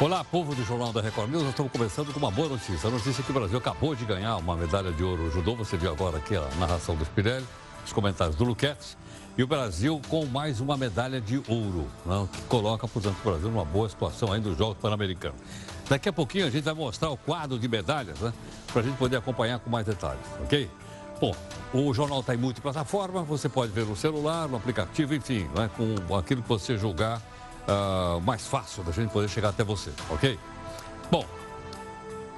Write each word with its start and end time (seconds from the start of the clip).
Olá, 0.00 0.22
povo 0.22 0.54
do 0.54 0.62
Jornal 0.62 0.92
da 0.92 1.02
Record 1.02 1.28
News. 1.28 1.42
Nós 1.42 1.50
estamos 1.50 1.72
começando 1.72 2.12
com 2.12 2.20
uma 2.20 2.30
boa 2.30 2.50
notícia. 2.50 2.88
A 2.88 2.92
notícia 2.92 3.20
é 3.20 3.24
que 3.24 3.32
o 3.32 3.34
Brasil 3.34 3.58
acabou 3.58 3.96
de 3.96 4.04
ganhar 4.04 4.36
uma 4.36 4.54
medalha 4.54 4.92
de 4.92 5.02
ouro 5.02 5.28
judô. 5.28 5.56
Você 5.56 5.76
viu 5.76 5.90
agora 5.90 6.18
aqui 6.18 6.36
a 6.36 6.48
narração 6.60 6.94
do 6.94 7.04
Spirelli, 7.04 7.44
os 7.84 7.92
comentários 7.92 8.36
do 8.36 8.44
Luquete. 8.44 8.96
E 9.36 9.42
o 9.42 9.46
Brasil 9.48 10.00
com 10.08 10.24
mais 10.26 10.60
uma 10.60 10.76
medalha 10.76 11.20
de 11.20 11.42
ouro, 11.48 11.88
né, 12.06 12.28
que 12.32 12.42
coloca, 12.42 12.86
portanto, 12.86 13.16
o 13.18 13.28
Brasil 13.28 13.50
numa 13.50 13.64
boa 13.64 13.88
situação 13.88 14.32
ainda 14.32 14.48
nos 14.48 14.56
Jogos 14.56 14.78
Pan-Americanos. 14.78 15.40
Daqui 15.88 16.08
a 16.08 16.12
pouquinho 16.12 16.46
a 16.46 16.50
gente 16.50 16.62
vai 16.62 16.74
mostrar 16.74 17.10
o 17.10 17.16
quadro 17.16 17.58
de 17.58 17.66
medalhas, 17.66 18.20
né, 18.20 18.32
para 18.72 18.82
a 18.82 18.84
gente 18.84 18.96
poder 18.98 19.16
acompanhar 19.16 19.58
com 19.58 19.68
mais 19.68 19.84
detalhes, 19.84 20.22
ok? 20.44 20.70
Bom, 21.20 21.34
o 21.74 21.92
jornal 21.92 22.20
está 22.20 22.36
em 22.36 22.38
multiplataforma, 22.38 23.24
você 23.24 23.48
pode 23.48 23.72
ver 23.72 23.84
no 23.84 23.96
celular, 23.96 24.46
no 24.46 24.58
aplicativo, 24.58 25.12
enfim, 25.12 25.48
né, 25.56 25.68
com 25.76 26.16
aquilo 26.16 26.40
que 26.40 26.48
você 26.48 26.78
julgar 26.78 27.20
uh, 27.68 28.20
mais 28.22 28.46
fácil 28.46 28.82
da 28.82 28.92
gente 28.92 29.10
poder 29.10 29.28
chegar 29.28 29.50
até 29.50 29.62
você, 29.62 29.92
ok? 30.10 30.38
Bom, 31.10 31.24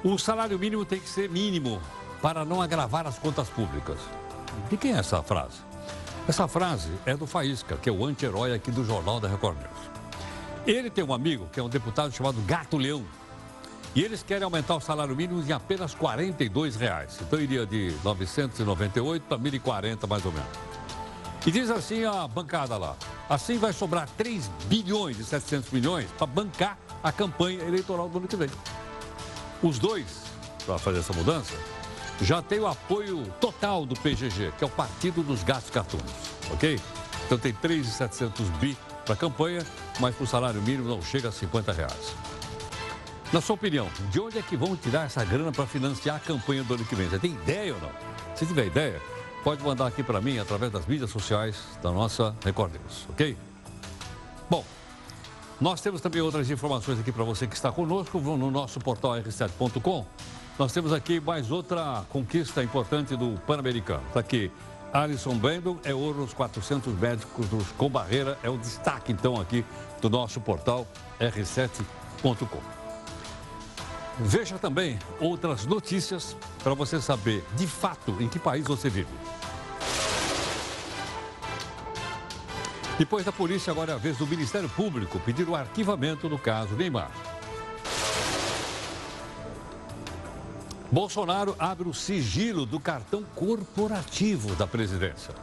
o 0.03 0.19
salário 0.19 0.59
mínimo 0.59 0.85
tem 0.85 1.01
que 1.01 1.09
ser 1.09 1.29
mínimo 1.29 1.81
para 2.21 2.45
não 2.45 2.61
agravar 2.61 3.07
as 3.07 3.19
contas 3.19 3.49
públicas. 3.49 3.99
De 4.69 4.77
quem 4.77 4.95
é 4.95 4.99
essa 4.99 5.23
frase? 5.23 5.59
Essa 6.29 6.47
frase 6.47 6.91
é 7.07 7.17
do 7.17 7.27
Faísca, 7.27 7.77
que 7.77 7.89
é 7.89 7.93
o 7.93 8.05
anti-herói 8.05 8.55
aqui 8.55 8.71
do 8.71 8.85
Jornal 8.85 9.21
da 9.21 9.29
Record 9.29 9.57
News. 9.59 9.91
Ele 10.67 10.91
tem 10.91 11.03
um 11.03 11.13
amigo 11.13 11.49
que 11.53 11.59
é 11.59 11.63
um 11.63 11.69
deputado 11.69 12.13
chamado 12.13 12.41
Gato 12.43 12.77
Leão. 12.77 13.05
E 13.95 14.03
eles 14.03 14.23
querem 14.23 14.45
aumentar 14.45 14.77
o 14.77 14.81
salário 14.81 15.17
mínimo 15.17 15.43
em 15.43 15.53
apenas 15.53 15.95
42 15.95 16.77
reais. 16.77 17.19
Então 17.21 17.41
iria 17.41 17.67
de 17.67 17.93
998 18.05 19.25
para 19.27 19.39
1.040 19.39 20.07
mais 20.07 20.25
ou 20.25 20.33
menos. 20.33 20.70
E 21.47 21.51
diz 21.51 21.71
assim 21.71 22.05
a 22.05 22.29
bancada 22.29 22.77
lá. 22.77 22.97
Assim 23.29 23.57
vai 23.57 23.73
sobrar 23.73 24.09
3 24.17 24.51
bilhões 24.67 25.19
e 25.19 25.25
700 25.25 25.71
milhões 25.71 26.07
para 26.19 26.27
bancar 26.27 26.79
a 27.03 27.11
campanha 27.11 27.63
eleitoral 27.63 28.09
do 28.09 28.19
ano 28.19 28.29
que 28.29 28.37
vem. 28.37 28.51
Os 29.63 29.79
dois, 29.79 30.23
para 30.67 30.79
fazer 30.79 30.99
essa 30.99 31.13
mudança, 31.13 31.55
já 32.21 32.43
tem 32.43 32.61
o 32.61 32.67
apoio 32.67 33.25
total 33.41 33.87
do 33.87 33.95
PGG, 33.95 34.53
que 34.59 34.65
é 34.65 34.67
o 34.67 34.71
Partido 34.71 35.23
dos 35.23 35.43
Gastos 35.43 35.71
Gatunos, 35.71 36.13
ok? 36.53 36.79
Então 37.25 37.39
tem 37.39 37.53
3,700 37.55 38.49
bi 38.59 38.77
para 39.05 39.15
a 39.15 39.17
campanha, 39.17 39.65
mas 39.99 40.15
o 40.21 40.27
salário 40.27 40.61
mínimo 40.61 40.89
não 40.89 41.01
chega 41.01 41.31
a 41.31 41.33
50 41.33 41.73
reais. 41.73 42.15
Na 43.33 43.41
sua 43.41 43.55
opinião, 43.55 43.89
de 44.11 44.21
onde 44.21 44.39
é 44.39 44.43
que 44.43 44.57
vão 44.57 44.77
tirar 44.77 45.07
essa 45.07 45.25
grana 45.25 45.53
para 45.53 45.67
financiar 45.67 46.17
a 46.17 46.21
campanha 46.21 46.65
do 46.65 46.75
ano 46.75 46.85
que 46.85 46.95
vem? 46.95 47.09
Você 47.09 47.19
tem 47.19 47.33
ideia 47.33 47.75
ou 47.75 47.81
não? 47.81 47.91
Se 48.35 48.45
tiver 48.45 48.67
ideia, 48.67 49.01
pode 49.43 49.63
mandar 49.63 49.87
aqui 49.87 50.03
para 50.03 50.21
mim 50.21 50.39
através 50.39 50.73
das 50.73 50.87
mídias 50.87 51.11
sociais 51.11 51.57
da 51.83 51.91
nossa 51.91 52.35
Record 52.45 52.73
News, 52.73 53.07
ok? 53.11 53.37
Bom, 54.49 54.65
nós 55.61 55.81
temos 55.81 56.01
também 56.01 56.21
outras 56.21 56.51
informações 56.51 56.99
aqui 56.99 57.13
para 57.13 57.25
você 57.25 57.47
que 57.47 57.55
está 57.55 57.71
conosco 57.71 58.19
no 58.21 58.51
nosso 58.51 58.81
portal 58.81 59.13
r7.com. 59.13 60.07
Nós 60.59 60.73
temos 60.73 60.93
aqui 60.93 61.21
mais 61.21 61.51
outra 61.51 62.05
conquista 62.11 62.63
importante 62.63 63.17
do 63.17 63.41
Pan-Americano. 63.47 64.03
Está 64.09 64.21
aqui, 64.21 64.51
Alisson 64.93 65.37
Brandon 65.37 65.79
é 65.85 65.95
ouro 65.95 66.21
nos 66.21 66.35
400 66.35 66.93
médicos 66.99 67.47
com 67.79 67.89
barreira. 67.89 68.39
É 68.43 68.51
o 68.51 68.59
destaque, 68.59 69.13
então, 69.13 69.41
aqui 69.41 69.65
do 70.03 70.11
nosso 70.11 70.41
portal 70.41 70.87
r7.com. 71.19 72.80
Veja 74.23 74.59
também 74.59 74.99
outras 75.19 75.65
notícias 75.65 76.37
para 76.63 76.75
você 76.75 77.01
saber 77.01 77.43
de 77.57 77.67
fato 77.67 78.15
em 78.21 78.29
que 78.29 78.39
país 78.39 78.67
você 78.67 78.91
vive. 78.91 79.09
Depois 82.99 83.25
da 83.25 83.33
polícia, 83.33 83.71
agora 83.71 83.93
é 83.93 83.95
a 83.95 83.99
vez 83.99 84.19
do 84.19 84.27
Ministério 84.27 84.69
Público 84.69 85.19
pedir 85.21 85.49
o 85.49 85.57
arquivamento 85.57 86.29
do 86.29 86.39
caso 86.39 86.75
Neymar. 86.75 87.11
Bolsonaro 90.93 91.57
abre 91.59 91.89
o 91.89 91.95
sigilo 91.95 92.67
do 92.67 92.79
cartão 92.79 93.23
corporativo 93.35 94.55
da 94.55 94.67
presidência. 94.67 95.35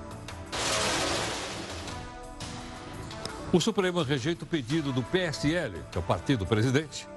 O 3.52 3.60
Supremo 3.60 4.04
rejeita 4.04 4.44
o 4.44 4.48
pedido 4.48 4.92
do 4.92 5.02
PSL, 5.02 5.82
que 5.92 5.98
é 5.98 6.00
o 6.00 6.04
partido 6.04 6.40
do 6.40 6.46
presidente, 6.46 7.08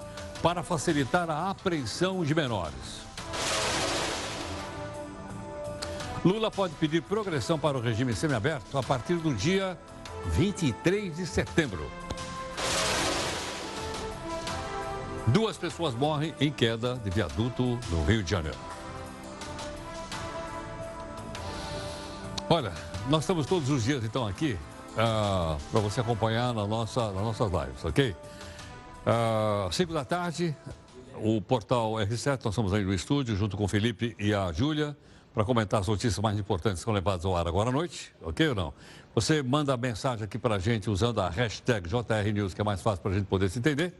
para 0.42 0.62
facilitar 0.62 1.28
a 1.30 1.50
apreensão 1.50 2.24
de 2.24 2.34
menores. 2.34 3.00
Lula 6.24 6.50
pode 6.50 6.74
pedir 6.74 7.02
progressão 7.02 7.58
para 7.58 7.78
o 7.78 7.80
regime 7.80 8.14
semiaberto 8.14 8.76
a 8.76 8.82
partir 8.82 9.16
do 9.16 9.34
dia 9.34 9.78
23 10.26 11.16
de 11.16 11.26
setembro. 11.26 11.90
Duas 15.26 15.56
pessoas 15.56 15.94
morrem 15.94 16.34
em 16.40 16.50
queda 16.50 16.96
de 16.96 17.10
viaduto 17.10 17.78
no 17.90 18.04
Rio 18.04 18.22
de 18.22 18.30
Janeiro. 18.30 18.58
Olha, 22.48 22.72
nós 23.08 23.22
estamos 23.22 23.46
todos 23.46 23.70
os 23.70 23.84
dias 23.84 24.04
então 24.04 24.26
aqui 24.26 24.58
uh, 24.92 25.56
para 25.70 25.80
você 25.80 26.00
acompanhar 26.00 26.52
na 26.52 26.66
nossa, 26.66 27.12
nas 27.12 27.22
nossas 27.22 27.50
lives, 27.50 27.84
ok? 27.84 28.16
Uh, 29.00 29.72
cinco 29.72 29.94
da 29.94 30.04
tarde, 30.04 30.54
o 31.16 31.40
portal 31.40 31.92
R7, 31.92 32.40
nós 32.44 32.52
estamos 32.52 32.74
aí 32.74 32.84
no 32.84 32.92
estúdio 32.92 33.34
junto 33.34 33.56
com 33.56 33.64
o 33.64 33.68
Felipe 33.68 34.14
e 34.18 34.34
a 34.34 34.52
Júlia 34.52 34.94
para 35.32 35.42
comentar 35.42 35.80
as 35.80 35.88
notícias 35.88 36.18
mais 36.18 36.38
importantes 36.38 36.80
que 36.80 36.84
são 36.84 36.92
levadas 36.92 37.24
ao 37.24 37.34
ar 37.34 37.48
agora 37.48 37.70
à 37.70 37.72
noite, 37.72 38.12
ok 38.20 38.48
ou 38.48 38.54
não? 38.54 38.74
Você 39.14 39.42
manda 39.42 39.72
a 39.72 39.76
mensagem 39.76 40.24
aqui 40.24 40.38
para 40.38 40.56
a 40.56 40.58
gente 40.58 40.90
usando 40.90 41.18
a 41.20 41.30
hashtag 41.30 41.88
JRNews, 41.88 42.52
que 42.52 42.60
é 42.60 42.64
mais 42.64 42.82
fácil 42.82 43.00
para 43.00 43.12
a 43.12 43.14
gente 43.14 43.26
poder 43.26 43.48
se 43.48 43.58
entender, 43.58 43.94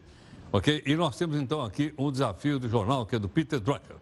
ok? 0.52 0.82
E 0.84 0.94
nós 0.94 1.16
temos 1.16 1.38
então 1.38 1.62
aqui 1.62 1.94
um 1.96 2.12
desafio 2.12 2.58
do 2.58 2.68
jornal, 2.68 3.06
que 3.06 3.16
é 3.16 3.18
do 3.18 3.28
Peter 3.28 3.58
Drucker. 3.58 3.96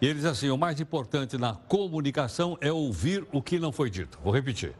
E 0.00 0.06
ele 0.06 0.14
diz 0.14 0.24
assim, 0.24 0.50
o 0.50 0.58
mais 0.58 0.80
importante 0.80 1.38
na 1.38 1.54
comunicação 1.54 2.58
é 2.60 2.72
ouvir 2.72 3.24
o 3.30 3.40
que 3.40 3.60
não 3.60 3.70
foi 3.70 3.88
dito. 3.88 4.18
Vou 4.24 4.32
repetir. 4.32 4.74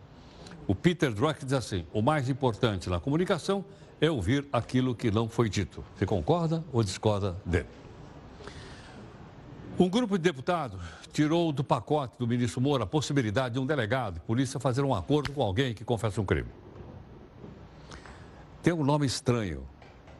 O 0.66 0.74
Peter 0.74 1.12
Drucker 1.12 1.44
diz 1.44 1.52
assim, 1.52 1.86
o 1.92 2.02
mais 2.02 2.28
importante 2.28 2.90
na 2.90 2.98
comunicação 2.98 3.64
é 4.02 4.10
ouvir 4.10 4.44
aquilo 4.52 4.96
que 4.96 5.12
não 5.12 5.28
foi 5.28 5.48
dito. 5.48 5.84
Você 5.96 6.04
concorda 6.04 6.64
ou 6.72 6.82
discorda 6.82 7.36
dele? 7.46 7.68
Um 9.78 9.88
grupo 9.88 10.18
de 10.18 10.24
deputados 10.24 10.80
tirou 11.12 11.52
do 11.52 11.62
pacote 11.62 12.18
do 12.18 12.26
ministro 12.26 12.60
Moura 12.60 12.82
a 12.82 12.86
possibilidade 12.86 13.54
de 13.54 13.60
um 13.60 13.64
delegado 13.64 14.14
de 14.14 14.20
polícia 14.20 14.58
fazer 14.58 14.82
um 14.82 14.92
acordo 14.92 15.30
com 15.30 15.40
alguém 15.40 15.72
que 15.72 15.84
confessa 15.84 16.20
um 16.20 16.24
crime. 16.24 16.48
Tem 18.60 18.72
um 18.72 18.82
nome 18.82 19.06
estranho, 19.06 19.62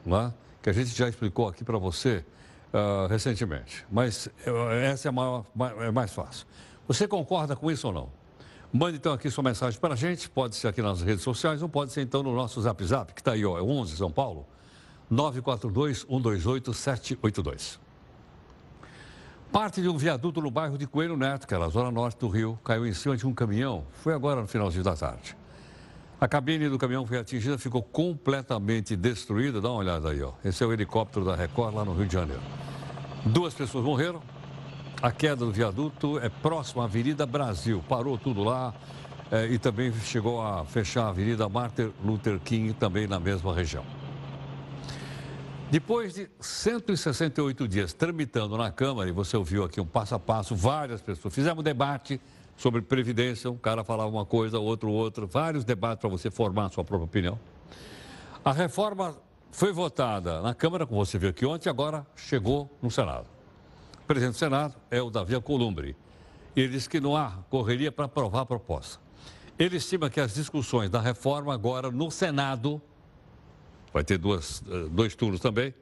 não 0.06 0.16
é? 0.16 0.34
que 0.62 0.70
a 0.70 0.72
gente 0.72 0.96
já 0.96 1.08
explicou 1.08 1.48
aqui 1.48 1.64
para 1.64 1.76
você 1.76 2.24
uh, 2.72 3.08
recentemente, 3.08 3.84
mas 3.90 4.26
uh, 4.46 4.70
essa 4.80 5.08
é, 5.08 5.10
maior, 5.10 5.44
é 5.80 5.90
mais 5.90 6.12
fácil. 6.12 6.46
Você 6.86 7.08
concorda 7.08 7.56
com 7.56 7.68
isso 7.68 7.88
ou 7.88 7.92
não? 7.92 8.21
Mande 8.72 8.96
então 8.96 9.12
aqui 9.12 9.30
sua 9.30 9.44
mensagem 9.44 9.78
para 9.78 9.92
a 9.92 9.96
gente, 9.96 10.30
pode 10.30 10.56
ser 10.56 10.68
aqui 10.68 10.80
nas 10.80 11.02
redes 11.02 11.22
sociais 11.22 11.60
ou 11.60 11.68
pode 11.68 11.92
ser 11.92 12.00
então 12.00 12.22
no 12.22 12.34
nosso 12.34 12.60
Zap 12.62 12.82
Zap, 12.82 13.12
que 13.12 13.20
está 13.20 13.32
aí, 13.32 13.44
ó, 13.44 13.58
é 13.58 13.62
11 13.62 13.96
São 13.98 14.10
Paulo, 14.10 14.46
942 15.10 16.06
128 16.08 16.72
782. 16.72 17.78
Parte 19.52 19.82
de 19.82 19.88
um 19.90 19.98
viaduto 19.98 20.40
no 20.40 20.50
bairro 20.50 20.78
de 20.78 20.86
Coelho 20.86 21.18
Neto, 21.18 21.46
que 21.46 21.52
é 21.52 21.58
na 21.58 21.68
zona 21.68 21.90
norte 21.90 22.18
do 22.18 22.28
Rio, 22.28 22.58
caiu 22.64 22.86
em 22.86 22.94
cima 22.94 23.14
de 23.14 23.26
um 23.26 23.34
caminhão. 23.34 23.84
Foi 23.92 24.14
agora 24.14 24.40
no 24.40 24.46
finalzinho 24.46 24.82
da 24.82 24.96
tarde. 24.96 25.36
A 26.18 26.26
cabine 26.26 26.70
do 26.70 26.78
caminhão 26.78 27.04
foi 27.04 27.18
atingida, 27.18 27.58
ficou 27.58 27.82
completamente 27.82 28.96
destruída. 28.96 29.60
Dá 29.60 29.68
uma 29.68 29.80
olhada 29.80 30.08
aí, 30.08 30.22
ó. 30.22 30.32
Esse 30.42 30.64
é 30.64 30.66
o 30.66 30.72
helicóptero 30.72 31.26
da 31.26 31.36
Record 31.36 31.74
lá 31.74 31.84
no 31.84 31.92
Rio 31.92 32.06
de 32.06 32.14
Janeiro. 32.14 32.40
Duas 33.26 33.52
pessoas 33.52 33.84
morreram. 33.84 34.22
A 35.02 35.10
queda 35.10 35.44
do 35.44 35.50
viaduto 35.50 36.20
é 36.20 36.28
próximo 36.28 36.80
à 36.80 36.84
Avenida 36.84 37.26
Brasil. 37.26 37.82
Parou 37.88 38.16
tudo 38.16 38.44
lá 38.44 38.72
é, 39.32 39.46
e 39.46 39.58
também 39.58 39.92
chegou 39.92 40.40
a 40.40 40.64
fechar 40.64 41.06
a 41.06 41.08
Avenida 41.08 41.48
Martin 41.48 41.92
Luther 42.04 42.38
King, 42.38 42.72
também 42.72 43.08
na 43.08 43.18
mesma 43.18 43.52
região. 43.52 43.84
Depois 45.72 46.14
de 46.14 46.30
168 46.38 47.66
dias 47.66 47.92
tramitando 47.92 48.56
na 48.56 48.70
Câmara, 48.70 49.08
e 49.08 49.12
você 49.12 49.36
ouviu 49.36 49.64
aqui 49.64 49.80
um 49.80 49.86
passo 49.86 50.14
a 50.14 50.20
passo, 50.20 50.54
várias 50.54 51.02
pessoas, 51.02 51.34
fizemos 51.34 51.58
um 51.58 51.64
debate 51.64 52.20
sobre 52.56 52.80
Previdência, 52.80 53.50
um 53.50 53.56
cara 53.56 53.82
falava 53.82 54.08
uma 54.08 54.24
coisa, 54.24 54.60
outro 54.60 54.92
outra, 54.92 55.26
vários 55.26 55.64
debates 55.64 56.00
para 56.00 56.10
você 56.10 56.30
formar 56.30 56.66
a 56.66 56.68
sua 56.68 56.84
própria 56.84 57.06
opinião. 57.06 57.40
A 58.44 58.52
reforma 58.52 59.16
foi 59.50 59.72
votada 59.72 60.40
na 60.42 60.54
Câmara, 60.54 60.86
como 60.86 61.04
você 61.04 61.18
viu 61.18 61.30
aqui 61.30 61.44
ontem, 61.44 61.68
agora 61.68 62.06
chegou 62.14 62.70
no 62.80 62.88
Senado. 62.88 63.31
Presidente 64.06 64.34
do 64.34 64.38
Senado 64.38 64.74
é 64.90 65.00
o 65.00 65.10
Davi 65.10 65.34
Alcolumbre. 65.34 65.96
Ele 66.54 66.68
disse 66.68 66.88
que 66.88 67.00
não 67.00 67.16
há 67.16 67.38
correria 67.48 67.90
para 67.90 68.04
aprovar 68.04 68.40
a 68.40 68.46
proposta. 68.46 69.00
Ele 69.58 69.76
estima 69.76 70.10
que 70.10 70.20
as 70.20 70.34
discussões 70.34 70.90
da 70.90 71.00
reforma 71.00 71.54
agora 71.54 71.90
no 71.90 72.10
Senado 72.10 72.80
vai 73.92 74.02
ter 74.02 74.18
duas, 74.18 74.62
eh, 74.68 74.88
dois 74.90 75.14
turnos 75.14 75.40
também, 75.40 75.74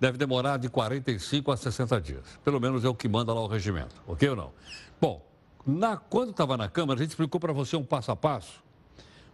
deve 0.00 0.18
demorar 0.18 0.56
de 0.56 0.68
45 0.68 1.52
a 1.52 1.56
60 1.56 2.00
dias. 2.00 2.24
Pelo 2.44 2.60
menos 2.60 2.84
é 2.84 2.88
o 2.88 2.94
que 2.94 3.08
manda 3.08 3.32
lá 3.32 3.40
o 3.40 3.46
regimento, 3.46 3.94
ok 4.06 4.28
ou 4.30 4.36
não? 4.36 4.52
Bom, 5.00 5.24
na, 5.64 5.96
quando 5.96 6.30
estava 6.30 6.56
na 6.56 6.68
Câmara, 6.68 6.98
a 6.98 7.02
gente 7.02 7.10
explicou 7.10 7.40
para 7.40 7.52
você 7.52 7.76
um 7.76 7.84
passo 7.84 8.10
a 8.10 8.16
passo, 8.16 8.62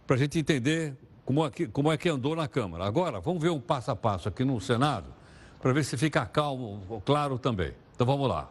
para 0.05 0.15
a 0.15 0.19
gente 0.19 0.37
entender 0.37 0.95
como 1.25 1.45
é, 1.45 1.49
que, 1.49 1.67
como 1.67 1.91
é 1.91 1.97
que 1.97 2.07
andou 2.07 2.35
na 2.35 2.47
Câmara. 2.47 2.85
Agora, 2.85 3.19
vamos 3.19 3.41
ver 3.41 3.49
um 3.49 3.59
passo 3.59 3.89
a 3.89 3.95
passo 3.95 4.29
aqui 4.29 4.45
no 4.45 4.61
Senado, 4.61 5.07
para 5.59 5.73
ver 5.73 5.83
se 5.83 5.97
fica 5.97 6.25
calmo, 6.25 7.01
claro 7.03 7.39
também. 7.39 7.73
Então 7.99 8.07
vamos 8.07 8.29
lá. 8.29 8.49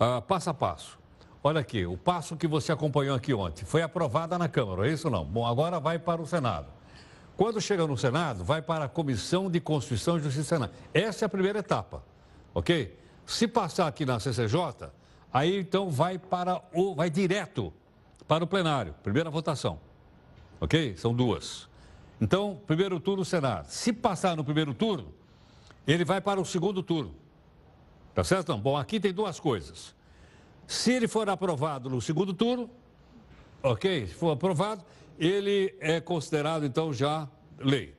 Uh, 0.00 0.20
passo 0.22 0.50
a 0.50 0.54
passo. 0.54 0.98
Olha 1.44 1.60
aqui, 1.60 1.86
o 1.86 1.96
passo 1.96 2.36
que 2.36 2.48
você 2.48 2.72
acompanhou 2.72 3.14
aqui 3.14 3.32
ontem 3.32 3.64
foi 3.64 3.82
aprovada 3.82 4.36
na 4.36 4.48
Câmara, 4.48 4.88
é 4.88 4.92
isso 4.92 5.08
não? 5.08 5.24
Bom, 5.24 5.46
agora 5.46 5.78
vai 5.78 5.96
para 5.96 6.20
o 6.20 6.26
Senado. 6.26 6.66
Quando 7.36 7.60
chega 7.60 7.86
no 7.86 7.96
Senado, 7.96 8.42
vai 8.42 8.60
para 8.60 8.86
a 8.86 8.88
Comissão 8.88 9.48
de 9.48 9.60
Constituição 9.60 10.18
e 10.18 10.22
Justiça 10.22 10.56
Senado. 10.56 10.72
Essa 10.92 11.24
é 11.24 11.26
a 11.26 11.28
primeira 11.28 11.60
etapa, 11.60 12.02
ok? 12.52 12.98
Se 13.24 13.46
passar 13.46 13.86
aqui 13.86 14.04
na 14.04 14.18
CCJ, 14.18 14.90
aí 15.32 15.60
então 15.60 15.88
vai 15.88 16.18
para 16.18 16.60
o, 16.74 16.96
vai 16.96 17.10
direto 17.10 17.72
para 18.26 18.42
o 18.42 18.46
plenário, 18.48 18.92
primeira 19.04 19.30
votação, 19.30 19.78
ok? 20.60 20.96
São 20.96 21.14
duas. 21.14 21.68
Então, 22.20 22.60
primeiro 22.66 22.98
turno 22.98 23.24
Senado. 23.24 23.66
Se 23.66 23.92
passar 23.92 24.36
no 24.36 24.42
primeiro 24.42 24.74
turno, 24.74 25.14
ele 25.86 26.04
vai 26.04 26.20
para 26.20 26.40
o 26.40 26.44
segundo 26.44 26.82
turno. 26.82 27.14
Tá 28.14 28.24
certo? 28.24 28.56
Bom, 28.56 28.76
aqui 28.76 28.98
tem 28.98 29.12
duas 29.12 29.38
coisas. 29.38 29.94
Se 30.66 30.92
ele 30.92 31.08
for 31.08 31.28
aprovado 31.28 31.88
no 31.88 32.00
segundo 32.00 32.32
turno, 32.32 32.70
ok? 33.62 34.06
Se 34.06 34.14
for 34.14 34.32
aprovado, 34.32 34.84
ele 35.18 35.74
é 35.80 36.00
considerado 36.00 36.64
então 36.64 36.92
já 36.92 37.28
lei. 37.58 37.94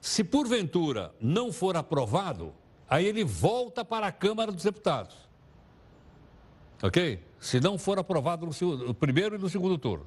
Se 0.00 0.24
porventura 0.24 1.14
não 1.20 1.52
for 1.52 1.76
aprovado, 1.76 2.52
aí 2.88 3.06
ele 3.06 3.24
volta 3.24 3.84
para 3.84 4.08
a 4.08 4.12
Câmara 4.12 4.50
dos 4.50 4.64
Deputados. 4.64 5.16
Ok? 6.82 7.24
Se 7.38 7.60
não 7.60 7.78
for 7.78 7.98
aprovado 7.98 8.46
no, 8.46 8.76
no 8.76 8.94
primeiro 8.94 9.36
e 9.36 9.38
no 9.38 9.48
segundo 9.48 9.78
turno. 9.78 10.06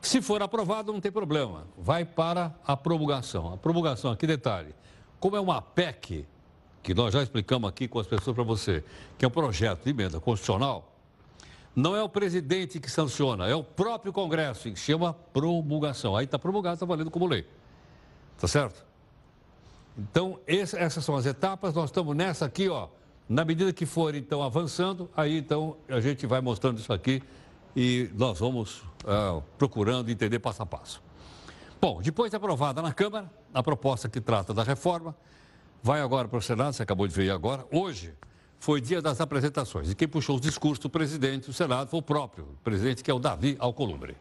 Se 0.00 0.22
for 0.22 0.40
aprovado, 0.42 0.92
não 0.92 1.00
tem 1.00 1.10
problema. 1.10 1.66
Vai 1.76 2.04
para 2.04 2.54
a 2.64 2.76
promulgação. 2.76 3.52
A 3.52 3.56
promulgação, 3.56 4.12
aqui 4.12 4.26
detalhe, 4.26 4.74
como 5.18 5.36
é 5.36 5.40
uma 5.40 5.60
PEC, 5.60 6.24
que 6.88 6.94
nós 6.94 7.12
já 7.12 7.22
explicamos 7.22 7.68
aqui 7.68 7.86
com 7.86 7.98
as 7.98 8.06
pessoas 8.06 8.34
para 8.34 8.42
você, 8.42 8.82
que 9.18 9.22
é 9.22 9.28
um 9.28 9.30
projeto 9.30 9.84
de 9.84 9.90
emenda 9.90 10.18
constitucional, 10.18 10.90
não 11.76 11.94
é 11.94 12.02
o 12.02 12.08
presidente 12.08 12.80
que 12.80 12.90
sanciona, 12.90 13.46
é 13.46 13.54
o 13.54 13.62
próprio 13.62 14.10
Congresso, 14.10 14.70
que 14.70 14.76
chama 14.76 15.12
promulgação. 15.12 16.16
Aí 16.16 16.24
está 16.24 16.38
promulgado, 16.38 16.76
está 16.76 16.86
valendo 16.86 17.10
como 17.10 17.26
lei. 17.26 17.46
Está 18.34 18.48
certo? 18.48 18.86
Então, 19.98 20.40
esse, 20.46 20.78
essas 20.78 21.04
são 21.04 21.14
as 21.14 21.26
etapas. 21.26 21.74
Nós 21.74 21.90
estamos 21.90 22.16
nessa 22.16 22.46
aqui, 22.46 22.70
ó. 22.70 22.88
Na 23.28 23.44
medida 23.44 23.70
que 23.70 23.84
for, 23.84 24.14
então, 24.14 24.42
avançando, 24.42 25.10
aí, 25.14 25.36
então, 25.36 25.76
a 25.90 26.00
gente 26.00 26.26
vai 26.26 26.40
mostrando 26.40 26.78
isso 26.78 26.90
aqui 26.90 27.22
e 27.76 28.10
nós 28.14 28.38
vamos 28.38 28.78
uh, 29.04 29.42
procurando 29.58 30.10
entender 30.10 30.38
passo 30.38 30.62
a 30.62 30.66
passo. 30.66 31.02
Bom, 31.78 32.00
depois 32.00 32.30
de 32.30 32.36
aprovada 32.38 32.80
na 32.80 32.94
Câmara, 32.94 33.30
a 33.52 33.62
proposta 33.62 34.08
que 34.08 34.22
trata 34.22 34.54
da 34.54 34.62
reforma 34.62 35.14
vai 35.82 36.00
agora 36.00 36.28
para 36.28 36.38
o 36.38 36.42
Senado, 36.42 36.72
você 36.72 36.82
acabou 36.82 37.06
de 37.06 37.14
ver 37.14 37.30
agora. 37.30 37.64
Hoje, 37.70 38.14
foi 38.58 38.80
dia 38.80 39.00
das 39.00 39.20
apresentações. 39.20 39.90
E 39.90 39.94
quem 39.94 40.08
puxou 40.08 40.36
os 40.36 40.40
discursos 40.40 40.78
do 40.78 40.90
presidente 40.90 41.46
do 41.46 41.52
Senado 41.52 41.88
foi 41.88 42.00
o 42.00 42.02
próprio 42.02 42.46
presidente, 42.64 43.02
que 43.02 43.10
é 43.10 43.14
o 43.14 43.18
Davi 43.18 43.56
Alcolumbre. 43.58 44.16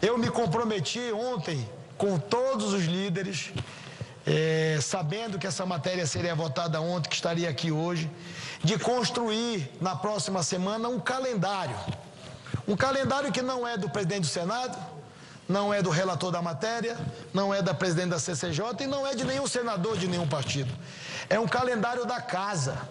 Eu 0.00 0.16
me 0.18 0.30
comprometi 0.30 1.12
ontem 1.12 1.68
com 1.96 2.18
todos 2.18 2.72
os 2.72 2.84
líderes, 2.84 3.52
é, 4.26 4.78
sabendo 4.80 5.38
que 5.38 5.46
essa 5.46 5.66
matéria 5.66 6.06
seria 6.06 6.34
votada 6.34 6.80
ontem, 6.80 7.08
que 7.08 7.14
estaria 7.14 7.48
aqui 7.48 7.70
hoje, 7.70 8.10
de 8.62 8.78
construir 8.78 9.70
na 9.80 9.94
próxima 9.96 10.42
semana 10.42 10.88
um 10.88 11.00
calendário. 11.00 11.76
Um 12.66 12.76
calendário 12.76 13.32
que 13.32 13.42
não 13.42 13.66
é 13.66 13.76
do 13.76 13.90
presidente 13.90 14.22
do 14.22 14.26
Senado, 14.26 14.78
não 15.48 15.72
é 15.72 15.82
do 15.82 15.90
relator 15.90 16.30
da 16.30 16.40
matéria, 16.40 16.96
não 17.32 17.52
é 17.52 17.60
da 17.60 17.74
presidente 17.74 18.10
da 18.10 18.18
CCJ 18.18 18.64
e 18.80 18.86
não 18.86 19.06
é 19.06 19.14
de 19.14 19.24
nenhum 19.24 19.46
senador 19.46 19.96
de 19.96 20.08
nenhum 20.08 20.26
partido. 20.26 20.72
É 21.28 21.38
um 21.38 21.48
calendário 21.48 22.04
da 22.04 22.20
casa 22.20 22.88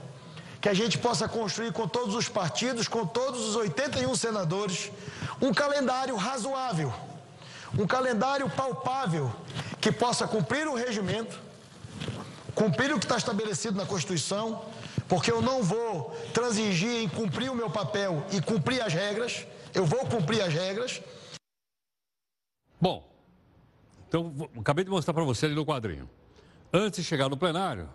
que 0.59 0.69
a 0.69 0.73
gente 0.73 0.97
possa 0.97 1.27
construir 1.27 1.73
com 1.73 1.87
todos 1.87 2.13
os 2.13 2.29
partidos, 2.29 2.87
com 2.87 3.05
todos 3.05 3.47
os 3.49 3.55
81 3.55 4.15
senadores, 4.15 4.91
um 5.41 5.51
calendário 5.51 6.15
razoável, 6.15 6.93
um 7.77 7.87
calendário 7.87 8.47
palpável, 8.49 9.33
que 9.79 9.91
possa 9.91 10.27
cumprir 10.27 10.67
o 10.67 10.75
regimento, 10.75 11.39
cumprir 12.53 12.93
o 12.93 12.99
que 12.99 13.05
está 13.05 13.17
estabelecido 13.17 13.75
na 13.75 13.85
Constituição, 13.85 14.63
porque 15.07 15.31
eu 15.31 15.41
não 15.41 15.63
vou 15.63 16.15
transigir 16.31 17.01
em 17.01 17.09
cumprir 17.09 17.49
o 17.49 17.55
meu 17.55 17.69
papel 17.69 18.23
e 18.31 18.39
cumprir 18.39 18.81
as 18.81 18.93
regras, 18.93 19.45
eu 19.73 19.85
vou 19.85 20.05
cumprir 20.05 20.41
as 20.41 20.53
regras. 20.53 21.01
Bom, 22.81 23.07
então 24.07 24.33
acabei 24.59 24.83
de 24.83 24.89
mostrar 24.89 25.13
para 25.13 25.23
você 25.23 25.45
ali 25.45 25.53
no 25.53 25.63
quadrinho. 25.63 26.09
Antes 26.73 27.01
de 27.01 27.05
chegar 27.07 27.29
no 27.29 27.37
plenário, 27.37 27.87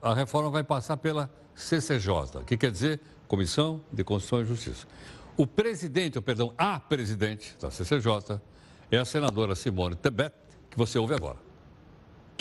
a 0.00 0.14
reforma 0.14 0.48
vai 0.48 0.62
passar 0.62 0.96
pela 0.96 1.28
CCJ, 1.56 2.44
que 2.46 2.56
quer 2.56 2.70
dizer 2.70 3.00
Comissão 3.26 3.82
de 3.92 4.04
Constituição 4.04 4.42
e 4.42 4.44
Justiça. 4.44 4.86
O 5.36 5.46
presidente, 5.46 6.16
ou 6.16 6.22
perdão, 6.22 6.54
a 6.56 6.78
presidente 6.78 7.56
da 7.60 7.70
CCJ 7.70 8.40
é 8.90 8.98
a 8.98 9.04
senadora 9.04 9.56
Simone 9.56 9.96
Tebet, 9.96 10.34
que 10.70 10.78
você 10.78 10.98
ouve 10.98 11.14
agora. 11.14 11.47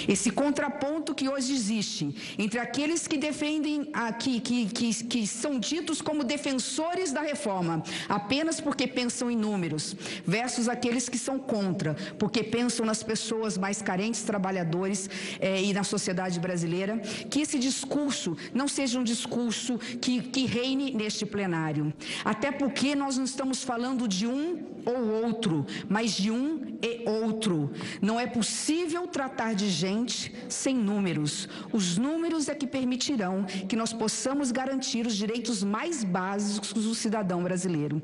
Esse 0.05 0.29
contraponto 0.29 1.15
que 1.15 1.27
hoje 1.27 1.53
existe 1.53 2.13
entre 2.37 2.59
aqueles 2.59 3.07
que 3.07 3.17
defendem, 3.17 3.89
aqui, 3.91 4.39
que, 4.39 4.65
que, 4.67 5.03
que 5.05 5.25
são 5.25 5.59
ditos 5.59 6.01
como 6.01 6.23
defensores 6.23 7.11
da 7.11 7.21
reforma, 7.21 7.81
apenas 8.07 8.61
porque 8.61 8.85
pensam 8.85 9.31
em 9.31 9.35
números, 9.35 9.95
versus 10.25 10.69
aqueles 10.69 11.09
que 11.09 11.17
são 11.17 11.39
contra, 11.39 11.95
porque 12.19 12.43
pensam 12.43 12.85
nas 12.85 13.01
pessoas 13.01 13.57
mais 13.57 13.81
carentes, 13.81 14.21
trabalhadores 14.21 15.09
eh, 15.39 15.63
e 15.63 15.73
na 15.73 15.83
sociedade 15.83 16.39
brasileira, 16.39 16.99
que 17.29 17.41
esse 17.41 17.57
discurso 17.57 18.37
não 18.53 18.67
seja 18.67 18.99
um 18.99 19.03
discurso 19.03 19.79
que, 19.99 20.21
que 20.21 20.45
reine 20.45 20.91
neste 20.91 21.25
plenário. 21.25 21.91
Até 22.23 22.51
porque 22.51 22.93
nós 22.95 23.17
não 23.17 23.25
estamos 23.25 23.63
falando 23.63 24.07
de 24.07 24.27
um 24.27 24.77
ou 24.85 25.25
outro, 25.25 25.65
mas 25.89 26.11
de 26.11 26.31
um 26.31 26.77
e 26.81 27.03
outro. 27.09 27.71
Não 28.01 28.19
é 28.19 28.25
possível 28.25 29.07
tratar 29.07 29.53
de 29.53 29.69
gente 29.69 29.86
gente 29.87 30.33
sem 30.49 30.75
números. 30.75 31.47
Os 31.71 31.97
números 31.97 32.49
é 32.49 32.55
que 32.55 32.67
permitirão 32.67 33.45
que 33.69 33.75
nós 33.75 33.93
possamos 33.93 34.51
garantir 34.51 35.05
os 35.07 35.15
direitos 35.15 35.63
mais 35.63 36.03
básicos 36.03 36.73
do 36.73 36.93
cidadão 36.93 37.43
brasileiro. 37.43 38.01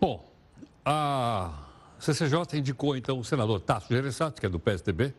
Bom, 0.00 0.24
a 0.84 1.52
CCJ 1.98 2.58
indicou 2.58 2.96
então 2.96 3.18
o 3.18 3.24
senador 3.24 3.60
Tasso 3.60 3.88
Gereissati, 3.92 4.40
que 4.40 4.46
é 4.46 4.48
do 4.48 4.60
PSDB, 4.60 5.12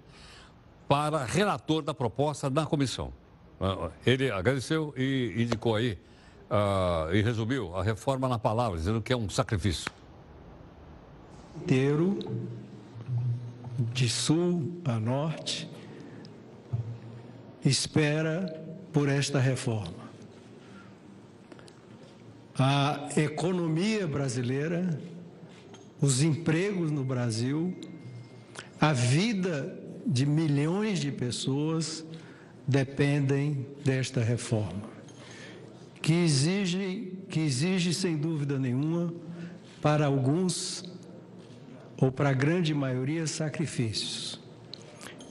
para 0.87 1.25
relator 1.25 1.81
da 1.81 1.93
proposta 1.93 2.49
na 2.49 2.65
comissão. 2.65 3.11
Ah, 3.59 3.89
ele 4.05 4.31
agradeceu 4.31 4.93
e 4.95 5.33
indicou 5.37 5.75
aí, 5.75 5.97
uh, 6.49 7.13
e 7.13 7.21
resumiu 7.21 7.75
a 7.75 7.83
reforma 7.83 8.27
na 8.29 8.37
palavra, 8.37 8.77
dizendo 8.77 9.01
que 9.01 9.11
é 9.11 9.17
um 9.17 9.29
sacrifício. 9.29 9.91
Inteiro 11.57 12.19
de 13.77 14.09
sul 14.09 14.81
a 14.85 14.99
norte, 14.99 15.69
espera 17.63 18.63
por 18.93 19.09
esta 19.09 19.39
reforma. 19.39 20.05
A 22.57 23.09
economia 23.17 24.07
brasileira, 24.07 24.97
os 25.99 26.21
empregos 26.21 26.91
no 26.91 27.03
Brasil, 27.03 27.75
a 28.79 28.93
vida 28.93 29.77
de 30.05 30.25
milhões 30.25 30.99
de 30.99 31.11
pessoas 31.11 32.05
dependem 32.67 33.65
desta 33.83 34.21
reforma, 34.23 34.83
que 36.01 36.13
exige, 36.13 37.13
que 37.29 37.39
exige 37.39 37.93
sem 37.93 38.15
dúvida 38.15 38.57
nenhuma, 38.57 39.13
para 39.81 40.05
alguns, 40.05 40.83
ou 41.97 42.11
para 42.11 42.29
a 42.29 42.33
grande 42.33 42.73
maioria, 42.73 43.25
sacrifícios, 43.27 44.39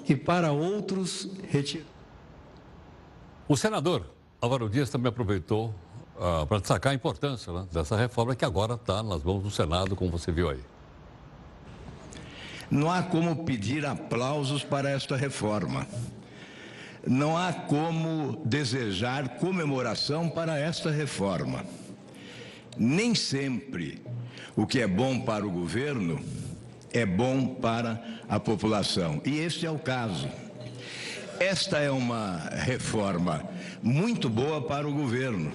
e 0.09 0.14
para 0.16 0.52
outros, 0.52 1.28
retirados. 1.50 1.92
O 3.47 3.56
senador 3.56 4.06
Álvaro 4.40 4.68
Dias 4.68 4.90
também 4.90 5.09
aproveitou 5.09 5.75
uh, 6.16 6.47
para 6.47 6.59
destacar 6.59 6.92
a 6.92 6.94
importância 6.94 7.52
né, 7.52 7.66
dessa 7.73 7.97
reforma 7.97 8.35
que 8.35 8.44
agora 8.44 8.75
está 8.75 9.02
nas 9.02 9.23
mãos 9.23 9.42
do 9.42 9.50
Senado, 9.50 9.94
como 9.97 10.11
você 10.11 10.33
viu 10.33 10.50
aí. 10.50 10.61
Não 12.71 12.90
há 12.90 13.02
como 13.02 13.44
pedir 13.44 13.85
aplausos 13.85 14.64
para 14.64 14.90
esta 14.90 15.16
reforma. 15.16 15.87
Não 17.06 17.37
há 17.37 17.52
como 17.52 18.40
desejar 18.44 19.37
comemoração 19.37 20.28
para 20.28 20.59
esta 20.59 20.90
reforma. 20.90 21.64
Nem 22.76 23.14
sempre 23.14 24.02
o 24.56 24.66
que 24.66 24.80
é 24.80 24.87
bom 24.87 25.21
para 25.21 25.47
o 25.47 25.50
governo 25.50 26.18
é 26.95 27.05
bom 27.05 27.47
para 27.57 28.03
a 28.29 28.39
população. 28.39 29.21
E 29.25 29.39
este 29.39 29.67
é 29.67 29.71
o 29.71 29.79
caso. 29.79 30.29
Esta 31.41 31.79
é 31.79 31.91
uma 31.91 32.39
reforma 32.53 33.45
muito 33.83 34.31
boa 34.31 34.63
para 34.63 34.89
o 34.89 34.93
governo, 34.95 35.53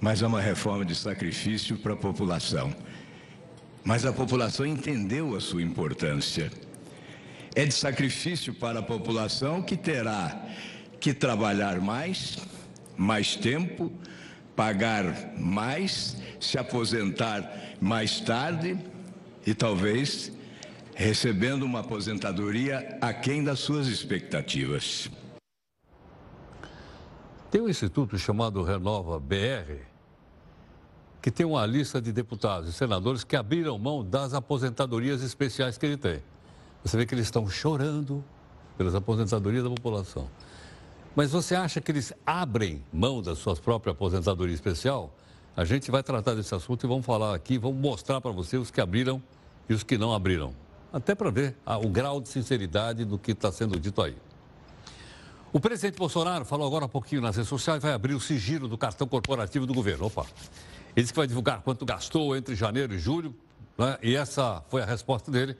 mas 0.00 0.22
é 0.22 0.26
uma 0.26 0.40
reforma 0.40 0.84
de 0.84 0.94
sacrifício 0.94 1.76
para 1.76 1.92
a 1.92 1.96
população. 1.96 2.74
Mas 3.84 4.06
a 4.06 4.12
população 4.12 4.64
entendeu 4.64 5.36
a 5.36 5.40
sua 5.40 5.62
importância. 5.62 6.50
É 7.54 7.66
de 7.66 7.74
sacrifício 7.74 8.54
para 8.54 8.78
a 8.78 8.82
população 8.82 9.60
que 9.60 9.76
terá 9.76 10.42
que 10.98 11.12
trabalhar 11.12 11.80
mais, 11.80 12.38
mais 12.96 13.36
tempo, 13.36 13.92
pagar 14.56 15.34
mais, 15.38 16.16
se 16.40 16.56
aposentar 16.56 17.76
mais 17.78 18.20
tarde 18.20 18.78
e 19.44 19.52
talvez 19.52 20.32
recebendo 20.94 21.62
uma 21.62 21.80
aposentadoria 21.80 22.98
aquém 23.00 23.42
das 23.42 23.58
suas 23.60 23.86
expectativas. 23.86 25.10
Tem 27.50 27.60
um 27.60 27.68
instituto 27.68 28.18
chamado 28.18 28.62
Renova 28.62 29.20
BR, 29.20 29.82
que 31.20 31.30
tem 31.30 31.46
uma 31.46 31.64
lista 31.66 32.00
de 32.00 32.12
deputados 32.12 32.68
e 32.68 32.72
senadores 32.72 33.24
que 33.24 33.36
abriram 33.36 33.78
mão 33.78 34.04
das 34.04 34.34
aposentadorias 34.34 35.22
especiais 35.22 35.76
que 35.78 35.86
ele 35.86 35.96
tem. 35.96 36.22
Você 36.82 36.96
vê 36.96 37.06
que 37.06 37.14
eles 37.14 37.26
estão 37.26 37.48
chorando 37.48 38.24
pelas 38.76 38.94
aposentadorias 38.94 39.62
da 39.62 39.70
população. 39.70 40.28
Mas 41.14 41.30
você 41.30 41.54
acha 41.54 41.80
que 41.80 41.92
eles 41.92 42.12
abrem 42.26 42.82
mão 42.92 43.22
das 43.22 43.38
suas 43.38 43.60
próprias 43.60 43.94
aposentadorias 43.94 44.54
especial? 44.54 45.14
A 45.54 45.64
gente 45.64 45.90
vai 45.90 46.02
tratar 46.02 46.34
desse 46.34 46.54
assunto 46.54 46.84
e 46.84 46.88
vamos 46.88 47.04
falar 47.04 47.34
aqui, 47.34 47.58
vamos 47.58 47.78
mostrar 47.78 48.20
para 48.20 48.30
você 48.30 48.56
os 48.56 48.70
que 48.70 48.80
abriram 48.80 49.22
e 49.68 49.74
os 49.74 49.82
que 49.82 49.98
não 49.98 50.14
abriram. 50.14 50.54
Até 50.92 51.14
para 51.14 51.30
ver 51.30 51.56
ah, 51.64 51.78
o 51.78 51.88
grau 51.88 52.20
de 52.20 52.28
sinceridade 52.28 53.04
do 53.04 53.18
que 53.18 53.32
está 53.32 53.50
sendo 53.50 53.80
dito 53.80 54.02
aí. 54.02 54.16
O 55.52 55.60
presidente 55.60 55.96
Bolsonaro 55.96 56.44
falou 56.44 56.66
agora 56.66 56.84
há 56.84 56.88
pouquinho 56.88 57.22
nas 57.22 57.36
redes 57.36 57.48
sociais, 57.48 57.82
vai 57.82 57.92
abrir 57.92 58.14
o 58.14 58.20
sigilo 58.20 58.68
do 58.68 58.76
cartão 58.76 59.06
corporativo 59.06 59.66
do 59.66 59.74
governo. 59.74 60.06
Opa! 60.06 60.26
Ele 60.94 61.02
disse 61.02 61.12
que 61.12 61.18
vai 61.18 61.26
divulgar 61.26 61.62
quanto 61.62 61.86
gastou 61.86 62.36
entre 62.36 62.54
janeiro 62.54 62.94
e 62.94 62.98
julho, 62.98 63.34
né? 63.78 63.96
e 64.02 64.14
essa 64.14 64.62
foi 64.68 64.82
a 64.82 64.84
resposta 64.84 65.30
dele 65.30 65.56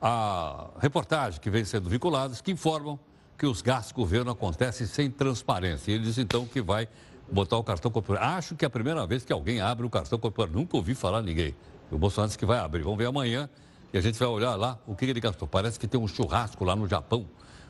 à 0.00 0.68
reportagem 0.78 1.40
que 1.40 1.48
vem 1.48 1.64
sendo 1.64 1.88
vinculadas, 1.88 2.40
que 2.42 2.52
informam 2.52 2.98
que 3.38 3.46
os 3.46 3.62
gastos 3.62 3.92
do 3.92 3.96
governo 3.96 4.30
acontecem 4.30 4.86
sem 4.86 5.10
transparência. 5.10 5.92
Ele 5.92 6.04
diz 6.04 6.18
então 6.18 6.46
que 6.46 6.60
vai 6.60 6.88
botar 7.30 7.56
o 7.56 7.64
cartão 7.64 7.90
corporativo. 7.90 8.30
Acho 8.30 8.54
que 8.54 8.64
é 8.64 8.68
a 8.68 8.70
primeira 8.70 9.06
vez 9.06 9.24
que 9.24 9.32
alguém 9.32 9.60
abre 9.60 9.86
o 9.86 9.90
cartão 9.90 10.18
corporativo. 10.18 10.58
Nunca 10.58 10.76
ouvi 10.76 10.94
falar 10.94 11.22
ninguém. 11.22 11.54
O 11.90 11.98
Bolsonaro 11.98 12.28
disse 12.28 12.38
que 12.38 12.46
vai 12.46 12.58
abrir. 12.58 12.82
Vamos 12.82 12.98
ver 12.98 13.06
amanhã 13.06 13.48
e 13.92 13.98
a 13.98 14.00
gente 14.00 14.18
vai 14.18 14.28
olhar 14.28 14.54
lá 14.56 14.78
o 14.86 14.94
que 14.94 15.04
ele 15.04 15.20
gastou. 15.20 15.46
Parece 15.46 15.78
que 15.78 15.86
tem 15.86 16.00
um 16.00 16.08
churrasco 16.08 16.64
lá 16.64 16.74
no 16.74 16.88
Japão, 16.88 17.26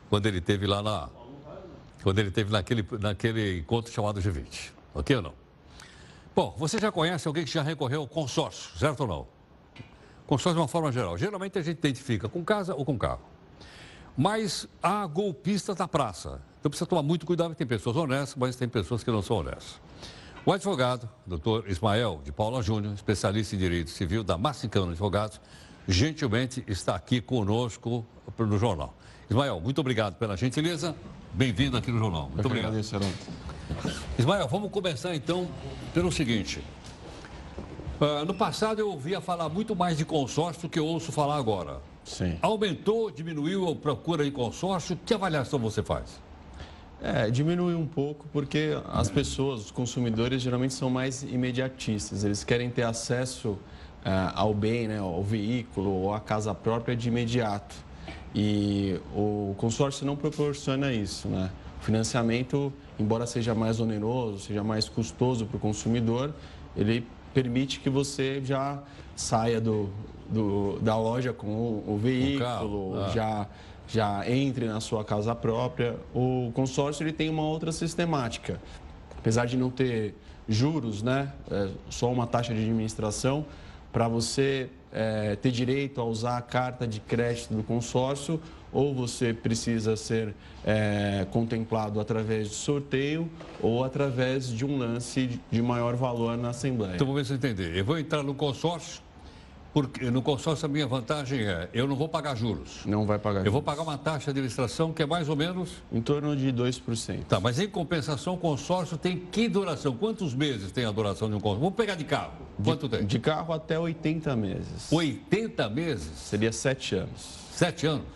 quando 0.09 0.27
ele 0.27 0.41
teve 0.41 0.67
lá 0.67 0.83
na. 0.83 1.09
Quando 2.03 2.19
ele 2.19 2.31
teve 2.31 2.53
naquele, 2.53 2.87
naquele 3.01 3.59
encontro 3.59 3.93
chamado 3.93 4.21
G20. 4.21 4.71
Ok 4.95 5.17
ou 5.17 5.23
não? 5.23 5.35
Bom, 6.35 6.55
você 6.59 6.79
já 6.79 6.93
conhece 6.93 7.27
alguém 7.27 7.45
que 7.45 7.51
já 7.51 7.63
recorreu 7.63 8.03
ao 8.03 8.07
consórcio, 8.07 8.79
certo 8.79 9.01
ou 9.01 9.07
não? 9.07 9.27
Consórcio 10.27 10.55
de 10.55 10.61
uma 10.61 10.69
forma 10.69 10.93
geral. 10.93 11.17
Geralmente 11.17 11.59
a 11.59 11.63
gente 11.63 11.79
identifica 11.79 12.29
com 12.29 12.45
casa 12.45 12.75
ou 12.75 12.85
com 12.85 12.99
carro. 12.99 13.23
Mas 14.17 14.69
há 14.83 15.07
golpistas 15.07 15.77
na 15.77 15.89
praça. 15.89 16.41
Então 16.61 16.71
precisa 16.71 16.87
tomar 16.87 17.03
muito 17.03 17.27
cuidado, 17.27 17.55
tem 17.55 17.67
pessoas 17.67 17.97
honestas, 17.97 18.35
mas 18.37 18.57
tem 18.57 18.69
pessoas 18.69 19.05
que 19.05 19.11
não 19.11 19.23
são 19.23 19.39
honestas. 19.39 19.81
O 20.45 20.53
advogado, 20.53 21.09
doutor 21.27 21.69
Ismael 21.69 22.21
de 22.25 22.33
Paula 22.33 22.63
Júnior, 22.63 22.95
especialista 22.95 23.57
em 23.57 23.59
direito 23.59 23.91
civil 23.91 24.23
da 24.23 24.39
Massicano 24.39 24.93
Advogados, 24.93 25.41
gentilmente 25.87 26.65
está 26.67 26.95
aqui 26.95 27.21
conosco 27.21 28.05
no 28.39 28.59
jornal. 28.59 28.95
Ismael, 29.31 29.61
muito 29.61 29.81
obrigado 29.81 30.17
pela 30.17 30.37
gentileza. 30.37 30.95
Bem-vindo 31.33 31.77
aqui 31.77 31.91
no 31.91 31.99
jornal. 31.99 32.31
Muito 32.31 32.41
Eu 32.41 32.47
obrigado. 32.47 32.77
Agradeço, 32.77 32.97
Ismael, 34.19 34.49
vamos 34.49 34.71
começar 34.71 35.15
então 35.15 35.49
pelo 35.93 36.11
seguinte. 36.11 36.63
Uh, 38.01 38.25
no 38.25 38.35
passado 38.35 38.79
eu 38.79 38.91
ouvia 38.91 39.21
falar 39.21 39.49
muito 39.49 39.75
mais 39.75 39.97
de 39.97 40.05
consórcio 40.05 40.63
do 40.63 40.69
que 40.69 40.79
eu 40.79 40.87
ouço 40.87 41.11
falar 41.13 41.37
agora. 41.37 41.81
Sim. 42.05 42.39
Aumentou, 42.41 43.11
diminuiu 43.11 43.69
a 43.69 43.75
procura 43.75 44.25
de 44.25 44.31
consórcio? 44.31 44.99
Que 45.05 45.15
avaliação 45.15 45.59
você 45.59 45.83
faz? 45.83 46.21
É, 47.03 47.31
diminuiu 47.31 47.79
um 47.79 47.87
pouco 47.87 48.27
porque 48.33 48.71
as 48.89 49.11
pessoas, 49.11 49.67
os 49.67 49.71
consumidores, 49.71 50.41
geralmente 50.41 50.75
são 50.75 50.89
mais 50.89 51.23
imediatistas. 51.23 52.23
Eles 52.23 52.45
querem 52.45 52.71
ter 52.71 52.85
acesso 52.85 53.59
ao 54.35 54.55
bem, 54.55 54.89
né, 54.89 54.99
ao 54.99 55.23
veículo 55.23 55.91
ou 55.91 56.15
à 56.15 56.21
casa 56.21 56.55
própria 56.55 56.95
de 56.95 57.09
imediato. 57.09 57.75
E 58.35 59.01
o 59.15 59.55
consórcio 59.57 60.07
não 60.07 60.15
proporciona 60.15 60.93
isso, 60.93 61.29
né? 61.29 61.51
O 61.81 61.85
financiamento, 61.85 62.73
embora 62.99 63.27
seja 63.27 63.55
mais 63.55 63.81
oneroso, 63.81 64.41
seja 64.41 64.63
mais 64.63 64.89
custoso 64.89 65.47
para 65.47 65.57
o 65.57 65.61
consumidor, 65.61 66.35
ele 66.77 67.07
permite 67.33 67.81
que 67.81 67.91
você 67.91 68.41
já 68.45 68.83
saia 69.15 69.61
do, 69.61 69.91
do, 70.29 70.79
da 70.81 70.97
loja 70.97 71.33
com 71.33 71.49
o, 71.49 71.85
o 71.95 71.99
veículo, 71.99 72.99
ah. 72.99 73.11
já, 73.15 73.47
já 73.89 74.31
entre 74.31 74.67
na 74.67 74.81
sua 74.81 75.05
casa 75.05 75.35
própria. 75.35 75.97
O 76.15 76.51
consórcio 76.55 77.05
ele 77.05 77.13
tem 77.13 77.29
uma 77.29 77.43
outra 77.43 77.73
sistemática. 77.73 78.61
Apesar 79.19 79.47
de 79.47 79.57
não 79.57 79.71
ter 79.71 80.15
juros, 80.49 81.03
né, 81.03 81.33
é 81.51 81.69
só 81.91 82.11
uma 82.13 82.27
taxa 82.27 82.55
de 82.55 82.61
administração, 82.61 83.45
para 83.97 84.09
você 84.09 84.69
é, 84.93 85.37
ter 85.37 85.51
direito 85.51 86.03
a 86.03 86.05
usar 86.05 86.37
a 86.37 86.43
carta 86.43 86.87
de 86.87 87.01
crédito 87.01 87.55
do 87.55 87.63
consórcio, 87.63 88.39
ou 88.71 88.95
você 88.95 89.33
precisa 89.33 89.97
ser 89.97 90.35
é, 90.67 91.27
contemplado 91.31 91.99
através 91.99 92.51
de 92.51 92.55
sorteio 92.57 93.27
ou 93.59 93.83
através 93.83 94.51
de 94.51 94.67
um 94.67 94.77
lance 94.77 95.41
de 95.51 95.63
maior 95.63 95.97
valor 95.97 96.37
na 96.37 96.51
Assembleia. 96.51 96.97
Então, 96.97 97.07
vamos 97.07 97.23
ver 97.23 97.25
se 97.25 97.33
eu 97.33 97.37
entender. 97.37 97.75
Eu 97.75 97.87
vou 97.87 97.99
entrar 97.99 98.23
no 98.23 98.35
consórcio, 98.35 99.01
porque 99.77 100.11
no 100.11 100.23
consórcio 100.23 100.65
a 100.65 100.69
minha 100.71 100.87
vantagem 100.87 101.43
é, 101.43 101.69
eu 101.75 101.87
não 101.87 101.95
vou 101.95 102.09
pagar 102.09 102.35
juros. 102.35 102.81
Não 102.87 103.05
vai 103.05 103.19
pagar 103.19 103.41
juros. 103.41 103.47
Eu 103.47 103.53
vou 103.53 103.61
pagar 103.61 103.83
uma 103.83 103.99
taxa 103.99 104.25
de 104.25 104.31
administração 104.31 104.91
que 104.91 105.03
é 105.03 105.07
mais 105.07 105.29
ou 105.29 105.37
menos... 105.37 105.71
Em 105.93 106.01
torno 106.01 106.35
de 106.35 106.51
2%. 106.51 107.25
Tá, 107.25 107.39
mas 107.41 107.61
em 107.61 107.69
compensação 107.69 108.33
o 108.33 108.39
consórcio 108.39 108.97
tem 108.97 109.19
que 109.19 109.51
duração? 109.51 109.95
Quantos 109.95 110.35
meses 110.35 110.73
tem 110.73 110.87
a 110.87 110.91
duração 110.91 111.29
de 111.29 111.35
um 111.35 111.41
consórcio? 111.41 111.61
Vamos 111.61 111.77
pegar 111.77 111.95
de 111.95 112.05
carro. 112.05 112.33
Quanto 112.65 112.89
de, 112.89 112.97
tem? 112.97 113.07
De 113.07 113.19
carro 113.19 113.53
até 113.53 113.79
80 113.79 114.35
meses. 114.35 114.91
80 114.91 115.69
meses? 115.69 116.11
Seria 116.21 116.53
7 116.53 116.95
anos. 116.95 117.39
7 117.51 117.87
anos? 117.87 118.07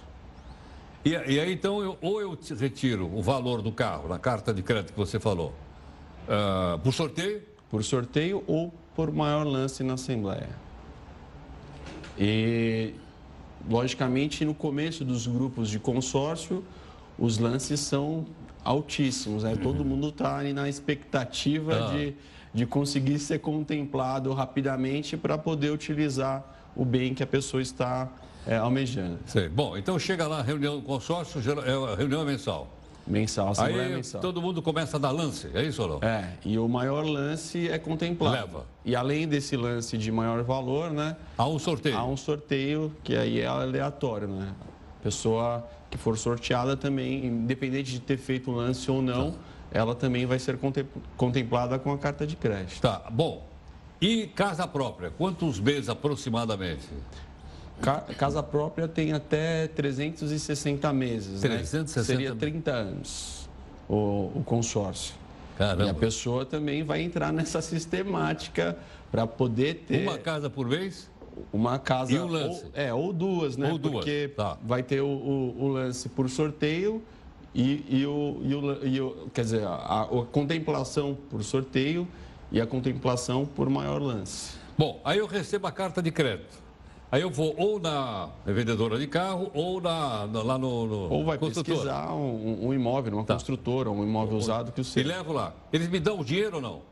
E, 1.05 1.11
e 1.11 1.15
aí, 1.15 1.53
então, 1.53 1.83
eu, 1.83 1.99
ou 2.01 2.23
eu 2.23 2.39
retiro 2.59 3.15
o 3.15 3.21
valor 3.21 3.61
do 3.61 3.71
carro, 3.71 4.09
na 4.09 4.19
carta 4.19 4.55
de 4.55 4.63
crédito 4.63 4.95
que 4.95 4.99
você 4.99 5.21
falou, 5.21 5.53
uh, 6.27 6.79
por 6.79 6.95
sorteio? 6.95 7.43
Por 7.69 7.85
sorteio 7.85 8.43
ou 8.47 8.73
por 8.97 9.13
maior 9.13 9.47
lance 9.47 9.85
na 9.85 9.93
Assembleia. 9.93 10.70
E, 12.19 12.95
logicamente, 13.69 14.45
no 14.45 14.55
começo 14.55 15.05
dos 15.05 15.27
grupos 15.27 15.69
de 15.69 15.79
consórcio, 15.79 16.65
os 17.19 17.39
lances 17.39 17.81
são 17.81 18.27
altíssimos. 18.65 19.43
Né? 19.43 19.57
Todo 19.57 19.85
mundo 19.85 20.09
está 20.09 20.39
ali 20.39 20.53
na 20.53 20.69
expectativa 20.69 21.89
ah. 21.89 21.93
de, 21.93 22.15
de 22.53 22.67
conseguir 22.67 23.19
ser 23.19 23.39
contemplado 23.39 24.33
rapidamente 24.33 25.17
para 25.17 25.37
poder 25.37 25.71
utilizar 25.71 26.45
o 26.75 26.85
bem 26.85 27.15
que 27.15 27.23
a 27.23 27.27
pessoa 27.27 27.63
está 27.63 28.09
é, 28.47 28.57
almejando. 28.57 29.19
Sei. 29.27 29.49
Bom, 29.49 29.77
então 29.77 29.99
chega 29.99 30.27
lá, 30.27 30.43
reunião 30.43 30.77
do 30.77 30.83
consórcio, 30.83 31.41
é, 31.41 31.97
reunião 31.97 32.25
mensal. 32.25 32.80
Mensal, 33.07 33.53
Aí 33.59 33.75
mensal. 33.95 34.21
todo 34.21 34.41
mundo 34.41 34.63
começa 34.63 34.97
a 34.97 35.01
dar 35.01 35.11
lance, 35.11 35.51
é 35.55 35.65
isso 35.65 35.83
ou 35.83 35.89
não? 35.89 36.09
É, 36.09 36.35
e 36.45 36.59
o 36.59 36.69
maior 36.69 37.05
lance 37.05 37.69
é 37.69 37.79
contemplado. 37.79 38.37
Leva. 38.37 38.67
E 38.85 38.95
além 38.95 39.27
desse 39.27 39.57
lance 39.57 39.99
de 39.99 40.13
maior 40.13 40.43
valor, 40.43 40.91
né? 40.91 41.17
Há 41.37 41.47
um 41.47 41.59
sorteio. 41.59 41.97
Há 41.97 42.05
um 42.05 42.17
sorteio 42.17 42.95
que 43.03 43.17
aí 43.17 43.41
é 43.41 43.47
aleatório, 43.47 44.29
né? 44.29 44.53
Pessoa 45.03 45.67
que 45.91 45.99
for 45.99 46.17
sorteada 46.17 46.77
também, 46.77 47.27
independente 47.27 47.91
de 47.91 48.01
ter 48.01 48.17
feito 48.17 48.51
o 48.51 48.55
lance 48.55 48.89
ou 48.91 49.03
não, 49.03 49.33
tá. 49.33 49.39
ela 49.73 49.95
também 49.95 50.25
vai 50.25 50.39
ser 50.39 50.59
contemplada 51.17 51.79
com 51.79 51.93
a 51.93 51.99
carta 51.99 52.27
de 52.27 52.37
crédito. 52.37 52.81
Tá, 52.81 53.03
bom. 53.11 53.49
E 54.01 54.29
casa 54.29 54.67
própria, 54.67 55.11
quantos 55.11 55.59
meses 55.59 55.89
aproximadamente? 55.89 56.89
Casa 58.17 58.43
própria 58.43 58.87
tem 58.87 59.13
até 59.13 59.69
360 59.69 60.93
meses, 60.93 61.41
360 61.41 62.01
né? 62.01 62.05
Seria 62.05 62.35
30 62.35 62.71
anos 62.71 63.49
o, 63.89 64.31
o 64.37 64.43
consórcio. 64.45 65.15
Caramba. 65.59 65.85
E 65.85 65.89
a 65.91 65.95
pessoa 65.95 66.47
também 66.47 66.83
vai 66.83 67.03
entrar 67.03 67.33
nessa 67.33 67.61
sistemática 67.61 68.79
para 69.11 69.27
poder 69.27 69.85
ter... 69.87 70.03
Uma 70.03 70.17
casa 70.17 70.49
por 70.49 70.69
vez? 70.69 71.11
Uma 71.53 71.79
casa... 71.79 72.13
E 72.13 72.19
um 72.19 72.27
lance? 72.27 72.65
Ou, 72.65 72.71
é, 72.75 72.95
ou 72.95 73.13
duas, 73.13 73.57
né? 73.57 73.71
Ou 73.71 73.77
duas, 73.77 73.95
Porque 73.97 74.29
tá. 74.35 74.57
vai 74.63 74.83
ter 74.83 75.01
o, 75.01 75.07
o, 75.07 75.65
o, 75.65 75.69
lance 75.69 76.09
por 76.09 76.31
sorteio 76.31 77.03
e, 77.55 77.85
e, 77.89 78.07
o, 78.07 78.41
e, 78.43 78.55
o, 78.55 78.87
e 78.87 79.01
o... 79.01 79.29
Quer 79.35 79.43
dizer, 79.43 79.65
a, 79.65 80.03
a 80.03 80.25
contemplação 80.31 81.19
por 81.29 81.43
sorteio 81.43 82.07
e 82.53 82.61
a 82.61 82.67
contemplação 82.67 83.45
por 83.45 83.69
maior 83.69 84.01
lance. 84.01 84.57
Bom, 84.79 85.01
aí 85.05 85.19
eu 85.19 85.27
recebo 85.27 85.67
a 85.67 85.73
carta 85.73 86.01
de 86.01 86.11
crédito. 86.11 86.70
Aí 87.13 87.23
eu 87.23 87.31
vou 87.31 87.55
ou 87.59 87.81
na 87.81 88.29
vendedora 88.47 88.97
de 88.97 89.07
carro 89.07 89.51
ou 89.53 89.81
na, 89.81 90.29
na 90.29 90.43
lá 90.43 90.57
no, 90.59 90.87
no 90.87 91.13
Ou 91.13 91.25
vai 91.25 91.37
pesquisar 91.39 92.13
um, 92.13 92.69
um 92.69 92.73
imóvel, 92.73 93.15
uma 93.15 93.25
tá. 93.25 93.35
construtora, 93.35 93.91
um 93.91 94.05
imóvel 94.05 94.37
usado 94.37 94.71
que 94.71 94.81
o 94.81 94.85
seu. 94.85 95.03
E 95.03 95.07
levo 95.07 95.33
lá. 95.33 95.53
Eles 95.73 95.89
me 95.89 95.99
dão 95.99 96.21
o 96.21 96.25
dinheiro 96.25 96.57
ou 96.57 96.63
não? 96.63 96.83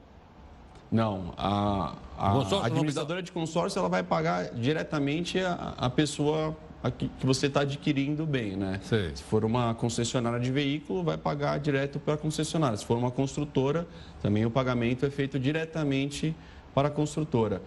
Não. 0.90 1.34
A, 1.36 1.94
a 2.18 2.66
administradora 2.66 3.22
de 3.22 3.30
consórcio 3.30 3.78
ela 3.78 3.88
vai 3.88 4.02
pagar 4.02 4.52
diretamente 4.54 5.38
a, 5.38 5.74
a 5.76 5.90
pessoa 5.90 6.56
que 6.96 7.26
você 7.26 7.46
está 7.46 7.60
adquirindo 7.60 8.22
o 8.22 8.26
bem, 8.26 8.56
né? 8.56 8.80
Sei. 8.82 9.10
Se 9.14 9.22
for 9.22 9.44
uma 9.44 9.74
concessionária 9.74 10.38
de 10.38 10.50
veículo, 10.50 11.02
vai 11.02 11.18
pagar 11.18 11.58
direto 11.58 11.98
para 11.98 12.14
a 12.14 12.16
concessionária. 12.16 12.76
Se 12.76 12.86
for 12.86 12.96
uma 12.96 13.10
construtora, 13.10 13.86
também 14.22 14.46
o 14.46 14.50
pagamento 14.50 15.04
é 15.04 15.10
feito 15.10 15.38
diretamente 15.38 16.34
para 16.74 16.88
a 16.88 16.90
construtora. 16.90 17.60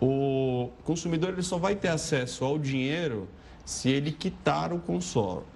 O 0.00 0.70
consumidor 0.84 1.30
ele 1.30 1.42
só 1.42 1.58
vai 1.58 1.74
ter 1.74 1.88
acesso 1.88 2.44
ao 2.44 2.58
dinheiro 2.58 3.28
se 3.64 3.90
ele 3.90 4.12
quitar 4.12 4.72
o 4.72 4.80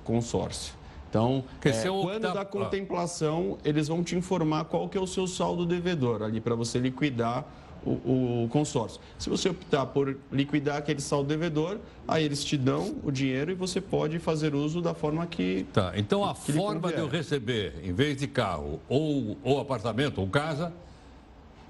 consórcio. 0.04 0.74
Então, 1.08 1.44
é, 1.62 1.88
quando 1.88 2.32
da 2.32 2.44
contemplação, 2.44 3.58
eles 3.62 3.88
vão 3.88 4.02
te 4.02 4.16
informar 4.16 4.64
qual 4.64 4.88
que 4.88 4.96
é 4.96 5.00
o 5.00 5.06
seu 5.06 5.26
saldo 5.26 5.66
devedor 5.66 6.22
ali 6.22 6.40
para 6.40 6.54
você 6.54 6.78
liquidar 6.78 7.46
o, 7.84 8.44
o, 8.44 8.48
consórcio. 8.48 9.00
Se 9.18 9.28
você 9.28 9.50
optar 9.50 9.86
por 9.86 10.16
liquidar 10.30 10.76
aquele 10.76 11.00
saldo 11.00 11.28
devedor, 11.28 11.78
aí 12.06 12.24
eles 12.24 12.42
te 12.42 12.56
dão 12.56 12.96
o 13.02 13.10
dinheiro 13.10 13.50
e 13.50 13.54
você 13.54 13.80
pode 13.80 14.18
fazer 14.18 14.54
uso 14.54 14.80
da 14.80 14.94
forma 14.94 15.26
que. 15.26 15.66
Tá, 15.72 15.92
então 15.96 16.24
a 16.24 16.34
forma 16.34 16.92
de 16.92 16.98
eu 16.98 17.08
receber, 17.08 17.74
em 17.82 17.92
vez 17.92 18.16
de 18.16 18.26
carro 18.26 18.80
ou, 18.88 19.36
ou 19.42 19.60
apartamento 19.60 20.18
ou 20.18 20.26
casa, 20.28 20.72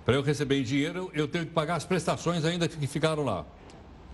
para 0.04 0.14
eu 0.14 0.23
receber 0.23 0.61
em 0.61 0.62
dinheiro, 0.62 1.11
eu 1.14 1.28
tenho 1.28 1.47
que 1.47 1.52
pagar 1.52 1.76
as 1.76 1.85
prestações 1.85 2.44
ainda 2.44 2.68
que 2.68 2.87
ficaram 2.87 3.25
lá. 3.25 3.44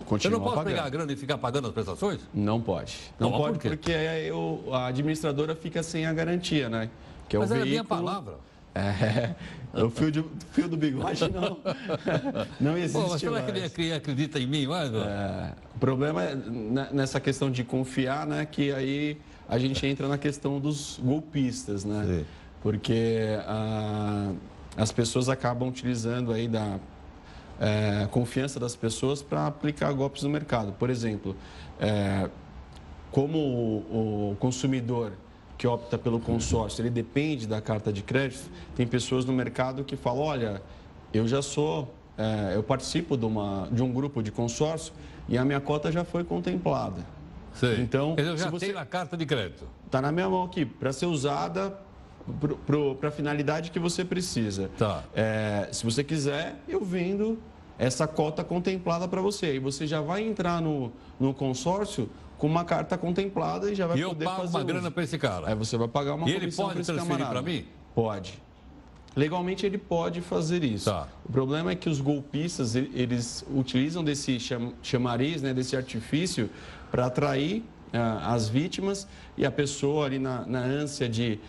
Continua 0.05 0.35
eu 0.35 0.39
não 0.39 0.43
posso 0.43 0.57
pagando. 0.57 0.73
pegar 0.73 0.85
a 0.85 0.89
grana 0.89 1.11
e 1.11 1.15
ficar 1.15 1.37
pagando 1.37 1.67
as 1.67 1.73
prestações? 1.73 2.19
Não 2.33 2.61
pode. 2.61 2.97
Não, 3.19 3.31
não 3.31 3.37
pode, 3.37 3.59
por 3.59 3.69
porque 3.69 3.91
aí 3.91 4.27
eu, 4.27 4.63
a 4.71 4.87
administradora 4.87 5.55
fica 5.55 5.83
sem 5.83 6.05
a 6.05 6.13
garantia, 6.13 6.69
né? 6.69 6.89
Que 7.27 7.35
é 7.35 7.39
Mas 7.39 7.51
o 7.51 7.53
veículo... 7.53 7.67
é 7.67 7.69
a 7.69 7.71
minha 7.71 7.83
palavra. 7.83 8.35
É, 8.75 9.35
o 9.73 9.89
fio, 9.89 10.11
de, 10.11 10.23
fio 10.51 10.69
do 10.69 10.77
bigode 10.77 11.27
não, 11.29 11.57
não 12.61 12.77
existe 12.77 13.01
Pô, 13.01 13.09
mas 13.09 13.19
será 13.19 13.31
mais. 13.41 13.73
que 13.73 13.81
ele 13.81 13.93
acredita 13.93 14.39
em 14.39 14.47
mim? 14.47 14.67
Mas, 14.67 14.93
é, 14.93 15.53
o 15.75 15.79
problema 15.79 16.23
é 16.23 16.35
nessa 16.91 17.19
questão 17.19 17.51
de 17.51 17.63
confiar, 17.63 18.25
né? 18.27 18.45
Que 18.45 18.71
aí 18.71 19.17
a 19.47 19.57
gente 19.57 19.85
entra 19.85 20.07
na 20.07 20.17
questão 20.17 20.59
dos 20.59 20.99
golpistas, 21.03 21.83
né? 21.83 22.05
Sim. 22.05 22.25
Porque 22.61 23.37
a, 23.47 24.31
as 24.79 24.91
pessoas 24.91 25.27
acabam 25.27 25.67
utilizando 25.67 26.31
aí 26.31 26.47
da 26.47 26.79
é, 27.59 28.07
confiança 28.09 28.59
das 28.59 28.75
pessoas 28.75 29.21
para 29.21 29.47
aplicar 29.47 29.91
golpes 29.91 30.23
no 30.23 30.29
mercado. 30.29 30.71
Por 30.71 30.89
exemplo, 30.89 31.35
é, 31.79 32.29
como 33.11 33.37
o, 33.37 34.31
o 34.31 34.35
consumidor 34.37 35.11
que 35.57 35.67
opta 35.67 35.97
pelo 35.97 36.21
consórcio, 36.21 36.81
ele 36.81 36.89
depende 36.89 37.45
da 37.45 37.59
carta 37.59 37.91
de 37.91 38.01
crédito, 38.01 38.49
tem 38.75 38.87
pessoas 38.87 39.25
no 39.25 39.33
mercado 39.33 39.83
que 39.83 39.97
falam, 39.97 40.23
olha, 40.23 40.61
eu 41.13 41.27
já 41.27 41.41
sou, 41.41 41.93
é, 42.17 42.55
eu 42.55 42.63
participo 42.63 43.17
de, 43.17 43.25
uma, 43.25 43.67
de 43.69 43.83
um 43.83 43.91
grupo 43.91 44.23
de 44.23 44.31
consórcio 44.31 44.93
e 45.27 45.37
a 45.37 45.43
minha 45.43 45.59
cota 45.59 45.91
já 45.91 46.05
foi 46.05 46.23
contemplada. 46.23 47.05
Sei. 47.53 47.81
Então, 47.81 48.15
eu 48.17 48.37
já 48.37 48.45
se 48.45 48.51
você 48.51 48.67
tenho 48.67 48.79
a 48.79 48.85
carta 48.85 49.17
de 49.17 49.25
crédito. 49.25 49.67
Está 49.85 50.01
na 50.01 50.13
minha 50.13 50.29
mão 50.29 50.45
aqui, 50.45 50.65
para 50.65 50.93
ser 50.93 51.07
usada 51.07 51.77
para 52.99 53.09
a 53.09 53.11
finalidade 53.11 53.71
que 53.71 53.79
você 53.79 54.05
precisa. 54.05 54.69
Tá. 54.77 55.03
É, 55.15 55.69
se 55.71 55.83
você 55.83 56.03
quiser, 56.03 56.55
eu 56.67 56.83
vendo 56.83 57.39
essa 57.79 58.05
cota 58.05 58.43
contemplada 58.43 59.07
para 59.07 59.21
você. 59.21 59.55
E 59.55 59.59
você 59.59 59.87
já 59.87 60.01
vai 60.01 60.21
entrar 60.21 60.61
no, 60.61 60.91
no 61.19 61.33
consórcio 61.33 62.09
com 62.37 62.45
uma 62.45 62.65
carta 62.65 62.97
contemplada 62.97 63.71
e 63.71 63.75
já 63.75 63.87
vai 63.87 63.97
e 63.97 64.03
poder 64.03 64.25
fazer. 64.25 64.37
E 64.37 64.43
eu 64.43 64.43
pago 64.43 64.57
uma 64.57 64.63
grana 64.63 64.91
para 64.91 65.03
esse 65.03 65.17
cara. 65.17 65.47
Aí 65.47 65.55
você 65.55 65.77
vai 65.77 65.87
pagar 65.87 66.15
uma 66.15 66.29
e 66.29 66.33
ele 66.33 66.51
pode 66.51 66.83
transferir 66.83 67.27
para 67.27 67.41
mim? 67.41 67.65
Pode. 67.95 68.41
Legalmente 69.15 69.65
ele 69.65 69.77
pode 69.77 70.21
fazer 70.21 70.63
isso. 70.63 70.85
Tá. 70.85 71.07
O 71.25 71.31
problema 71.31 71.71
é 71.71 71.75
que 71.75 71.89
os 71.89 71.99
golpistas 71.99 72.75
eles 72.75 73.45
utilizam 73.53 74.03
desse 74.03 74.37
chamariz, 74.81 75.41
né, 75.41 75.53
desse 75.53 75.75
artifício, 75.75 76.49
para 76.91 77.07
atrair 77.07 77.63
uh, 77.93 77.97
as 78.23 78.47
vítimas 78.47 79.07
e 79.37 79.45
a 79.45 79.51
pessoa 79.51 80.05
ali 80.05 80.19
na, 80.19 80.45
na 80.45 80.59
ânsia 80.59 81.09
de 81.09 81.39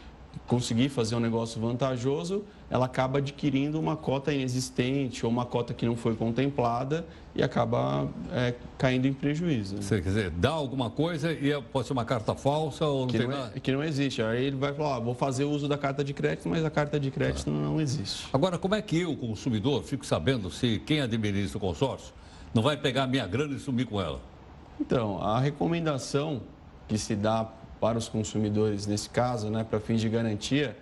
conseguir 0.46 0.88
fazer 0.88 1.14
um 1.14 1.20
negócio 1.20 1.60
vantajoso, 1.60 2.44
ela 2.68 2.86
acaba 2.86 3.18
adquirindo 3.18 3.78
uma 3.78 3.96
cota 3.96 4.32
inexistente 4.32 5.24
ou 5.24 5.30
uma 5.30 5.44
cota 5.44 5.72
que 5.72 5.86
não 5.86 5.96
foi 5.96 6.14
contemplada 6.16 7.06
e 7.34 7.42
acaba 7.42 8.08
é, 8.32 8.54
caindo 8.76 9.06
em 9.06 9.12
prejuízo. 9.12 9.76
Né? 9.76 9.82
Você 9.82 10.00
quer 10.00 10.08
dizer, 10.08 10.30
dá 10.30 10.50
alguma 10.50 10.90
coisa 10.90 11.32
e 11.32 11.52
é, 11.52 11.60
pode 11.60 11.86
ser 11.86 11.92
uma 11.92 12.04
carta 12.04 12.34
falsa 12.34 12.84
ou 12.84 13.02
não 13.02 13.06
que 13.06 13.18
tem 13.18 13.26
não 13.26 13.34
é, 13.34 13.38
nada? 13.38 13.60
que 13.60 13.72
não 13.72 13.84
existe. 13.84 14.22
Aí 14.22 14.44
ele 14.44 14.56
vai 14.56 14.72
falar, 14.72 14.98
vou 14.98 15.14
fazer 15.14 15.44
uso 15.44 15.68
da 15.68 15.78
carta 15.78 16.02
de 16.02 16.12
crédito, 16.12 16.48
mas 16.48 16.64
a 16.64 16.70
carta 16.70 16.98
de 16.98 17.10
crédito 17.10 17.44
tá. 17.44 17.50
não 17.50 17.80
existe. 17.80 18.26
Agora, 18.32 18.58
como 18.58 18.74
é 18.74 18.82
que 18.82 19.00
eu, 19.00 19.16
consumidor, 19.16 19.82
fico 19.84 20.04
sabendo 20.04 20.50
se 20.50 20.80
quem 20.84 21.00
administra 21.00 21.58
o 21.58 21.60
consórcio 21.60 22.12
não 22.52 22.62
vai 22.62 22.76
pegar 22.76 23.04
a 23.04 23.06
minha 23.06 23.26
grana 23.26 23.54
e 23.54 23.58
sumir 23.58 23.86
com 23.86 24.00
ela? 24.00 24.20
Então, 24.80 25.22
a 25.22 25.38
recomendação 25.38 26.40
que 26.88 26.98
se 26.98 27.14
dá 27.14 27.48
para 27.80 27.96
os 27.96 28.08
consumidores 28.08 28.86
nesse 28.86 29.08
caso, 29.08 29.48
né, 29.48 29.64
para 29.64 29.80
fins 29.80 30.00
de 30.00 30.08
garantia, 30.08 30.76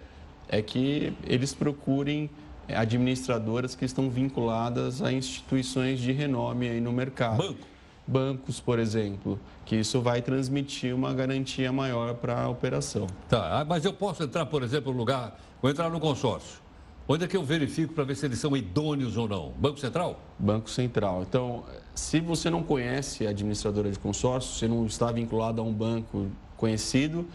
é 0.48 0.60
que 0.60 1.12
eles 1.24 1.54
procurem 1.54 2.28
administradoras 2.68 3.74
que 3.74 3.84
estão 3.84 4.10
vinculadas 4.10 5.00
a 5.00 5.12
instituições 5.12 6.00
de 6.00 6.12
renome 6.12 6.68
aí 6.68 6.80
no 6.80 6.92
mercado. 6.92 7.38
Banco. 7.38 7.66
Bancos, 8.06 8.58
por 8.58 8.78
exemplo, 8.78 9.38
que 9.66 9.76
isso 9.76 10.00
vai 10.00 10.22
transmitir 10.22 10.94
uma 10.94 11.12
garantia 11.12 11.70
maior 11.70 12.14
para 12.14 12.42
a 12.42 12.48
operação. 12.48 13.06
Tá, 13.28 13.60
ah, 13.60 13.64
mas 13.66 13.84
eu 13.84 13.92
posso 13.92 14.22
entrar, 14.22 14.46
por 14.46 14.62
exemplo, 14.62 14.92
no 14.92 14.98
lugar, 14.98 15.38
vou 15.60 15.70
entrar 15.70 15.90
no 15.90 16.00
consórcio. 16.00 16.58
Onde 17.06 17.24
é 17.24 17.28
que 17.28 17.36
eu 17.36 17.42
verifico 17.42 17.92
para 17.92 18.04
ver 18.04 18.16
se 18.16 18.26
eles 18.26 18.38
são 18.38 18.56
idôneos 18.56 19.16
ou 19.16 19.28
não? 19.28 19.52
Banco 19.58 19.78
Central? 19.78 20.20
Banco 20.38 20.70
Central. 20.70 21.22
Então, 21.22 21.64
se 21.94 22.20
você 22.20 22.48
não 22.48 22.62
conhece 22.62 23.26
a 23.26 23.30
administradora 23.30 23.90
de 23.90 23.98
consórcio, 23.98 24.54
você 24.54 24.68
não 24.68 24.86
está 24.86 25.10
vinculado 25.12 25.60
a 25.60 25.64
um 25.64 25.72
banco 25.72 26.28
conhecido, 26.58 27.26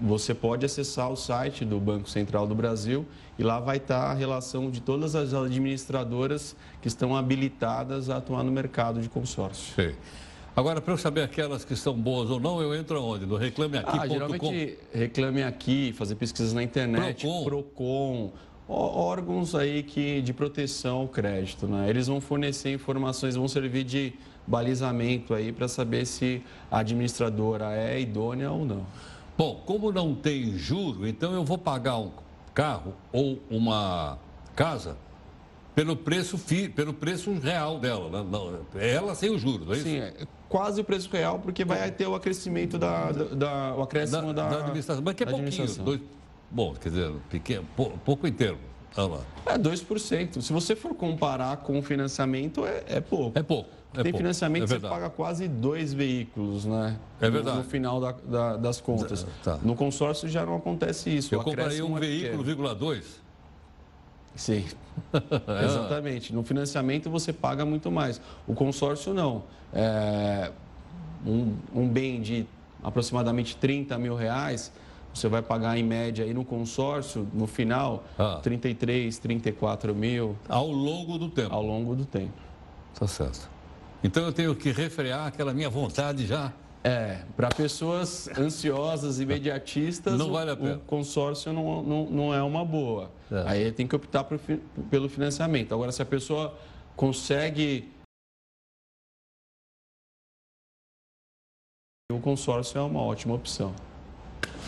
você 0.00 0.32
pode 0.34 0.64
acessar 0.64 1.10
o 1.10 1.16
site 1.16 1.64
do 1.64 1.78
Banco 1.78 2.08
Central 2.08 2.46
do 2.46 2.54
Brasil 2.54 3.04
e 3.38 3.42
lá 3.42 3.58
vai 3.58 3.78
estar 3.78 4.10
a 4.10 4.14
relação 4.14 4.70
de 4.70 4.80
todas 4.80 5.14
as 5.14 5.34
administradoras 5.34 6.56
que 6.80 6.88
estão 6.88 7.16
habilitadas 7.16 8.08
a 8.08 8.16
atuar 8.16 8.42
no 8.42 8.52
mercado 8.52 9.00
de 9.00 9.08
consórcio. 9.08 9.74
Sim. 9.74 9.94
Agora, 10.54 10.82
para 10.82 10.92
eu 10.92 10.98
saber 10.98 11.22
aquelas 11.22 11.64
que 11.64 11.72
estão 11.72 11.94
boas 11.94 12.28
ou 12.30 12.38
não, 12.38 12.60
eu 12.60 12.74
entro 12.74 13.02
onde? 13.02 13.24
No 13.24 13.36
reclameaqui.com? 13.36 14.00
Ah, 14.00 14.06
geralmente, 14.06 14.78
reclame 14.92 15.42
aqui, 15.42 15.94
fazer 15.94 16.14
pesquisas 16.14 16.52
na 16.52 16.62
internet, 16.62 17.22
Procon, 17.22 17.44
Procon 17.44 18.32
órgãos 18.68 19.54
aí 19.54 19.82
que, 19.82 20.20
de 20.20 20.34
proteção 20.34 20.98
ao 20.98 21.08
crédito. 21.08 21.66
Né? 21.66 21.88
Eles 21.88 22.06
vão 22.06 22.20
fornecer 22.20 22.72
informações, 22.72 23.34
vão 23.34 23.48
servir 23.48 23.84
de 23.84 24.12
balizamento 24.46 25.34
aí 25.34 25.52
para 25.52 25.68
saber 25.68 26.06
se 26.06 26.42
a 26.70 26.78
administradora 26.78 27.74
é 27.76 28.00
idônea 28.00 28.50
ou 28.50 28.64
não. 28.64 28.86
Bom, 29.36 29.62
como 29.64 29.90
não 29.90 30.14
tem 30.14 30.56
juro, 30.58 31.06
então 31.06 31.32
eu 31.32 31.44
vou 31.44 31.58
pagar 31.58 31.98
um 31.98 32.10
carro 32.54 32.94
ou 33.12 33.40
uma 33.50 34.18
casa 34.54 34.96
pelo 35.74 35.96
preço, 35.96 36.36
fi, 36.36 36.68
pelo 36.68 36.92
preço 36.92 37.32
real 37.32 37.78
dela. 37.78 38.10
Né? 38.10 38.28
Não, 38.30 38.60
ela 38.78 39.14
sem 39.14 39.30
o 39.30 39.38
juro, 39.38 39.64
não 39.64 39.72
é 39.72 39.76
isso? 39.76 39.84
Sim, 39.84 39.98
é 39.98 40.14
quase 40.48 40.80
o 40.82 40.84
preço 40.84 41.08
real, 41.10 41.38
porque 41.38 41.64
vai 41.64 41.90
ter 41.90 42.06
o 42.06 42.14
acrescimento 42.14 42.78
da, 42.78 43.10
da, 43.10 43.24
da 43.24 43.74
o 43.74 43.82
acréscimo 43.82 44.34
da, 44.34 44.48
da, 44.48 44.58
administração. 44.58 45.02
Mas 45.02 45.14
que 45.14 45.22
é 45.22 45.26
pouquinho, 45.26 45.66
dois, 45.82 46.00
bom, 46.50 46.74
quer 46.74 46.90
dizer, 46.90 47.12
pequeno, 47.30 47.66
pouco 48.04 48.26
inteiro. 48.26 48.58
Olha 48.94 49.14
lá. 49.14 49.20
É 49.46 49.58
2%. 49.58 50.42
Se 50.42 50.52
você 50.52 50.76
for 50.76 50.94
comparar 50.94 51.56
com 51.58 51.78
o 51.78 51.82
financiamento, 51.82 52.66
é, 52.66 52.84
é 52.86 53.00
pouco. 53.00 53.38
É 53.38 53.42
pouco. 53.42 53.70
É 53.94 54.02
Tem 54.02 54.12
financiamento 54.12 54.66
que 54.66 54.74
é 54.74 54.78
você 54.78 54.88
paga 54.88 55.10
quase 55.10 55.46
dois 55.46 55.92
veículos, 55.92 56.64
né? 56.64 56.98
É 57.20 57.28
verdade. 57.28 57.58
No, 57.58 57.62
no 57.62 57.68
final 57.68 58.00
da, 58.00 58.12
da, 58.12 58.56
das 58.56 58.80
contas. 58.80 59.26
Tá. 59.42 59.58
No 59.62 59.74
consórcio 59.74 60.28
já 60.28 60.46
não 60.46 60.56
acontece 60.56 61.14
isso. 61.14 61.34
Eu 61.34 61.42
comprei 61.42 61.82
um 61.82 61.96
é 61.96 62.00
veículo, 62.00 62.42
vírgula 62.42 62.74
dois. 62.74 63.20
Sim, 64.34 64.64
é. 65.12 65.64
exatamente. 65.64 66.32
No 66.32 66.42
financiamento 66.42 67.10
você 67.10 67.32
paga 67.32 67.64
muito 67.66 67.90
mais. 67.90 68.20
O 68.46 68.54
consórcio 68.54 69.12
não. 69.12 69.44
É 69.74 70.50
um, 71.26 71.54
um 71.74 71.88
bem 71.88 72.20
de 72.20 72.46
aproximadamente 72.82 73.56
30 73.56 73.96
mil 73.98 74.14
reais, 74.14 74.72
você 75.14 75.28
vai 75.28 75.42
pagar 75.42 75.78
em 75.78 75.82
média 75.82 76.24
aí 76.24 76.34
no 76.34 76.44
consórcio, 76.44 77.28
no 77.32 77.46
final, 77.46 78.04
ah. 78.18 78.40
33, 78.42 79.18
34 79.18 79.94
mil. 79.94 80.36
Ao 80.48 80.66
longo 80.70 81.18
do 81.18 81.28
tempo. 81.28 81.54
Ao 81.54 81.62
longo 81.62 81.94
do 81.94 82.04
tempo. 82.04 82.32
Tá 82.98 83.06
certo. 83.06 83.51
Então 84.04 84.24
eu 84.24 84.32
tenho 84.32 84.54
que 84.54 84.70
refrear 84.70 85.26
aquela 85.26 85.54
minha 85.54 85.70
vontade 85.70 86.26
já. 86.26 86.52
É, 86.84 87.22
para 87.36 87.48
pessoas 87.48 88.28
ansiosas, 88.36 89.20
imediatistas, 89.20 90.18
não 90.18 90.32
vale 90.32 90.50
a 90.50 90.56
pena. 90.56 90.76
o 90.76 90.80
consórcio 90.80 91.52
não, 91.52 91.80
não, 91.80 92.10
não 92.10 92.34
é 92.34 92.42
uma 92.42 92.64
boa. 92.64 93.08
É. 93.30 93.44
Aí 93.46 93.72
tem 93.72 93.86
que 93.86 93.94
optar 93.94 94.24
por, 94.24 94.40
pelo 94.90 95.08
financiamento. 95.08 95.72
Agora, 95.72 95.92
se 95.92 96.02
a 96.02 96.04
pessoa 96.04 96.58
consegue. 96.96 97.88
O 102.10 102.18
consórcio 102.18 102.78
é 102.78 102.82
uma 102.82 103.00
ótima 103.00 103.34
opção. 103.34 103.72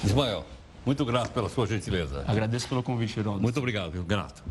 Ismael, 0.05 0.47
muito 0.87 1.05
grato 1.05 1.33
pela 1.33 1.49
sua 1.49 1.67
gentileza. 1.67 2.25
Agradeço 2.29 2.69
pelo 2.69 2.83
convite, 2.83 3.15
Geraldo. 3.15 3.43
Muito 3.43 3.59
obrigado, 3.59 3.91
viu? 3.91 4.05
grato. 4.05 4.45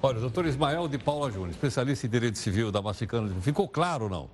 Olha, 0.00 0.18
o 0.18 0.20
doutor 0.20 0.46
Ismael 0.46 0.86
de 0.86 0.96
Paula 0.96 1.28
Júnior, 1.28 1.50
especialista 1.50 2.06
em 2.06 2.10
direito 2.10 2.38
civil 2.38 2.70
da 2.70 2.80
Masticana, 2.80 3.28
ficou 3.40 3.68
claro 3.68 4.08
não? 4.08 4.30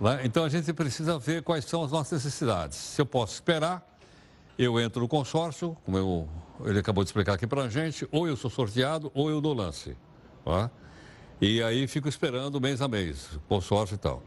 Né? 0.00 0.22
Então 0.24 0.42
a 0.42 0.48
gente 0.48 0.72
precisa 0.72 1.18
ver 1.18 1.42
quais 1.42 1.66
são 1.66 1.84
as 1.84 1.92
nossas 1.92 2.24
necessidades. 2.24 2.78
Se 2.78 2.98
eu 3.00 3.04
posso 3.04 3.34
esperar, 3.34 3.86
eu 4.58 4.80
entro 4.80 5.02
no 5.02 5.08
consórcio, 5.08 5.76
como 5.84 5.98
eu, 5.98 6.28
ele 6.64 6.78
acabou 6.78 7.04
de 7.04 7.08
explicar 7.08 7.34
aqui 7.34 7.46
para 7.46 7.64
a 7.64 7.68
gente, 7.68 8.08
ou 8.10 8.26
eu 8.26 8.36
sou 8.36 8.50
sorteado 8.50 9.12
ou 9.14 9.28
eu 9.28 9.38
dou 9.38 9.52
lance. 9.52 9.94
E 11.42 11.62
aí 11.62 11.86
fico 11.86 12.08
esperando 12.08 12.58
mês 12.58 12.80
a 12.80 12.88
mês, 12.88 13.38
consórcio 13.46 13.96
e 13.96 13.98
tal. 13.98 14.22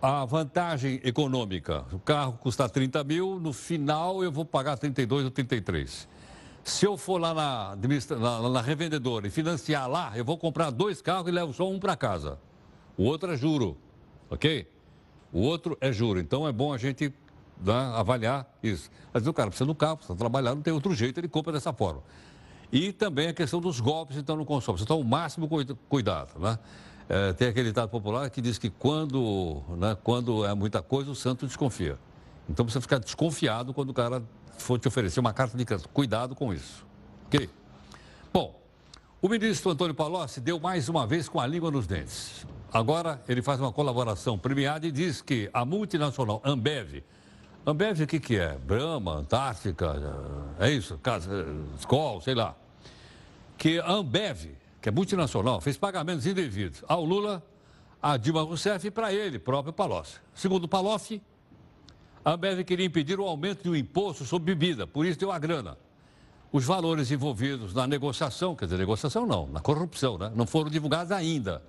A 0.00 0.24
vantagem 0.24 0.98
econômica, 1.04 1.84
o 1.92 1.98
carro 1.98 2.38
custa 2.40 2.66
30 2.66 3.04
mil, 3.04 3.38
no 3.38 3.52
final 3.52 4.24
eu 4.24 4.32
vou 4.32 4.46
pagar 4.46 4.78
32 4.78 5.24
ou 5.24 5.30
33. 5.30 6.08
Se 6.64 6.86
eu 6.86 6.96
for 6.96 7.18
lá 7.18 7.32
na, 7.32 7.76
na, 8.18 8.48
na 8.48 8.60
revendedora 8.60 9.26
e 9.26 9.30
financiar 9.30 9.88
lá, 9.88 10.12
eu 10.14 10.24
vou 10.24 10.36
comprar 10.36 10.70
dois 10.70 11.00
carros 11.00 11.28
e 11.28 11.30
levo 11.30 11.52
só 11.52 11.68
um 11.68 11.78
para 11.78 11.96
casa. 11.96 12.38
O 12.96 13.04
outro 13.04 13.32
é 13.32 13.36
juro, 13.36 13.76
ok? 14.28 14.68
O 15.32 15.40
outro 15.40 15.76
é 15.80 15.90
juro. 15.92 16.20
Então 16.20 16.46
é 16.46 16.52
bom 16.52 16.72
a 16.72 16.78
gente 16.78 17.12
né, 17.62 17.92
avaliar 17.94 18.46
isso. 18.62 18.90
Mas 19.12 19.26
o 19.26 19.32
cara 19.32 19.48
precisa 19.48 19.66
do 19.66 19.74
carro, 19.74 19.96
precisa 19.96 20.18
trabalhar, 20.18 20.54
não 20.54 20.62
tem 20.62 20.72
outro 20.72 20.94
jeito, 20.94 21.18
ele 21.18 21.28
compra 21.28 21.52
dessa 21.52 21.72
forma. 21.72 22.02
E 22.72 22.92
também 22.92 23.28
a 23.28 23.32
questão 23.32 23.60
dos 23.60 23.80
golpes, 23.80 24.16
então, 24.16 24.36
no 24.36 24.44
consórcio. 24.44 24.84
Então, 24.84 25.00
o 25.00 25.04
máximo 25.04 25.48
cuidado, 25.88 26.38
né? 26.38 26.58
É, 27.08 27.32
tem 27.32 27.48
aquele 27.48 27.68
ditado 27.68 27.88
popular 27.88 28.30
que 28.30 28.40
diz 28.40 28.56
que 28.56 28.70
quando, 28.70 29.62
né, 29.76 29.96
quando 30.04 30.44
é 30.44 30.54
muita 30.54 30.80
coisa, 30.80 31.10
o 31.10 31.14
santo 31.14 31.44
desconfia. 31.44 31.98
Então, 32.48 32.64
precisa 32.64 32.80
ficar 32.80 32.98
desconfiado 32.98 33.74
quando 33.74 33.90
o 33.90 33.94
cara 33.94 34.22
for 34.60 34.78
te 34.78 34.88
oferecer 34.88 35.20
uma 35.20 35.32
carta 35.32 35.56
de 35.56 35.64
crédito. 35.64 35.88
Cuidado 35.88 36.34
com 36.34 36.52
isso. 36.52 36.86
Ok? 37.26 37.48
Bom, 38.32 38.60
o 39.20 39.28
ministro 39.28 39.70
Antônio 39.70 39.94
Palocci 39.94 40.40
deu 40.40 40.58
mais 40.58 40.88
uma 40.88 41.06
vez 41.06 41.28
com 41.28 41.40
a 41.40 41.46
língua 41.46 41.70
nos 41.70 41.86
dentes. 41.86 42.46
Agora, 42.72 43.20
ele 43.28 43.42
faz 43.42 43.60
uma 43.60 43.72
colaboração 43.72 44.38
premiada 44.38 44.86
e 44.86 44.92
diz 44.92 45.20
que 45.20 45.50
a 45.52 45.64
multinacional 45.64 46.40
Ambev 46.44 47.02
Ambev, 47.66 48.02
o 48.02 48.06
que, 48.06 48.18
que 48.18 48.36
é? 48.36 48.56
Brahma, 48.56 49.16
Antártica, 49.16 49.94
é 50.58 50.70
isso? 50.70 50.96
Casa, 50.98 51.46
Skol, 51.78 52.20
sei 52.22 52.34
lá. 52.34 52.56
Que 53.58 53.78
a 53.78 53.92
Ambev, 53.92 54.56
que 54.80 54.88
é 54.88 54.92
multinacional, 54.92 55.60
fez 55.60 55.76
pagamentos 55.76 56.26
indevidos 56.26 56.82
ao 56.88 57.04
Lula, 57.04 57.42
a 58.02 58.16
Dilma 58.16 58.42
Rousseff 58.42 58.86
e 58.86 58.90
para 58.90 59.12
ele, 59.12 59.38
próprio 59.38 59.74
Palocci. 59.74 60.18
Segundo 60.34 60.66
Palocci, 60.66 61.20
a 62.24 62.32
Ambev 62.32 62.64
queria 62.64 62.86
impedir 62.86 63.18
o 63.18 63.24
aumento 63.24 63.62
do 63.64 63.76
imposto 63.76 64.24
sobre 64.24 64.54
bebida, 64.54 64.86
por 64.86 65.06
isso 65.06 65.18
deu 65.18 65.32
a 65.32 65.38
grana. 65.38 65.76
Os 66.52 66.64
valores 66.64 67.10
envolvidos 67.10 67.72
na 67.72 67.86
negociação, 67.86 68.56
quer 68.56 68.64
dizer, 68.66 68.78
negociação 68.78 69.26
não, 69.26 69.46
na 69.46 69.60
corrupção, 69.60 70.18
né? 70.18 70.30
não 70.34 70.46
foram 70.46 70.68
divulgados 70.68 71.12
ainda. 71.12 71.62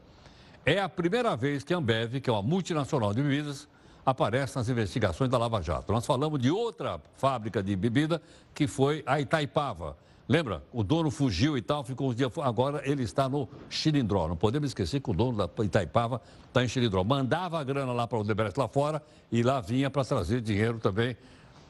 É 0.65 0.79
a 0.79 0.89
primeira 0.89 1.35
vez 1.35 1.63
que 1.63 1.73
a 1.73 1.77
Ambev, 1.77 2.19
que 2.19 2.29
é 2.29 2.33
uma 2.33 2.41
multinacional 2.41 3.13
de 3.13 3.21
bebidas, 3.21 3.67
aparece 4.05 4.55
nas 4.55 4.67
investigações 4.67 5.29
da 5.29 5.37
Lava 5.37 5.61
Jato. 5.61 5.91
Nós 5.91 6.05
falamos 6.05 6.39
de 6.39 6.51
outra 6.51 6.99
fábrica 7.15 7.61
de 7.63 7.75
bebida 7.75 8.21
que 8.53 8.67
foi 8.67 9.03
a 9.05 9.19
Itaipava. 9.19 9.95
Lembra? 10.31 10.63
O 10.71 10.81
dono 10.81 11.11
fugiu 11.11 11.57
e 11.57 11.61
tal, 11.61 11.83
ficou 11.83 12.09
uns 12.09 12.15
dias. 12.15 12.31
Agora 12.37 12.81
ele 12.89 13.03
está 13.03 13.27
no 13.27 13.49
Chilindró. 13.69 14.29
Não 14.29 14.37
podemos 14.37 14.69
esquecer 14.69 15.01
que 15.01 15.11
o 15.11 15.13
dono 15.13 15.45
da 15.45 15.49
Itaipava 15.65 16.21
está 16.47 16.63
em 16.63 16.69
Chilindró. 16.69 17.03
Mandava 17.03 17.59
a 17.59 17.63
grana 17.65 17.91
lá 17.91 18.07
para 18.07 18.17
o 18.17 18.21
Odebrecht 18.21 18.57
lá 18.57 18.69
fora 18.69 19.03
e 19.29 19.43
lá 19.43 19.59
vinha 19.59 19.89
para 19.89 20.05
trazer 20.05 20.39
dinheiro 20.39 20.79
também 20.79 21.17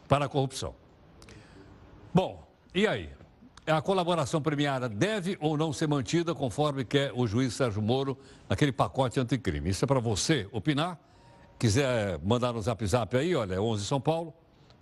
para 0.08 0.26
a 0.26 0.30
corrupção. 0.30 0.76
Bom, 2.14 2.48
e 2.76 2.86
aí? 2.86 3.10
A 3.66 3.82
colaboração 3.82 4.40
premiada 4.40 4.88
deve 4.88 5.36
ou 5.42 5.58
não 5.58 5.74
ser 5.74 5.88
mantida 5.88 6.36
conforme 6.36 6.86
quer 6.86 7.12
o 7.16 7.26
juiz 7.26 7.56
Sérgio 7.56 7.82
Moro 7.82 8.16
naquele 8.48 8.72
pacote 8.72 9.20
anticrime? 9.20 9.72
Isso 9.72 9.86
é 9.86 9.88
para 9.88 10.00
você 10.00 10.48
opinar 10.52 11.00
quiser 11.58 12.20
mandar 12.24 12.54
no 12.54 12.62
zap 12.62 12.86
zap 12.88 13.16
aí, 13.16 13.36
olha, 13.36 13.54
é 13.54 13.60
11 13.60 13.86
São 13.86 14.02
Paulo, 14.02 14.34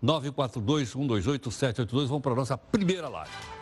942-128-782. 0.02 2.06
Vamos 2.06 2.22
para 2.22 2.32
a 2.32 2.36
nossa 2.36 2.58
primeira 2.58 3.10
live. 3.10 3.59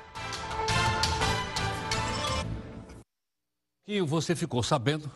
E 3.88 4.02
você 4.02 4.36
ficou 4.36 4.62
sabendo 4.62 5.10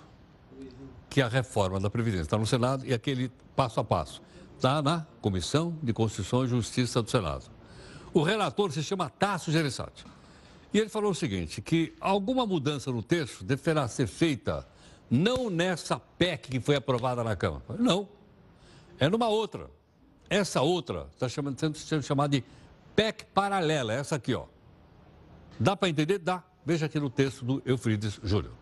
que 1.10 1.22
a 1.22 1.28
reforma 1.28 1.78
da 1.78 1.90
Previdência 1.90 2.24
está 2.24 2.38
no 2.38 2.48
Senado 2.48 2.86
e 2.86 2.94
aquele 2.94 3.30
passo 3.54 3.82
a 3.82 3.84
passo 3.84 4.22
está 4.56 4.82
na 4.82 5.06
Comissão 5.20 5.78
de 5.84 5.92
Constituição 5.92 6.46
e 6.46 6.48
Justiça 6.48 7.02
do 7.02 7.12
Senado. 7.12 7.52
O 8.14 8.24
relator 8.24 8.72
se 8.72 8.82
chama 8.82 9.10
Tasso 9.10 9.52
Gereissati. 9.52 10.06
E 10.74 10.80
ele 10.80 10.88
falou 10.88 11.12
o 11.12 11.16
seguinte, 11.16 11.62
que 11.62 11.94
alguma 12.00 12.46
mudança 12.46 12.90
no 12.94 13.04
texto 13.04 13.44
deverá 13.44 13.90
ser 13.90 14.08
feita 14.08 14.66
não 15.10 15.50
nessa 15.50 16.00
PEC 16.00 16.50
que 16.50 16.60
foi 16.62 16.78
aprovada 16.78 17.26
na 17.26 17.36
Câmara. 17.36 17.64
Não. 17.78 18.08
É 18.98 19.10
numa 19.10 19.28
outra. 19.28 19.70
Essa 20.30 20.62
outra 20.62 21.10
está 21.12 21.28
sendo, 21.28 22.02
chamada 22.02 22.38
de 22.38 22.44
PEC 22.96 23.26
paralela, 23.34 23.92
essa 23.92 24.16
aqui, 24.16 24.34
ó. 24.34 24.46
Dá 25.60 25.76
para 25.76 25.90
entender? 25.90 26.20
Dá. 26.20 26.42
Veja 26.66 26.86
aqui 26.86 27.02
no 27.02 27.10
texto 27.10 27.44
do 27.44 27.62
Eufrides 27.66 28.18
Júlio. 28.24 28.61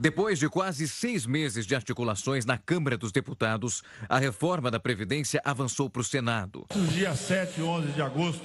Depois 0.00 0.38
de 0.38 0.48
quase 0.48 0.86
seis 0.86 1.26
meses 1.26 1.66
de 1.66 1.74
articulações 1.74 2.44
na 2.44 2.56
Câmara 2.56 2.96
dos 2.96 3.10
Deputados, 3.10 3.82
a 4.08 4.16
reforma 4.16 4.70
da 4.70 4.78
Previdência 4.78 5.42
avançou 5.44 5.90
para 5.90 6.02
o 6.02 6.04
Senado. 6.04 6.66
Nos 6.72 6.92
dias 6.92 7.18
7 7.18 7.58
e 7.58 7.62
11 7.64 7.88
de 7.88 8.00
agosto, 8.00 8.44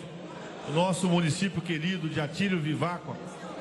o 0.67 0.71
nosso 0.71 1.07
município 1.07 1.61
querido 1.61 2.09
de 2.09 2.19
Atílio 2.19 2.59
Viváqua 2.59 3.15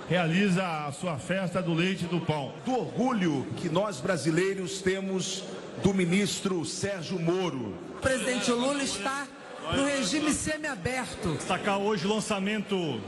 realiza 0.09 0.87
a 0.87 0.93
sua 0.93 1.19
festa 1.19 1.61
do 1.61 1.75
leite 1.75 2.07
e 2.07 2.09
do 2.09 2.19
pão. 2.19 2.55
Do 2.65 2.73
orgulho 2.73 3.47
que 3.59 3.69
nós 3.69 4.01
brasileiros 4.01 4.81
temos 4.81 5.45
do 5.83 5.93
ministro 5.93 6.65
Sérgio 6.65 7.21
Moro. 7.21 7.75
O 7.91 8.01
presidente 8.01 8.51
Lula 8.53 8.83
está 8.83 9.29
no 9.77 9.85
regime 9.85 10.33
semiaberto. 10.33 11.35
Destacar 11.35 11.77
hoje 11.77 12.07
o 12.07 12.15
lançamento 12.15 12.99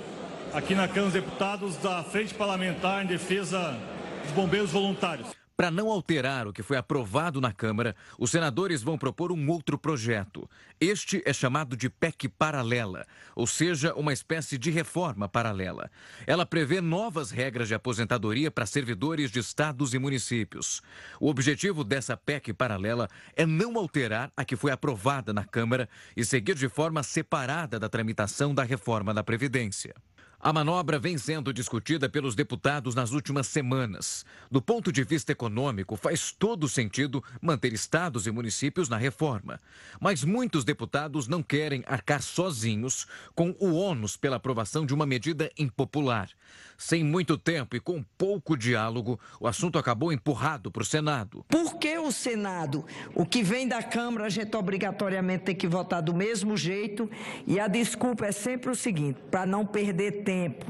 aqui 0.52 0.74
na 0.74 0.86
Câmara 0.86 1.04
dos 1.04 1.14
Deputados 1.14 1.76
da 1.78 2.04
Frente 2.04 2.34
Parlamentar 2.34 3.02
em 3.02 3.06
Defesa 3.06 3.80
dos 4.24 4.32
Bombeiros 4.32 4.70
Voluntários. 4.70 5.28
Para 5.56 5.70
não 5.70 5.88
alterar 5.88 6.48
o 6.48 6.52
que 6.52 6.64
foi 6.64 6.76
aprovado 6.76 7.40
na 7.40 7.52
Câmara, 7.52 7.94
os 8.18 8.32
senadores 8.32 8.82
vão 8.82 8.98
propor 8.98 9.30
um 9.30 9.48
outro 9.48 9.78
projeto. 9.78 10.50
Este 10.80 11.22
é 11.24 11.32
chamado 11.32 11.76
de 11.76 11.88
PEC 11.88 12.28
paralela, 12.28 13.06
ou 13.36 13.46
seja, 13.46 13.94
uma 13.94 14.12
espécie 14.12 14.58
de 14.58 14.68
reforma 14.72 15.28
paralela. 15.28 15.88
Ela 16.26 16.44
prevê 16.44 16.80
novas 16.80 17.30
regras 17.30 17.68
de 17.68 17.74
aposentadoria 17.74 18.50
para 18.50 18.66
servidores 18.66 19.30
de 19.30 19.38
estados 19.38 19.94
e 19.94 19.98
municípios. 19.98 20.82
O 21.20 21.28
objetivo 21.28 21.84
dessa 21.84 22.16
PEC 22.16 22.52
paralela 22.52 23.08
é 23.36 23.46
não 23.46 23.78
alterar 23.78 24.32
a 24.36 24.44
que 24.44 24.56
foi 24.56 24.72
aprovada 24.72 25.32
na 25.32 25.44
Câmara 25.44 25.88
e 26.16 26.24
seguir 26.24 26.56
de 26.56 26.68
forma 26.68 27.04
separada 27.04 27.78
da 27.78 27.88
tramitação 27.88 28.52
da 28.52 28.64
reforma 28.64 29.14
da 29.14 29.22
Previdência. 29.22 29.94
A 30.46 30.52
manobra 30.52 30.98
vem 30.98 31.16
sendo 31.16 31.54
discutida 31.54 32.06
pelos 32.06 32.34
deputados 32.34 32.94
nas 32.94 33.12
últimas 33.12 33.46
semanas. 33.46 34.26
Do 34.50 34.60
ponto 34.60 34.92
de 34.92 35.02
vista 35.02 35.32
econômico, 35.32 35.96
faz 35.96 36.32
todo 36.32 36.68
sentido 36.68 37.24
manter 37.40 37.72
estados 37.72 38.26
e 38.26 38.30
municípios 38.30 38.86
na 38.86 38.98
reforma. 38.98 39.58
Mas 39.98 40.22
muitos 40.22 40.62
deputados 40.62 41.26
não 41.26 41.42
querem 41.42 41.82
arcar 41.86 42.20
sozinhos 42.20 43.06
com 43.34 43.56
o 43.58 43.72
ônus 43.72 44.18
pela 44.18 44.36
aprovação 44.36 44.84
de 44.84 44.92
uma 44.92 45.06
medida 45.06 45.50
impopular. 45.56 46.28
Sem 46.76 47.04
muito 47.04 47.38
tempo 47.38 47.76
e 47.76 47.80
com 47.80 48.02
pouco 48.16 48.56
diálogo, 48.56 49.18
o 49.40 49.46
assunto 49.46 49.78
acabou 49.78 50.12
empurrado 50.12 50.70
para 50.70 50.82
o 50.82 50.86
Senado. 50.86 51.44
Por 51.48 51.78
que 51.78 51.96
o 51.98 52.10
Senado? 52.10 52.84
O 53.14 53.24
que 53.24 53.42
vem 53.42 53.66
da 53.68 53.82
Câmara, 53.82 54.26
a 54.26 54.28
gente 54.28 54.56
obrigatoriamente 54.56 55.44
tem 55.44 55.54
que 55.54 55.66
votar 55.66 56.02
do 56.02 56.14
mesmo 56.14 56.56
jeito. 56.56 57.10
E 57.46 57.60
a 57.60 57.68
desculpa 57.68 58.26
é 58.26 58.32
sempre 58.32 58.70
o 58.70 58.74
seguinte: 58.74 59.20
para 59.30 59.46
não 59.46 59.64
perder 59.64 60.24
tempo, 60.24 60.66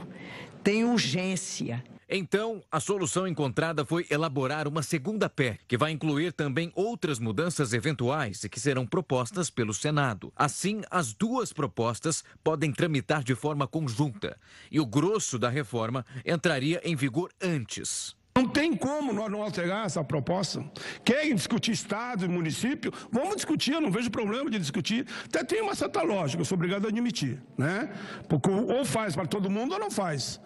tem 0.62 0.84
urgência. 0.84 1.82
Então, 2.08 2.62
a 2.70 2.80
solução 2.80 3.26
encontrada 3.26 3.84
foi 3.84 4.06
elaborar 4.10 4.68
uma 4.68 4.82
segunda 4.82 5.28
PEC, 5.28 5.60
que 5.66 5.76
vai 5.76 5.90
incluir 5.90 6.32
também 6.32 6.70
outras 6.74 7.18
mudanças 7.18 7.72
eventuais 7.72 8.44
e 8.44 8.48
que 8.48 8.60
serão 8.60 8.86
propostas 8.86 9.50
pelo 9.50 9.72
Senado. 9.72 10.32
Assim, 10.36 10.82
as 10.90 11.12
duas 11.12 11.52
propostas 11.52 12.22
podem 12.42 12.72
tramitar 12.72 13.22
de 13.22 13.34
forma 13.34 13.66
conjunta 13.66 14.38
e 14.70 14.78
o 14.80 14.86
grosso 14.86 15.38
da 15.38 15.48
reforma 15.48 16.04
entraria 16.24 16.80
em 16.84 16.94
vigor 16.94 17.30
antes. 17.40 18.14
Não 18.36 18.48
tem 18.48 18.74
como 18.74 19.12
nós 19.12 19.30
não 19.30 19.42
alterar 19.42 19.86
essa 19.86 20.02
proposta. 20.02 20.64
Querem 21.04 21.36
discutir 21.36 21.70
Estado 21.70 22.24
e 22.24 22.28
município? 22.28 22.92
Vamos 23.12 23.36
discutir, 23.36 23.74
eu 23.74 23.80
não 23.80 23.92
vejo 23.92 24.10
problema 24.10 24.50
de 24.50 24.58
discutir. 24.58 25.06
Até 25.26 25.44
tem 25.44 25.62
uma 25.62 25.76
certa 25.76 26.02
lógica, 26.02 26.40
eu 26.40 26.44
sou 26.44 26.56
obrigado 26.56 26.84
a 26.84 26.88
admitir. 26.88 27.40
Né? 27.56 27.88
Porque 28.28 28.50
ou 28.50 28.84
faz 28.84 29.14
para 29.14 29.24
todo 29.24 29.48
mundo 29.48 29.74
ou 29.74 29.78
não 29.78 29.88
faz. 29.88 30.40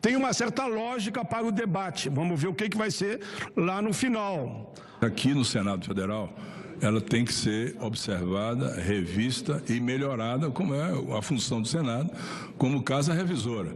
Tem 0.00 0.16
uma 0.16 0.32
certa 0.32 0.66
lógica 0.66 1.24
para 1.24 1.46
o 1.46 1.52
debate. 1.52 2.08
Vamos 2.08 2.40
ver 2.42 2.48
o 2.48 2.54
que, 2.54 2.68
que 2.68 2.76
vai 2.76 2.90
ser 2.90 3.20
lá 3.56 3.80
no 3.80 3.92
final. 3.92 4.74
Aqui 5.00 5.32
no 5.32 5.44
Senado 5.44 5.86
Federal, 5.86 6.34
ela 6.80 7.00
tem 7.00 7.24
que 7.24 7.32
ser 7.32 7.76
observada, 7.80 8.74
revista 8.80 9.62
e 9.68 9.78
melhorada, 9.78 10.50
como 10.50 10.74
é 10.74 10.90
a 11.16 11.22
função 11.22 11.62
do 11.62 11.68
Senado, 11.68 12.10
como 12.56 12.82
casa 12.82 13.14
revisora. 13.14 13.74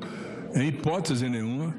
Em 0.53 0.67
hipótese 0.67 1.29
nenhuma, 1.29 1.75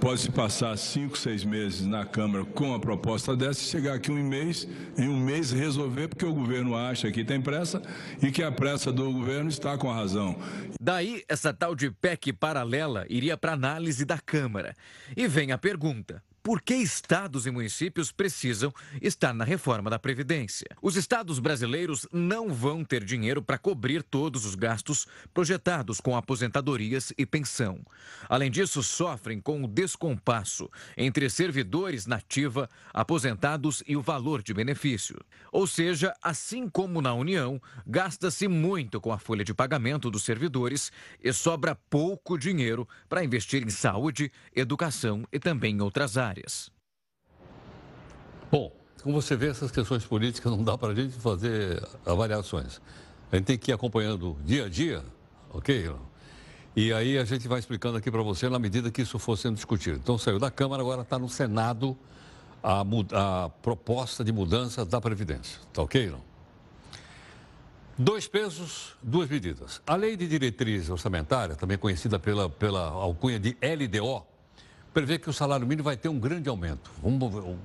pode-se 0.00 0.30
passar 0.30 0.76
cinco, 0.78 1.16
seis 1.18 1.44
meses 1.44 1.86
na 1.86 2.06
Câmara 2.06 2.42
com 2.44 2.74
a 2.74 2.80
proposta 2.80 3.36
dessa 3.36 3.60
e 3.60 3.64
chegar 3.64 3.94
aqui 3.94 4.10
um 4.10 4.24
mês, 4.24 4.66
em 4.96 5.06
um 5.06 5.20
mês 5.20 5.52
resolver, 5.52 6.08
porque 6.08 6.24
o 6.24 6.32
governo 6.32 6.74
acha 6.74 7.12
que 7.12 7.22
tem 7.22 7.40
pressa 7.40 7.82
e 8.22 8.32
que 8.32 8.42
a 8.42 8.50
pressa 8.50 8.90
do 8.90 9.12
governo 9.12 9.50
está 9.50 9.76
com 9.76 9.90
a 9.90 9.94
razão. 9.94 10.34
Daí, 10.80 11.22
essa 11.28 11.52
tal 11.52 11.74
de 11.74 11.90
PEC 11.90 12.32
paralela 12.32 13.04
iria 13.10 13.36
para 13.36 13.52
análise 13.52 14.06
da 14.06 14.18
Câmara. 14.18 14.74
E 15.14 15.28
vem 15.28 15.52
a 15.52 15.58
pergunta: 15.58 16.22
por 16.42 16.62
que 16.62 16.74
estados 16.74 17.46
e 17.46 17.50
municípios 17.50 18.10
precisam 18.10 18.72
estar 19.02 19.34
na 19.34 19.44
reforma 19.44 19.90
da 19.90 19.98
Previdência? 19.98 20.66
Os 20.80 20.96
estados 20.96 21.38
brasileiros 21.38 22.06
não 22.10 22.48
vão 22.48 22.82
ter 22.82 23.04
dinheiro 23.04 23.42
para 23.42 23.58
cobrir 23.58 24.02
todos 24.02 24.46
os 24.46 24.54
gastos 24.54 25.06
projetados 25.34 26.00
com 26.00 26.16
aposentadorias 26.16 27.12
e 27.18 27.26
pensão. 27.26 27.84
Além 28.26 28.50
disso, 28.50 28.82
sofrem 28.82 29.38
com 29.38 29.62
o 29.62 29.68
descompasso 29.68 30.70
entre 30.96 31.28
servidores 31.28 32.06
nativa, 32.06 32.68
aposentados 32.92 33.82
e 33.86 33.94
o 33.94 34.02
valor 34.02 34.42
de 34.42 34.54
benefício. 34.54 35.18
Ou 35.52 35.66
seja, 35.66 36.14
assim 36.22 36.70
como 36.70 37.02
na 37.02 37.12
União, 37.12 37.60
gasta-se 37.86 38.48
muito 38.48 38.98
com 38.98 39.12
a 39.12 39.18
folha 39.18 39.44
de 39.44 39.52
pagamento 39.52 40.10
dos 40.10 40.22
servidores 40.22 40.90
e 41.22 41.32
sobra 41.34 41.74
pouco 41.90 42.38
dinheiro 42.38 42.88
para 43.10 43.22
investir 43.22 43.62
em 43.62 43.70
saúde, 43.70 44.32
educação 44.56 45.26
e 45.30 45.38
também 45.38 45.74
em 45.76 45.82
outras 45.82 46.16
áreas 46.16 46.29
áreas. 46.30 46.70
Bom, 48.50 48.72
como 49.02 49.20
você 49.20 49.36
vê, 49.36 49.48
essas 49.48 49.70
questões 49.70 50.04
políticas 50.04 50.50
não 50.50 50.62
dá 50.62 50.76
para 50.76 50.92
a 50.92 50.94
gente 50.94 51.14
fazer 51.14 51.82
avaliações. 52.04 52.80
A 53.30 53.36
gente 53.36 53.46
tem 53.46 53.58
que 53.58 53.70
ir 53.70 53.74
acompanhando 53.74 54.36
dia 54.44 54.66
a 54.66 54.68
dia, 54.68 55.04
ok? 55.52 55.94
E 56.74 56.92
aí 56.92 57.18
a 57.18 57.24
gente 57.24 57.46
vai 57.48 57.58
explicando 57.58 57.96
aqui 57.96 58.10
para 58.10 58.22
você 58.22 58.48
na 58.48 58.58
medida 58.58 58.90
que 58.90 59.02
isso 59.02 59.18
for 59.18 59.36
sendo 59.36 59.54
discutido. 59.54 59.98
Então 59.98 60.18
saiu 60.18 60.38
da 60.38 60.50
Câmara, 60.50 60.82
agora 60.82 61.02
está 61.02 61.18
no 61.18 61.28
Senado 61.28 61.96
a, 62.62 62.82
a, 62.82 63.48
proposta 63.48 64.22
de 64.24 64.32
mudança 64.32 64.84
da 64.84 65.00
Previdência. 65.00 65.60
Tá 65.72 65.82
ok? 65.82 66.10
Não? 66.10 66.30
Dois 67.98 68.26
pesos, 68.26 68.96
duas 69.02 69.28
medidas. 69.28 69.82
A 69.86 69.94
lei 69.94 70.16
de 70.16 70.26
diretriz 70.26 70.88
orçamentária, 70.88 71.54
também 71.54 71.76
conhecida 71.76 72.18
pela, 72.18 72.48
pela 72.48 72.86
alcunha 72.86 73.38
de 73.38 73.56
LDO, 73.60 74.24
prevê 74.92 75.18
que 75.18 75.28
o 75.30 75.32
salário 75.32 75.66
mínimo 75.66 75.84
vai 75.84 75.96
ter 75.96 76.08
um 76.08 76.18
grande 76.18 76.48
aumento. 76.48 76.90
Vamos, 77.02 77.56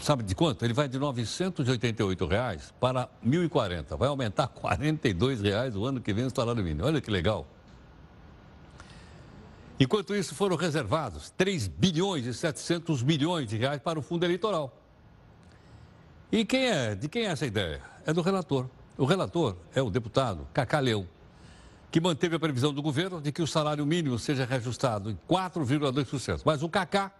sabe 0.00 0.22
de 0.22 0.34
quanto? 0.34 0.64
Ele 0.64 0.74
vai 0.74 0.88
de 0.88 0.98
988 0.98 2.26
reais 2.26 2.74
para 2.78 3.08
R$ 3.22 3.30
1.040. 3.30 3.96
Vai 3.96 4.08
aumentar 4.08 4.48
42 4.48 5.40
reais 5.40 5.74
o 5.76 5.84
ano 5.84 6.00
que 6.00 6.12
vem 6.12 6.26
o 6.26 6.30
salário 6.30 6.62
mínimo. 6.62 6.86
Olha 6.86 7.00
que 7.00 7.10
legal. 7.10 7.46
Enquanto 9.78 10.14
isso, 10.14 10.34
foram 10.34 10.56
reservados 10.56 11.30
3 11.30 11.66
bilhões 11.66 12.26
e 12.26 12.34
700 12.34 13.02
milhões 13.02 13.48
de 13.48 13.56
reais 13.56 13.80
para 13.80 13.98
o 13.98 14.02
fundo 14.02 14.24
eleitoral. 14.24 14.76
E 16.30 16.44
quem 16.44 16.66
é? 16.66 16.94
De 16.94 17.08
quem 17.08 17.24
é 17.24 17.30
essa 17.30 17.46
ideia? 17.46 17.80
É 18.04 18.12
do 18.12 18.20
relator. 18.20 18.68
O 18.98 19.06
relator 19.06 19.56
é 19.74 19.80
o 19.80 19.88
deputado 19.88 20.46
Cacá 20.52 20.78
Leão 20.78 21.06
que 21.90 22.00
manteve 22.00 22.36
a 22.36 22.38
previsão 22.38 22.72
do 22.72 22.80
governo 22.80 23.20
de 23.20 23.32
que 23.32 23.42
o 23.42 23.46
salário 23.46 23.84
mínimo 23.84 24.18
seja 24.18 24.44
reajustado 24.44 25.10
em 25.10 25.18
4,2%. 25.28 26.42
Mas 26.44 26.62
o 26.62 26.68
Cacá 26.68 27.12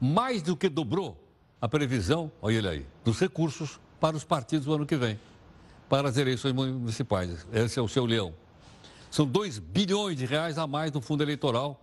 mais 0.00 0.42
do 0.42 0.56
que 0.56 0.68
dobrou 0.68 1.16
a 1.60 1.68
previsão, 1.68 2.30
olha 2.42 2.56
ele 2.56 2.68
aí, 2.68 2.86
dos 3.04 3.18
recursos 3.18 3.80
para 4.00 4.16
os 4.16 4.24
partidos 4.24 4.66
no 4.66 4.74
ano 4.74 4.86
que 4.86 4.96
vem, 4.96 5.18
para 5.88 6.08
as 6.08 6.16
eleições 6.16 6.52
municipais. 6.52 7.46
Esse 7.52 7.78
é 7.78 7.82
o 7.82 7.88
seu 7.88 8.04
leão. 8.04 8.34
São 9.10 9.24
2 9.24 9.58
bilhões 9.58 10.16
de 10.16 10.26
reais 10.26 10.58
a 10.58 10.66
mais 10.66 10.92
no 10.92 11.00
fundo 11.00 11.22
eleitoral. 11.22 11.80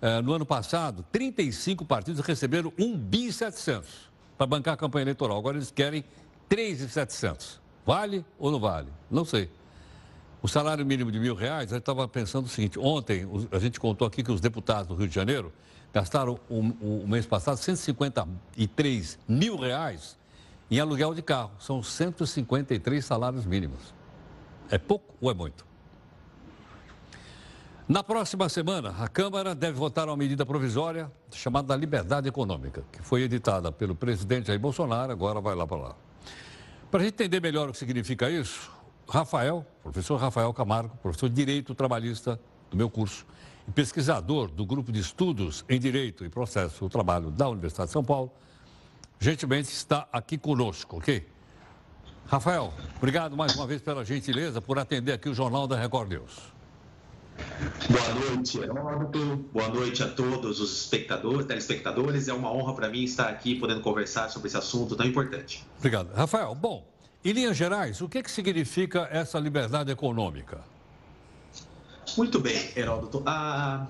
É, 0.00 0.20
no 0.20 0.32
ano 0.32 0.44
passado, 0.44 1.04
35 1.10 1.84
partidos 1.84 2.20
receberam 2.24 2.72
1 2.78 2.96
bi 2.98 3.32
700 3.32 3.88
para 4.36 4.46
bancar 4.46 4.74
a 4.74 4.76
campanha 4.76 5.04
eleitoral. 5.04 5.38
Agora 5.38 5.56
eles 5.56 5.70
querem 5.70 6.04
3,700. 6.48 7.60
Vale 7.84 8.24
ou 8.38 8.50
não 8.50 8.60
vale? 8.60 8.88
Não 9.10 9.24
sei. 9.24 9.50
O 10.46 10.48
salário 10.48 10.86
mínimo 10.86 11.10
de 11.10 11.18
mil 11.18 11.34
reais, 11.34 11.72
eu 11.72 11.78
estava 11.78 12.06
pensando 12.06 12.46
o 12.46 12.48
seguinte: 12.48 12.78
ontem 12.78 13.28
a 13.50 13.58
gente 13.58 13.80
contou 13.80 14.06
aqui 14.06 14.22
que 14.22 14.30
os 14.30 14.40
deputados 14.40 14.86
do 14.86 14.94
Rio 14.94 15.08
de 15.08 15.14
Janeiro 15.16 15.52
gastaram 15.92 16.38
o 16.48 16.60
um 16.60 17.04
mês 17.04 17.26
passado 17.26 17.56
153 17.56 19.18
mil 19.26 19.56
reais 19.56 20.16
em 20.70 20.78
aluguel 20.78 21.14
de 21.14 21.20
carro. 21.20 21.50
São 21.58 21.82
153 21.82 23.04
salários 23.04 23.44
mínimos. 23.44 23.92
É 24.70 24.78
pouco 24.78 25.16
ou 25.20 25.32
é 25.32 25.34
muito? 25.34 25.66
Na 27.88 28.04
próxima 28.04 28.48
semana, 28.48 28.94
a 29.00 29.08
Câmara 29.08 29.52
deve 29.52 29.76
votar 29.76 30.06
uma 30.06 30.16
medida 30.16 30.46
provisória 30.46 31.10
chamada 31.32 31.74
Liberdade 31.74 32.28
Econômica, 32.28 32.84
que 32.92 33.02
foi 33.02 33.22
editada 33.22 33.72
pelo 33.72 33.96
presidente 33.96 34.46
Jair 34.46 34.60
Bolsonaro, 34.60 35.10
agora 35.10 35.40
vai 35.40 35.56
lá 35.56 35.66
para 35.66 35.76
lá. 35.76 35.96
Para 36.88 37.00
a 37.00 37.02
gente 37.02 37.14
entender 37.14 37.40
melhor 37.40 37.68
o 37.68 37.72
que 37.72 37.78
significa 37.78 38.30
isso, 38.30 38.75
Rafael, 39.08 39.64
professor 39.82 40.16
Rafael 40.16 40.52
Camargo, 40.52 40.96
professor 40.98 41.28
de 41.28 41.34
Direito 41.34 41.74
Trabalhista 41.74 42.40
do 42.70 42.76
meu 42.76 42.90
curso 42.90 43.24
e 43.66 43.70
pesquisador 43.70 44.48
do 44.48 44.66
grupo 44.66 44.90
de 44.90 45.00
estudos 45.00 45.64
em 45.68 45.78
Direito 45.78 46.24
e 46.24 46.28
Processo 46.28 46.80
do 46.80 46.90
Trabalho 46.90 47.30
da 47.30 47.48
Universidade 47.48 47.88
de 47.88 47.92
São 47.92 48.04
Paulo, 48.04 48.32
gentilmente 49.20 49.68
está 49.68 50.08
aqui 50.12 50.36
conosco, 50.36 50.96
ok? 50.96 51.26
Rafael, 52.26 52.72
obrigado 52.96 53.36
mais 53.36 53.54
uma 53.54 53.66
vez 53.66 53.80
pela 53.80 54.04
gentileza 54.04 54.60
por 54.60 54.78
atender 54.78 55.12
aqui 55.12 55.28
o 55.28 55.34
Jornal 55.34 55.68
da 55.68 55.76
Record 55.76 56.08
News. 56.10 56.56
Boa 57.88 58.14
noite, 58.14 58.58
Heródoto. 58.58 59.36
Boa 59.52 59.68
noite 59.68 60.02
a 60.02 60.08
todos 60.08 60.58
os 60.58 60.82
espectadores, 60.82 61.46
telespectadores. 61.46 62.28
É 62.28 62.32
uma 62.32 62.50
honra 62.50 62.74
para 62.74 62.88
mim 62.88 63.04
estar 63.04 63.28
aqui 63.28 63.54
podendo 63.54 63.82
conversar 63.82 64.30
sobre 64.30 64.48
esse 64.48 64.56
assunto 64.56 64.96
tão 64.96 65.06
importante. 65.06 65.64
Obrigado. 65.78 66.12
Rafael, 66.14 66.54
bom, 66.54 66.84
em 67.30 67.32
linhas 67.32 67.56
gerais, 67.56 68.00
o 68.00 68.08
que, 68.08 68.22
que 68.22 68.30
significa 68.30 69.08
essa 69.10 69.38
liberdade 69.40 69.90
econômica? 69.90 70.60
Muito 72.16 72.38
bem, 72.38 72.70
Heródoto. 72.76 73.20
A, 73.26 73.88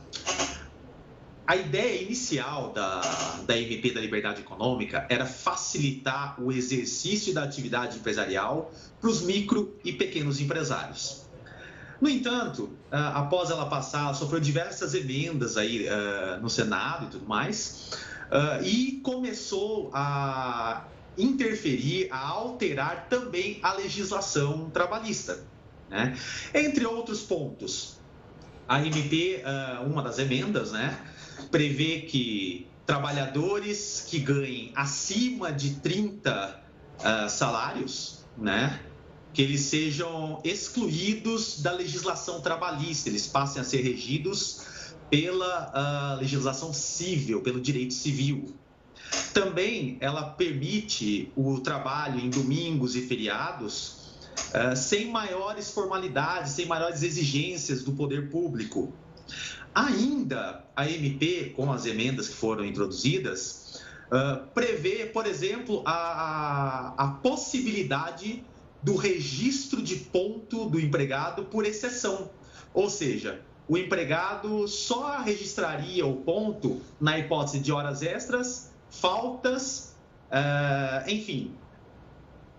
a 1.46 1.54
ideia 1.54 2.02
inicial 2.02 2.72
da, 2.72 3.02
da 3.46 3.58
MP 3.58 3.90
da 3.90 4.00
Liberdade 4.00 4.40
Econômica 4.40 5.06
era 5.10 5.26
facilitar 5.26 6.40
o 6.42 6.50
exercício 6.50 7.34
da 7.34 7.42
atividade 7.42 7.98
empresarial 7.98 8.72
para 9.00 9.10
os 9.10 9.20
micro 9.20 9.76
e 9.84 9.92
pequenos 9.92 10.40
empresários. 10.40 11.26
No 12.00 12.08
entanto, 12.08 12.70
após 12.90 13.50
ela 13.50 13.66
passar, 13.66 14.14
sofreu 14.14 14.40
diversas 14.40 14.94
emendas 14.94 15.58
aí 15.58 15.86
no 16.40 16.48
Senado 16.48 17.06
e 17.06 17.08
tudo 17.10 17.26
mais, 17.26 17.90
e 18.64 19.00
começou 19.02 19.90
a 19.92 20.84
interferir, 21.16 22.08
a 22.10 22.18
alterar 22.18 23.08
também 23.08 23.58
a 23.62 23.72
legislação 23.74 24.70
trabalhista. 24.70 25.44
Né? 25.88 26.16
Entre 26.52 26.84
outros 26.84 27.22
pontos, 27.22 27.98
a 28.68 28.84
MP, 28.84 29.42
ah, 29.44 29.84
uma 29.86 30.02
das 30.02 30.18
emendas, 30.18 30.72
né, 30.72 30.98
prevê 31.50 32.00
que 32.00 32.66
trabalhadores 32.86 34.06
que 34.08 34.18
ganhem 34.20 34.72
acima 34.74 35.52
de 35.52 35.74
30 35.76 36.62
uh, 36.98 37.28
salários, 37.28 38.24
né, 38.38 38.80
que 39.32 39.42
eles 39.42 39.62
sejam 39.62 40.40
excluídos 40.44 41.60
da 41.60 41.72
legislação 41.72 42.40
trabalhista, 42.40 43.08
eles 43.08 43.26
passem 43.26 43.60
a 43.60 43.64
ser 43.64 43.82
regidos 43.82 44.62
pela 45.10 46.14
uh, 46.16 46.20
legislação 46.20 46.72
civil, 46.72 47.42
pelo 47.42 47.60
direito 47.60 47.92
civil. 47.92 48.54
Também 49.32 49.98
ela 50.00 50.30
permite 50.30 51.30
o 51.36 51.60
trabalho 51.60 52.18
em 52.20 52.30
domingos 52.30 52.96
e 52.96 53.02
feriados 53.02 54.16
uh, 54.54 54.76
sem 54.76 55.10
maiores 55.10 55.70
formalidades, 55.70 56.52
sem 56.52 56.66
maiores 56.66 57.02
exigências 57.02 57.82
do 57.82 57.92
poder 57.92 58.30
público. 58.30 58.92
Ainda 59.74 60.64
a 60.74 60.88
MP, 60.88 61.52
com 61.54 61.70
as 61.72 61.84
emendas 61.84 62.28
que 62.28 62.34
foram 62.34 62.64
introduzidas, 62.64 63.82
uh, 64.06 64.46
prevê, 64.54 65.06
por 65.06 65.26
exemplo, 65.26 65.82
a, 65.84 66.94
a, 66.96 67.04
a 67.04 67.08
possibilidade 67.08 68.42
do 68.82 68.96
registro 68.96 69.82
de 69.82 69.96
ponto 69.96 70.70
do 70.70 70.80
empregado 70.80 71.44
por 71.44 71.66
exceção. 71.66 72.30
Ou 72.72 72.88
seja, 72.88 73.42
o 73.68 73.76
empregado 73.76 74.68
só 74.68 75.20
registraria 75.20 76.06
o 76.06 76.16
ponto 76.16 76.80
na 77.00 77.18
hipótese 77.18 77.58
de 77.58 77.72
horas 77.72 78.00
extras 78.00 78.70
faltas, 78.90 79.96
uh, 80.30 81.10
enfim, 81.10 81.54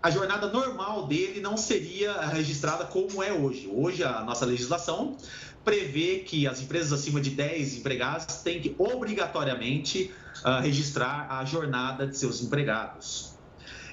a 0.02 0.12
jornada 0.12 0.48
normal 0.48 1.08
dele 1.08 1.42
não 1.42 1.58
seria 1.58 2.22
registrada 2.28 2.86
como 2.86 3.22
é 3.22 3.34
hoje. 3.34 3.70
Hoje, 3.72 4.04
a 4.04 4.24
nossa 4.24 4.46
legislação 4.46 5.18
prevê 5.66 6.20
que 6.20 6.48
as 6.48 6.62
empresas 6.62 6.94
acima 6.94 7.20
de 7.20 7.32
10 7.32 7.78
empregados 7.78 8.38
têm 8.38 8.62
que 8.62 8.74
obrigatoriamente 8.78 10.14
uh, 10.46 10.62
registrar 10.62 11.28
a 11.30 11.44
jornada 11.44 12.08
de 12.08 12.18
seus 12.18 12.42
empregados. 12.42 13.34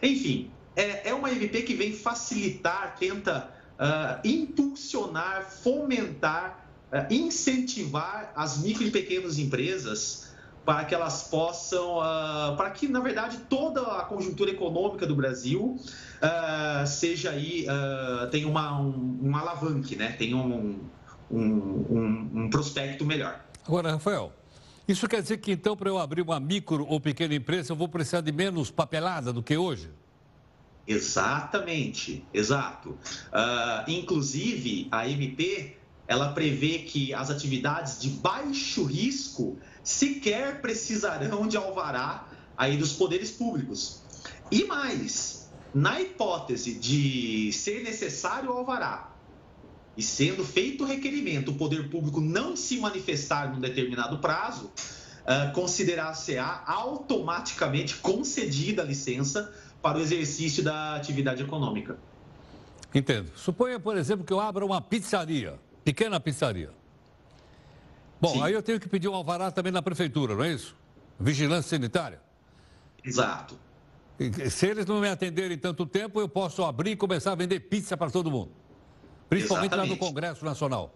Enfim, 0.01 0.53
é, 0.77 1.09
é 1.09 1.15
uma 1.15 1.33
MP 1.33 1.63
que 1.63 1.75
vem 1.75 1.93
facilitar, 1.93 2.97
tenta 2.97 3.49
uh, 3.75 4.21
impulsionar, 4.27 5.51
fomentar, 5.51 6.65
uh, 6.93 7.13
incentivar 7.13 8.33
as 8.37 8.59
micro 8.59 8.85
e 8.85 8.91
pequenas 8.91 9.39
empresas 9.39 10.24
para 10.65 10.85
que 10.85 10.95
elas 10.95 11.25
possam, 11.25 11.99
uh, 11.99 12.57
para 12.57 12.71
que, 12.71 12.89
na 12.89 13.01
verdade, 13.01 13.39
toda 13.49 13.83
a 13.99 14.05
conjuntura 14.05 14.51
econômica 14.51 15.07
do 15.07 15.15
Brasil 15.15 15.77
uh, 15.77 16.87
seja 16.87 17.31
aí, 17.31 17.67
uh, 17.67 18.31
tenha 18.31 18.49
uma, 18.49 18.81
um, 18.81 19.19
um 19.23 19.37
alavanque, 19.37 19.95
né? 19.95 20.13
tenha 20.13 20.37
um, 20.37 20.81
um, 21.31 22.31
um, 22.35 22.51
prospecto 22.51 23.05
melhor. 23.05 23.45
Agora, 23.67 23.93
Rafael, 23.93 24.33
isso 24.89 25.07
quer 25.07 25.21
dizer 25.21 25.39
que 25.39 25.53
então, 25.53 25.77
para 25.77 25.91
eu 25.91 25.99
abrir 25.99 26.23
uma 26.23 26.41
micro 26.41 26.87
ou 26.87 26.99
pequena 26.99 27.35
empresa, 27.35 27.73
eu 27.73 27.77
vou 27.77 27.89
precisar 27.89 28.23
de 28.23 28.33
menos 28.33 28.71
papelada 28.71 29.33
do 29.33 29.43
que 29.43 29.57
hoje? 29.57 29.91
Exatamente, 30.87 32.25
exato. 32.33 32.91
Uh, 32.91 33.91
inclusive, 33.91 34.89
a 34.91 35.09
MP 35.09 35.77
ela 36.07 36.33
prevê 36.33 36.81
que 36.81 37.15
as 37.15 37.31
atividades 37.31 38.01
de 38.01 38.11
baixo 38.11 38.85
risco 38.85 39.57
sequer 39.85 40.61
precisarão 40.61 41.47
de 41.47 41.57
alvará 41.57 42.27
aí 42.57 42.77
dos 42.77 42.95
poderes 42.95 43.31
públicos. 43.31 44.03
E 44.51 44.65
mais, 44.65 45.51
na 45.75 46.01
hipótese 46.01 46.75
de 46.75 47.53
ser 47.53 47.85
necessário 47.85 48.51
alvará 48.51 49.15
e 49.97 50.03
sendo 50.03 50.45
feito 50.45 50.85
o 50.85 50.87
requerimento, 50.87 51.53
o 51.53 51.55
poder 51.55 51.89
público 51.89 52.21
não 52.21 52.57
se 52.57 52.79
manifestar 52.79 53.53
num 53.53 53.61
determinado 53.61 54.19
prazo, 54.19 54.67
uh, 54.67 55.53
considerar-se-á 55.53 56.65
automaticamente 56.67 57.97
concedida 57.97 58.83
a 58.83 58.85
licença 58.85 59.53
para 59.81 59.99
o 59.99 60.01
exercício 60.01 60.63
da 60.65 60.97
atividade 60.97 61.43
econômica. 61.43 61.97
Entendo. 62.93 63.31
Suponha, 63.37 63.79
por 63.79 63.97
exemplo, 63.97 64.25
que 64.25 64.33
eu 64.33 64.41
abra 64.41 64.65
uma 64.65 64.81
pizzaria, 64.81 65.59
pequena 65.85 66.19
pizzaria. 66.19 66.71
Bom, 68.25 68.33
Sim. 68.33 68.43
aí 68.43 68.55
eu 68.55 68.63
tenho 68.63 68.81
que 68.81 68.89
pedir 68.89 69.09
um 69.09 69.15
alvará 69.15 69.51
também 69.51 69.71
na 69.71 69.83
prefeitura, 69.83 70.35
não 70.35 70.45
é 70.45 70.53
isso? 70.53 70.75
Vigilância 71.21 71.77
sanitária. 71.77 72.21
Exato. 73.05 73.59
Se 74.51 74.67
eles 74.67 74.87
não 74.87 75.01
me 75.01 75.09
atenderem 75.09 75.59
tanto 75.59 75.85
tempo, 75.85 76.19
eu 76.21 76.29
posso 76.29 76.65
abrir 76.65 76.93
e 76.93 76.97
começar 76.97 77.33
a 77.33 77.35
vender 77.35 77.61
pizza 77.61 77.97
para 77.97 78.11
todo 78.11 78.31
mundo. 78.31 78.51
Principalmente 79.29 79.73
Exatamente. 79.73 79.91
lá 79.91 79.95
no 79.95 80.01
Congresso 80.01 80.45
Nacional. 80.45 80.95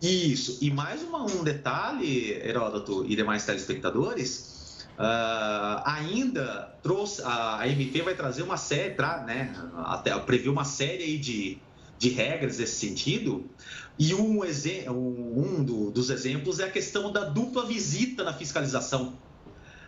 Isso. 0.00 0.58
E 0.62 0.70
mais 0.70 1.02
uma, 1.02 1.24
um 1.24 1.44
detalhe, 1.44 2.32
Heródoto 2.32 3.04
e 3.06 3.14
demais 3.14 3.44
telespectadores, 3.44 4.56
Uh, 4.96 5.76
ainda 5.84 6.74
trouxe, 6.82 7.20
a, 7.22 7.60
a 7.60 7.68
MP 7.68 8.00
vai 8.00 8.14
trazer 8.14 8.42
uma 8.42 8.56
série, 8.56 8.94
tra, 8.94 9.18
né, 9.18 9.54
até 9.84 10.18
previu 10.20 10.50
uma 10.50 10.64
série 10.64 11.18
de, 11.18 11.58
de 11.98 12.10
regras 12.10 12.58
nesse 12.58 12.86
sentido, 12.86 13.48
e 13.98 14.14
um, 14.14 14.42
um 14.42 15.64
do, 15.64 15.90
dos 15.90 16.10
exemplos 16.10 16.60
é 16.60 16.64
a 16.64 16.70
questão 16.70 17.10
da 17.10 17.24
dupla 17.24 17.64
visita 17.64 18.22
na 18.22 18.32
fiscalização. 18.32 19.14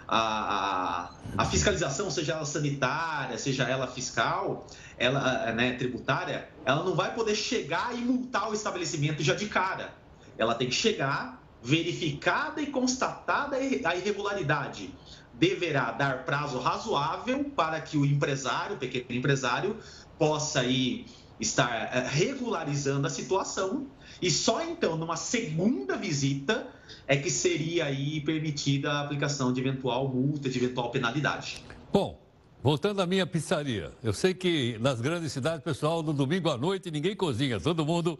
A, 0.06 0.16
a, 0.16 1.10
a, 1.36 1.44
fiscalização, 1.44 2.10
seja 2.10 2.32
ela 2.32 2.46
sanitária, 2.46 3.36
seja 3.36 3.64
ela 3.64 3.86
fiscal, 3.86 4.66
ela 4.96 5.52
né, 5.52 5.74
tributária, 5.74 6.48
ela 6.64 6.82
não 6.82 6.94
vai 6.94 7.14
poder 7.14 7.34
chegar 7.34 7.94
e 7.94 7.98
multar 7.98 8.50
o 8.50 8.54
estabelecimento 8.54 9.22
já 9.22 9.34
de 9.34 9.46
cara. 9.46 9.92
Ela 10.38 10.54
tem 10.54 10.68
que 10.68 10.74
chegar, 10.74 11.42
verificada 11.62 12.62
e 12.62 12.66
constatada 12.68 13.56
a 13.56 13.96
irregularidade, 13.96 14.94
deverá 15.34 15.92
dar 15.92 16.24
prazo 16.24 16.58
razoável 16.58 17.44
para 17.54 17.78
que 17.78 17.98
o 17.98 18.06
empresário, 18.06 18.76
o 18.76 18.78
pequeno 18.78 19.18
empresário, 19.18 19.76
possa 20.18 20.60
aí 20.60 21.04
estar 21.40 21.90
eh, 21.94 22.06
regularizando 22.08 23.06
a 23.06 23.10
situação 23.10 23.86
e 24.20 24.30
só 24.30 24.62
então, 24.62 24.96
numa 24.96 25.16
segunda 25.16 25.96
visita, 25.96 26.66
é 27.06 27.16
que 27.16 27.30
seria 27.30 27.86
aí 27.86 28.20
permitida 28.20 28.90
a 28.90 29.00
aplicação 29.02 29.52
de 29.52 29.60
eventual 29.60 30.08
multa, 30.08 30.48
de 30.48 30.58
eventual 30.58 30.90
penalidade. 30.90 31.62
Bom, 31.92 32.20
voltando 32.62 33.00
à 33.00 33.06
minha 33.06 33.26
pizzaria, 33.26 33.92
eu 34.02 34.12
sei 34.12 34.34
que 34.34 34.76
nas 34.80 35.00
grandes 35.00 35.32
cidades, 35.32 35.62
pessoal, 35.62 36.02
no 36.02 36.12
domingo 36.12 36.50
à 36.50 36.58
noite 36.58 36.90
ninguém 36.90 37.14
cozinha, 37.14 37.60
todo 37.60 37.86
mundo 37.86 38.18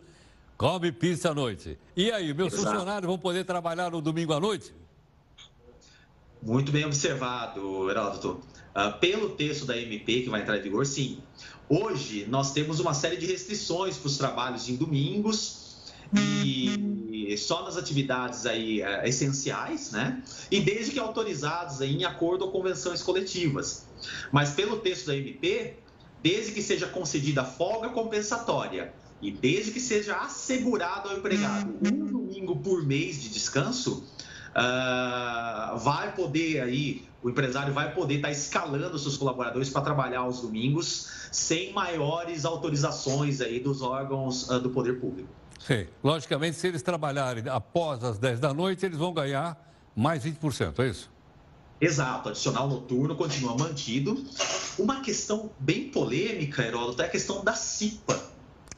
Come 0.59 0.91
pizza 0.91 1.31
à 1.31 1.35
noite. 1.35 1.79
E 1.97 2.11
aí, 2.11 2.35
meus 2.35 2.53
Exato. 2.53 2.71
funcionários 2.71 3.07
vão 3.07 3.17
poder 3.17 3.45
trabalhar 3.45 3.93
no 3.93 4.03
domingo 4.03 4.33
à 4.33 4.41
noite? 4.41 4.75
Muito 6.43 6.73
bem 6.73 6.85
observado, 6.85 7.89
Heródoto. 7.89 8.41
Uh, 8.79 8.97
pelo 9.01 9.31
texto 9.31 9.65
da 9.67 9.77
MP 9.77 10.23
que 10.23 10.31
vai 10.31 10.43
entrar 10.43 10.57
em 10.57 10.63
vigor, 10.63 10.87
sim. 10.87 11.19
Hoje, 11.69 12.27
nós 12.29 12.53
temos 12.53 12.79
uma 12.79 12.95
série 12.95 13.17
de 13.17 13.27
restrições 13.27 13.97
para 13.97 14.07
os 14.07 14.17
trabalhos 14.17 14.69
em 14.69 14.77
domingos 14.77 15.59
e 16.15 17.37
só 17.37 17.65
nas 17.65 17.77
atividades 17.77 18.47
aí 18.47 18.81
uh, 18.81 19.05
essenciais, 19.05 19.91
né? 19.91 20.23
E 20.49 20.61
desde 20.61 20.93
que 20.93 20.99
autorizados 21.01 21.81
em 21.81 22.05
acordo 22.05 22.47
com 22.47 22.53
convenções 22.53 23.03
coletivas. 23.03 23.85
Mas 24.31 24.51
pelo 24.51 24.79
texto 24.79 25.09
da 25.09 25.17
MP, 25.17 25.75
desde 26.23 26.53
que 26.53 26.63
seja 26.63 26.87
concedida 26.87 27.45
folga 27.45 27.89
compensatória 27.89 28.93
e 29.21 29.33
desde 29.33 29.73
que 29.73 29.81
seja 29.81 30.17
assegurado 30.19 31.09
ao 31.09 31.17
empregado 31.17 31.75
um 31.85 32.07
domingo 32.07 32.55
por 32.57 32.87
mês 32.87 33.21
de 33.21 33.29
descanso, 33.29 34.05
uh, 34.51 35.79
vai 35.79 36.15
poder 36.15 36.61
aí, 36.61 37.05
o 37.23 37.31
empresário 37.31 37.73
vai 37.73 37.93
poder 37.93 38.17
estar 38.17 38.29
tá 38.29 38.33
escalando 38.33 38.99
seus 38.99 39.17
colaboradores 39.17 39.71
para 39.71 39.83
trabalhar 39.83 40.21
aos 40.21 40.41
domingos 40.41 41.29
sem 41.31 41.73
maiores 41.73 42.45
autorizações 42.45 43.41
aí 43.41 43.61
dos 43.61 43.83
órgãos 43.83 44.49
uh, 44.49 44.61
do 44.61 44.71
poder 44.71 45.01
público. 45.01 45.29
Sim, 45.59 45.87
logicamente, 46.03 46.57
se 46.57 46.69
eles 46.69 46.83
trabalharem 46.83 47.45
após 47.49 48.03
as 48.05 48.19
10 48.19 48.41
da 48.41 48.55
noite, 48.55 48.87
eles 48.87 48.99
vão 48.99 49.13
ganhar 49.13 49.57
mais 49.95 50.25
20%, 50.25 50.79
é 50.79 50.89
isso? 50.89 51.11
Exato, 51.81 52.29
adicional 52.31 52.69
noturno 52.69 53.15
continua 53.15 53.57
mantido. 53.57 54.25
Uma 54.79 55.01
questão 55.01 55.51
bem 55.59 55.89
polêmica, 55.89 56.63
Heródoto, 56.63 57.03
é 57.03 57.07
a 57.07 57.09
questão 57.09 57.45
da 57.45 57.55
CIPA. 57.55 58.21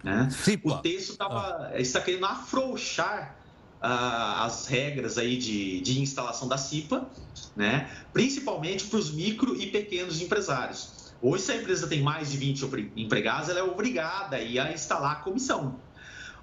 Né? 0.02 0.28
O 0.64 0.78
texto 0.78 1.16
tava, 1.16 1.70
ah. 1.72 1.80
está 1.80 2.00
querendo 2.00 2.24
afrouxar 2.24 3.37
uh, 3.80 4.44
as 4.44 4.66
regras 4.66 5.18
aí 5.18 5.36
de, 5.36 5.80
de 5.80 6.00
instalação 6.00 6.46
da 6.46 6.58
CIPA, 6.58 7.08
né? 7.56 7.90
principalmente 8.12 8.84
para 8.84 8.98
os 8.98 9.10
micro 9.10 9.56
e 9.60 9.66
pequenos 9.66 10.20
empresários. 10.20 11.10
Hoje, 11.22 11.44
se 11.44 11.52
a 11.52 11.56
empresa 11.56 11.86
tem 11.86 12.02
mais 12.02 12.30
de 12.30 12.38
20 12.38 12.64
empregados, 12.96 13.48
ela 13.48 13.58
é 13.58 13.62
obrigada 13.62 14.36
aí 14.36 14.58
a 14.58 14.72
instalar 14.72 15.12
a 15.12 15.16
comissão. 15.16 15.80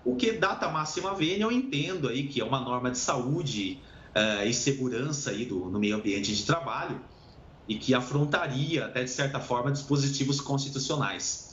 O 0.06 0.16
que 0.16 0.34
data 0.34 0.70
máxima 0.70 1.14
vênia, 1.16 1.44
eu 1.44 1.52
entendo 1.52 2.08
aí 2.08 2.28
que 2.28 2.40
é 2.40 2.44
uma 2.44 2.60
norma 2.60 2.92
de 2.92 2.98
saúde 2.98 3.82
uh, 4.16 4.48
e 4.48 4.54
segurança 4.54 5.32
aí 5.32 5.46
do, 5.46 5.70
no 5.70 5.80
meio 5.80 5.96
ambiente 5.96 6.36
de 6.36 6.46
trabalho 6.46 7.02
e 7.68 7.76
que 7.76 7.94
afrontaria, 7.94 8.86
até 8.86 9.04
de 9.04 9.10
certa 9.10 9.40
forma, 9.40 9.72
dispositivos 9.72 10.40
constitucionais. 10.40 11.47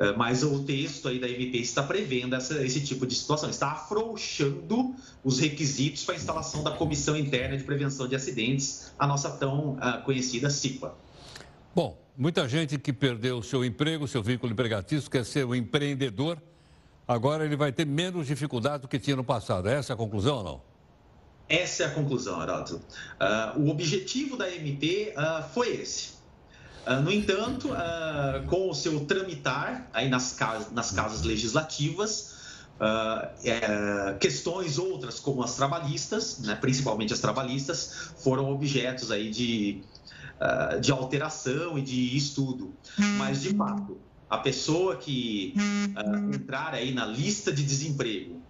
É, 0.00 0.16
mas 0.16 0.42
o 0.42 0.64
texto 0.64 1.08
aí 1.08 1.18
da 1.18 1.28
MP 1.28 1.58
está 1.58 1.82
prevendo 1.82 2.34
essa, 2.34 2.64
esse 2.64 2.80
tipo 2.80 3.06
de 3.06 3.14
situação, 3.14 3.50
está 3.50 3.72
afrouxando 3.72 4.94
os 5.22 5.38
requisitos 5.38 6.04
para 6.04 6.14
a 6.14 6.16
instalação 6.16 6.64
da 6.64 6.70
Comissão 6.70 7.14
Interna 7.14 7.54
de 7.54 7.64
Prevenção 7.64 8.08
de 8.08 8.16
Acidentes, 8.16 8.94
a 8.98 9.06
nossa 9.06 9.30
tão 9.30 9.74
uh, 9.74 10.02
conhecida 10.02 10.48
CIPA. 10.48 10.94
Bom, 11.74 11.98
muita 12.16 12.48
gente 12.48 12.78
que 12.78 12.94
perdeu 12.94 13.38
o 13.38 13.42
seu 13.42 13.62
emprego, 13.62 14.08
seu 14.08 14.22
vínculo 14.22 14.50
empregatício, 14.50 15.10
quer 15.10 15.22
ser 15.22 15.44
um 15.44 15.54
empreendedor, 15.54 16.40
agora 17.06 17.44
ele 17.44 17.54
vai 17.54 17.70
ter 17.70 17.84
menos 17.84 18.26
dificuldade 18.26 18.82
do 18.82 18.88
que 18.88 18.98
tinha 18.98 19.16
no 19.16 19.24
passado. 19.24 19.68
É 19.68 19.74
essa 19.74 19.92
a 19.92 19.96
conclusão 19.96 20.38
ou 20.38 20.44
não? 20.44 20.62
Essa 21.46 21.82
é 21.82 21.86
a 21.86 21.90
conclusão, 21.90 22.40
Arauto. 22.40 22.76
Uh, 22.76 23.60
o 23.60 23.68
objetivo 23.68 24.38
da 24.38 24.50
MP 24.50 25.12
uh, 25.14 25.46
foi 25.52 25.74
esse 25.74 26.12
ah, 26.14 26.19
no 27.02 27.10
entanto, 27.10 27.68
uh, 27.68 28.46
com 28.46 28.70
o 28.70 28.74
seu 28.74 29.04
tramitar 29.04 29.88
aí 29.92 30.08
nas, 30.08 30.32
casas, 30.32 30.72
nas 30.72 30.90
casas 30.90 31.22
legislativas, 31.22 32.34
uh, 32.80 34.18
questões 34.18 34.78
outras 34.78 35.20
como 35.20 35.42
as 35.42 35.54
trabalhistas, 35.54 36.38
né, 36.40 36.54
principalmente 36.54 37.12
as 37.12 37.20
trabalhistas, 37.20 38.12
foram 38.18 38.50
objetos 38.50 39.10
aí 39.10 39.30
de, 39.30 39.82
de 40.80 40.90
alteração 40.90 41.78
e 41.78 41.82
de 41.82 42.16
estudo. 42.16 42.74
Mas, 43.18 43.42
de 43.42 43.54
fato, 43.54 43.98
a 44.28 44.38
pessoa 44.38 44.96
que 44.96 45.54
entrar 46.34 46.74
aí 46.74 46.94
na 46.94 47.04
lista 47.04 47.52
de 47.52 47.62
desemprego 47.62 48.40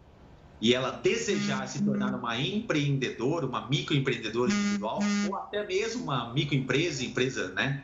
e 0.61 0.75
ela 0.75 0.91
desejar 0.91 1.67
se 1.67 1.83
tornar 1.83 2.15
uma 2.15 2.39
empreendedora, 2.39 3.47
uma 3.47 3.67
microempreendedora 3.69 4.53
individual, 4.53 5.01
ou 5.29 5.37
até 5.37 5.67
mesmo 5.67 6.05
uma 6.05 6.33
microempresa, 6.35 7.03
empresa, 7.03 7.49
né? 7.53 7.83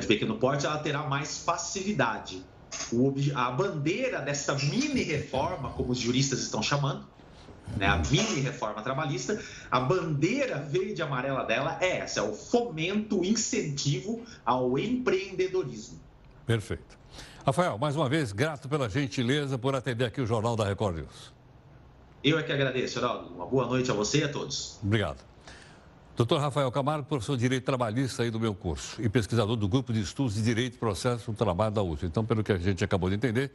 De 0.00 0.06
pequeno 0.06 0.36
porte, 0.36 0.66
ela 0.66 0.78
terá 0.78 1.02
mais 1.02 1.38
facilidade. 1.38 2.42
O, 2.92 3.14
a 3.34 3.50
bandeira 3.50 4.20
dessa 4.20 4.54
mini 4.54 5.02
reforma, 5.02 5.70
como 5.70 5.92
os 5.92 5.98
juristas 5.98 6.40
estão 6.40 6.62
chamando, 6.62 7.04
né, 7.76 7.86
a 7.86 7.98
mini 7.98 8.40
reforma 8.40 8.82
trabalhista, 8.82 9.40
a 9.70 9.80
bandeira 9.80 10.58
verde 10.58 11.00
e 11.00 11.02
amarela 11.02 11.44
dela 11.44 11.78
é 11.80 11.98
essa: 11.98 12.20
é 12.20 12.22
o 12.22 12.32
fomento, 12.32 13.20
o 13.20 13.24
incentivo 13.24 14.22
ao 14.44 14.78
empreendedorismo. 14.78 16.00
Perfeito. 16.46 16.98
Rafael, 17.44 17.76
mais 17.76 17.96
uma 17.96 18.08
vez, 18.08 18.32
grato 18.32 18.68
pela 18.68 18.88
gentileza 18.88 19.58
por 19.58 19.74
atender 19.74 20.04
aqui 20.04 20.20
o 20.20 20.26
Jornal 20.26 20.56
da 20.56 20.64
Record 20.64 20.96
News. 20.96 21.32
Eu 22.22 22.38
é 22.38 22.42
que 22.42 22.52
agradeço, 22.52 22.94
Geraldo. 22.94 23.34
Uma 23.34 23.46
boa 23.46 23.66
noite 23.66 23.90
a 23.90 23.94
você 23.94 24.18
e 24.18 24.24
a 24.24 24.28
todos. 24.28 24.78
Obrigado. 24.82 25.31
Doutor 26.22 26.40
Rafael 26.40 26.70
Camargo, 26.70 27.04
professor 27.04 27.34
de 27.34 27.40
Direito 27.40 27.64
Trabalhista 27.64 28.22
aí 28.22 28.30
do 28.30 28.38
meu 28.38 28.54
curso 28.54 29.02
e 29.02 29.08
pesquisador 29.08 29.56
do 29.56 29.66
Grupo 29.66 29.92
de 29.92 30.00
Estudos 30.00 30.34
de 30.34 30.42
Direito 30.42 30.76
e 30.76 30.78
Processo 30.78 31.32
do 31.32 31.36
Trabalho 31.36 31.74
da 31.74 31.82
USP. 31.82 32.06
Então, 32.06 32.24
pelo 32.24 32.44
que 32.44 32.52
a 32.52 32.58
gente 32.58 32.84
acabou 32.84 33.10
de 33.10 33.16
entender, 33.16 33.50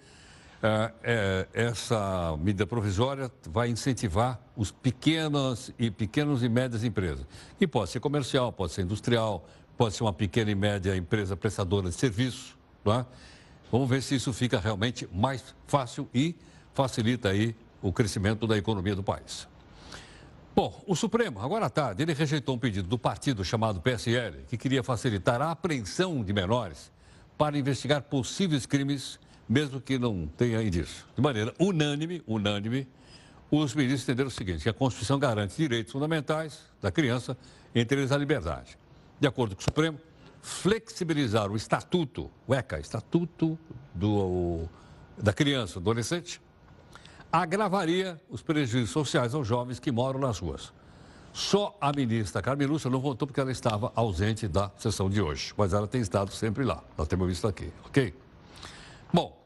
é, 0.62 0.92
é, 1.02 1.48
essa 1.54 2.36
medida 2.36 2.68
provisória 2.68 3.32
vai 3.50 3.70
incentivar 3.70 4.38
os 4.54 4.70
pequenos 4.70 5.72
e 5.80 5.90
pequenos 5.90 6.44
e 6.44 6.50
médias 6.50 6.84
empresas, 6.84 7.26
que 7.58 7.66
pode 7.66 7.90
ser 7.90 8.02
comercial, 8.02 8.52
pode 8.52 8.74
ser 8.74 8.82
industrial, 8.82 9.48
pode 9.78 9.96
ser 9.96 10.04
uma 10.04 10.12
pequena 10.12 10.52
e 10.52 10.56
média 10.56 10.94
empresa 10.94 11.38
prestadora 11.38 11.88
de 11.88 11.96
serviço. 11.96 12.58
É? 12.86 13.06
Vamos 13.72 13.88
ver 13.88 14.04
se 14.04 14.14
isso 14.14 14.34
fica 14.34 14.60
realmente 14.60 15.08
mais 15.14 15.56
fácil 15.68 16.06
e 16.14 16.36
facilita 16.74 17.30
aí 17.30 17.56
o 17.82 17.94
crescimento 17.94 18.46
da 18.46 18.58
economia 18.58 18.94
do 18.94 19.04
país. 19.04 19.48
Bom, 20.58 20.84
o 20.88 20.96
Supremo, 20.96 21.40
agora 21.40 21.68
à 21.68 21.70
tarde, 21.70 22.02
ele 22.02 22.16
rejeitou 22.16 22.56
um 22.56 22.58
pedido 22.58 22.88
do 22.88 22.98
partido 22.98 23.46
chamado 23.46 23.80
PSL, 23.80 24.44
que 24.50 24.58
queria 24.58 24.82
facilitar 24.82 25.40
a 25.40 25.52
apreensão 25.52 26.24
de 26.24 26.34
menores 26.34 26.92
para 27.38 27.60
investigar 27.60 28.02
possíveis 28.02 28.66
crimes, 28.66 29.20
mesmo 29.48 29.80
que 29.80 30.00
não 30.00 30.26
tenha 30.26 30.64
indício. 30.64 31.06
De 31.16 31.22
maneira 31.22 31.54
unânime, 31.60 32.24
unânime, 32.26 32.88
os 33.52 33.76
ministros 33.76 34.02
entenderam 34.02 34.30
o 34.30 34.32
seguinte, 34.32 34.64
que 34.64 34.70
a 34.70 34.74
Constituição 34.74 35.20
garante 35.20 35.56
direitos 35.56 35.94
fundamentais 35.94 36.64
da 36.82 36.90
criança, 36.90 37.38
entre 37.76 38.00
eles 38.00 38.12
a 38.12 38.18
liberdade. 38.18 38.80
De 39.20 39.28
acordo 39.28 39.56
com 39.56 39.62
o 39.62 39.64
Supremo, 39.64 40.00
flexibilizar 40.42 41.52
o 41.52 41.56
estatuto, 41.56 42.32
o 42.48 42.56
ECA, 42.56 42.80
Estatuto 42.80 43.60
do, 43.94 44.68
da 45.20 45.34
Criança, 45.34 45.78
Adolescente, 45.78 46.42
agravaria 47.32 48.20
os 48.30 48.42
prejuízos 48.42 48.92
sociais 48.92 49.34
aos 49.34 49.48
jovens 49.48 49.80
que 49.80 49.92
moram 49.92 50.20
nas 50.20 50.40
ruas. 50.40 50.74
Só 51.34 51.78
a 51.80 51.92
ministra 51.92 52.42
Carmen 52.42 52.68
Lúcia 52.68 52.90
não 52.90 53.00
votou 53.00 53.28
porque 53.28 53.40
ela 53.40 53.52
estava 53.52 53.92
ausente 53.96 54.48
da 54.48 54.72
sessão 54.78 55.10
de 55.10 55.22
hoje, 55.22 55.54
mas 55.56 55.72
ela 55.72 55.88
tem 55.88 56.02
estado 56.02 56.32
sempre 56.32 56.64
lá, 56.64 56.84
nós 56.98 57.08
temos 57.08 57.28
visto 57.28 57.48
aqui, 57.48 57.72
ok? 57.86 58.14
Bom, 59.14 59.38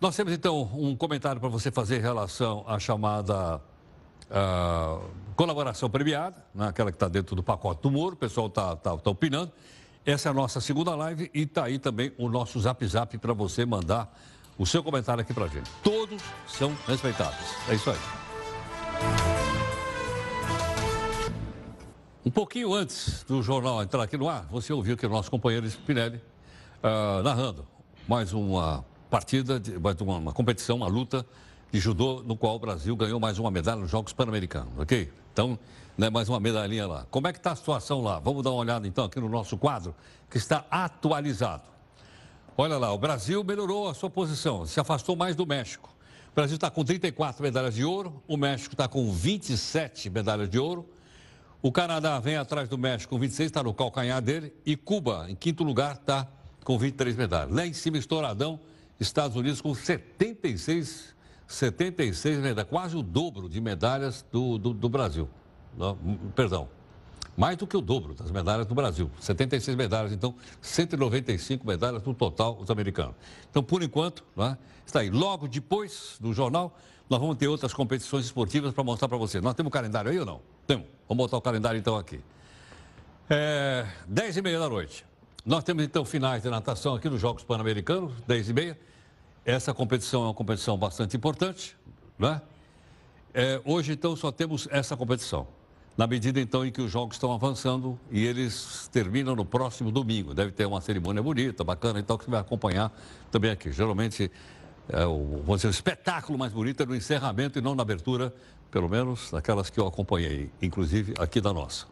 nós 0.00 0.14
temos 0.14 0.32
então 0.32 0.70
um 0.74 0.94
comentário 0.94 1.40
para 1.40 1.48
você 1.48 1.70
fazer 1.70 1.98
em 1.98 2.00
relação 2.00 2.64
à 2.66 2.78
chamada 2.78 3.60
uh, 4.30 5.10
colaboração 5.34 5.90
premiada, 5.90 6.36
né, 6.54 6.68
aquela 6.68 6.90
que 6.90 6.96
está 6.96 7.08
dentro 7.08 7.34
do 7.34 7.42
pacote 7.42 7.82
do 7.82 7.90
Moro, 7.90 8.14
o 8.14 8.18
pessoal 8.18 8.46
está 8.46 8.76
tá, 8.76 8.96
tá 8.96 9.10
opinando. 9.10 9.52
Essa 10.04 10.28
é 10.28 10.30
a 10.30 10.34
nossa 10.34 10.60
segunda 10.60 10.94
live 10.96 11.30
e 11.32 11.42
está 11.42 11.64
aí 11.64 11.78
também 11.78 12.12
o 12.18 12.28
nosso 12.28 12.58
zap 12.60 12.84
zap 12.86 13.16
para 13.18 13.32
você 13.32 13.64
mandar 13.64 14.12
o 14.58 14.66
seu 14.66 14.82
comentário 14.82 15.22
aqui 15.22 15.32
para 15.32 15.46
gente. 15.48 15.70
Todos 15.82 16.22
são 16.46 16.76
respeitados. 16.86 17.38
É 17.68 17.74
isso 17.74 17.90
aí. 17.90 17.98
Um 22.24 22.30
pouquinho 22.30 22.72
antes 22.72 23.24
do 23.24 23.42
jornal 23.42 23.82
entrar 23.82 24.04
aqui 24.04 24.16
no 24.16 24.28
ar, 24.28 24.46
você 24.50 24.72
ouviu 24.72 24.96
que 24.96 25.04
o 25.04 25.08
nosso 25.08 25.30
companheiro 25.30 25.66
Spinelli 25.68 26.20
uh, 26.82 27.22
narrando 27.22 27.66
mais 28.06 28.32
uma 28.32 28.84
partida, 29.10 29.58
de, 29.58 29.78
mais 29.78 30.00
uma, 30.00 30.18
uma, 30.18 30.32
competição, 30.32 30.76
uma 30.76 30.86
luta 30.86 31.26
de 31.72 31.80
judô, 31.80 32.22
no 32.24 32.36
qual 32.36 32.56
o 32.56 32.58
Brasil 32.58 32.94
ganhou 32.94 33.18
mais 33.18 33.38
uma 33.38 33.50
medalha 33.50 33.80
nos 33.80 33.90
Jogos 33.90 34.12
Pan-Americanos, 34.12 34.72
ok? 34.78 35.12
Então, 35.32 35.58
né, 35.96 36.10
mais 36.10 36.28
uma 36.28 36.38
medalhinha 36.38 36.86
lá. 36.86 37.06
Como 37.10 37.26
é 37.26 37.32
que 37.32 37.38
está 37.38 37.52
a 37.52 37.56
situação 37.56 38.02
lá? 38.02 38.18
Vamos 38.18 38.42
dar 38.42 38.50
uma 38.50 38.60
olhada 38.60 38.86
então 38.86 39.04
aqui 39.04 39.18
no 39.18 39.28
nosso 39.28 39.56
quadro, 39.56 39.94
que 40.30 40.36
está 40.36 40.64
atualizado. 40.70 41.71
Olha 42.56 42.76
lá, 42.76 42.92
o 42.92 42.98
Brasil 42.98 43.42
melhorou 43.42 43.88
a 43.88 43.94
sua 43.94 44.10
posição, 44.10 44.66
se 44.66 44.78
afastou 44.78 45.16
mais 45.16 45.34
do 45.34 45.46
México. 45.46 45.94
O 46.30 46.34
Brasil 46.34 46.56
está 46.56 46.70
com 46.70 46.84
34 46.84 47.42
medalhas 47.42 47.74
de 47.74 47.84
ouro, 47.84 48.22
o 48.28 48.36
México 48.36 48.74
está 48.74 48.86
com 48.86 49.10
27 49.10 50.10
medalhas 50.10 50.48
de 50.48 50.58
ouro. 50.58 50.88
O 51.62 51.70
Canadá 51.70 52.18
vem 52.18 52.36
atrás 52.36 52.68
do 52.68 52.76
México 52.76 53.14
com 53.14 53.20
26, 53.20 53.46
está 53.46 53.62
no 53.62 53.72
calcanhar 53.72 54.20
dele. 54.20 54.52
E 54.66 54.76
Cuba, 54.76 55.26
em 55.28 55.34
quinto 55.34 55.62
lugar, 55.62 55.94
está 55.94 56.26
com 56.64 56.78
23 56.78 57.16
medalhas. 57.16 57.54
Lá 57.54 57.66
em 57.66 57.72
cima, 57.72 57.96
estouradão, 57.96 58.60
Estados 58.98 59.36
Unidos 59.36 59.60
com 59.60 59.74
76, 59.74 61.14
76 61.46 62.38
medalhas, 62.38 62.68
quase 62.68 62.96
o 62.96 63.02
dobro 63.02 63.48
de 63.48 63.60
medalhas 63.60 64.24
do, 64.30 64.58
do, 64.58 64.74
do 64.74 64.88
Brasil. 64.88 65.28
Não, 65.76 65.96
perdão, 66.34 66.68
mais 67.36 67.56
do 67.56 67.66
que 67.66 67.76
o 67.76 67.80
dobro 67.80 68.14
das 68.14 68.30
medalhas 68.30 68.66
do 68.66 68.74
Brasil. 68.74 69.10
76 69.20 69.76
medalhas, 69.76 70.12
então 70.12 70.34
195 70.60 71.66
medalhas 71.66 72.02
no 72.02 72.14
total 72.14 72.58
os 72.60 72.70
americanos. 72.70 73.14
Então, 73.50 73.62
por 73.62 73.82
enquanto, 73.82 74.24
é? 74.36 74.56
está 74.86 75.00
aí. 75.00 75.10
Logo 75.10 75.48
depois 75.48 76.16
do 76.20 76.32
jornal, 76.32 76.76
nós 77.08 77.20
vamos 77.20 77.36
ter 77.36 77.48
outras 77.48 77.72
competições 77.72 78.26
esportivas 78.26 78.72
para 78.74 78.84
mostrar 78.84 79.08
para 79.08 79.16
vocês. 79.16 79.42
Nós 79.42 79.54
temos 79.54 79.68
um 79.68 79.72
calendário 79.72 80.10
aí 80.10 80.18
ou 80.18 80.26
não? 80.26 80.40
Temos. 80.66 80.86
Vamos 81.08 81.24
botar 81.24 81.36
o 81.36 81.40
calendário 81.40 81.78
então 81.78 81.96
aqui. 81.96 82.20
É, 83.28 83.86
10 84.06 84.36
e 84.36 84.42
meia 84.42 84.58
da 84.58 84.68
noite. 84.68 85.04
Nós 85.44 85.64
temos 85.64 85.82
então 85.82 86.04
finais 86.04 86.42
de 86.42 86.50
natação 86.50 86.94
aqui 86.94 87.08
nos 87.08 87.20
Jogos 87.20 87.42
Pan-Americanos, 87.42 88.12
10 88.26 88.50
e 88.50 88.52
meia. 88.52 88.78
Essa 89.44 89.74
competição 89.74 90.22
é 90.22 90.26
uma 90.26 90.34
competição 90.34 90.78
bastante 90.78 91.16
importante, 91.16 91.76
né? 92.18 92.40
É, 93.34 93.60
hoje, 93.64 93.92
então, 93.92 94.14
só 94.14 94.30
temos 94.30 94.68
essa 94.70 94.94
competição 94.94 95.48
na 95.96 96.06
medida 96.06 96.40
então 96.40 96.64
em 96.64 96.70
que 96.70 96.80
os 96.80 96.90
jogos 96.90 97.16
estão 97.16 97.32
avançando 97.32 97.98
e 98.10 98.24
eles 98.24 98.88
terminam 98.90 99.36
no 99.36 99.44
próximo 99.44 99.90
domingo. 99.90 100.34
Deve 100.34 100.50
ter 100.52 100.66
uma 100.66 100.80
cerimônia 100.80 101.22
bonita, 101.22 101.62
bacana 101.62 101.98
e 101.98 102.02
tal, 102.02 102.18
que 102.18 102.24
você 102.24 102.30
vai 102.30 102.40
acompanhar 102.40 102.92
também 103.30 103.50
aqui. 103.50 103.70
Geralmente, 103.72 104.30
é 104.88 105.04
o, 105.04 105.42
vamos 105.44 105.56
dizer, 105.56 105.68
o 105.68 105.70
espetáculo 105.70 106.38
mais 106.38 106.52
bonito 106.52 106.82
é 106.82 106.86
no 106.86 106.96
encerramento 106.96 107.58
e 107.58 107.62
não 107.62 107.74
na 107.74 107.82
abertura, 107.82 108.34
pelo 108.70 108.88
menos 108.88 109.30
daquelas 109.30 109.68
que 109.68 109.78
eu 109.78 109.86
acompanhei, 109.86 110.50
inclusive 110.60 111.14
aqui 111.18 111.40
da 111.40 111.52
nossa. 111.52 111.86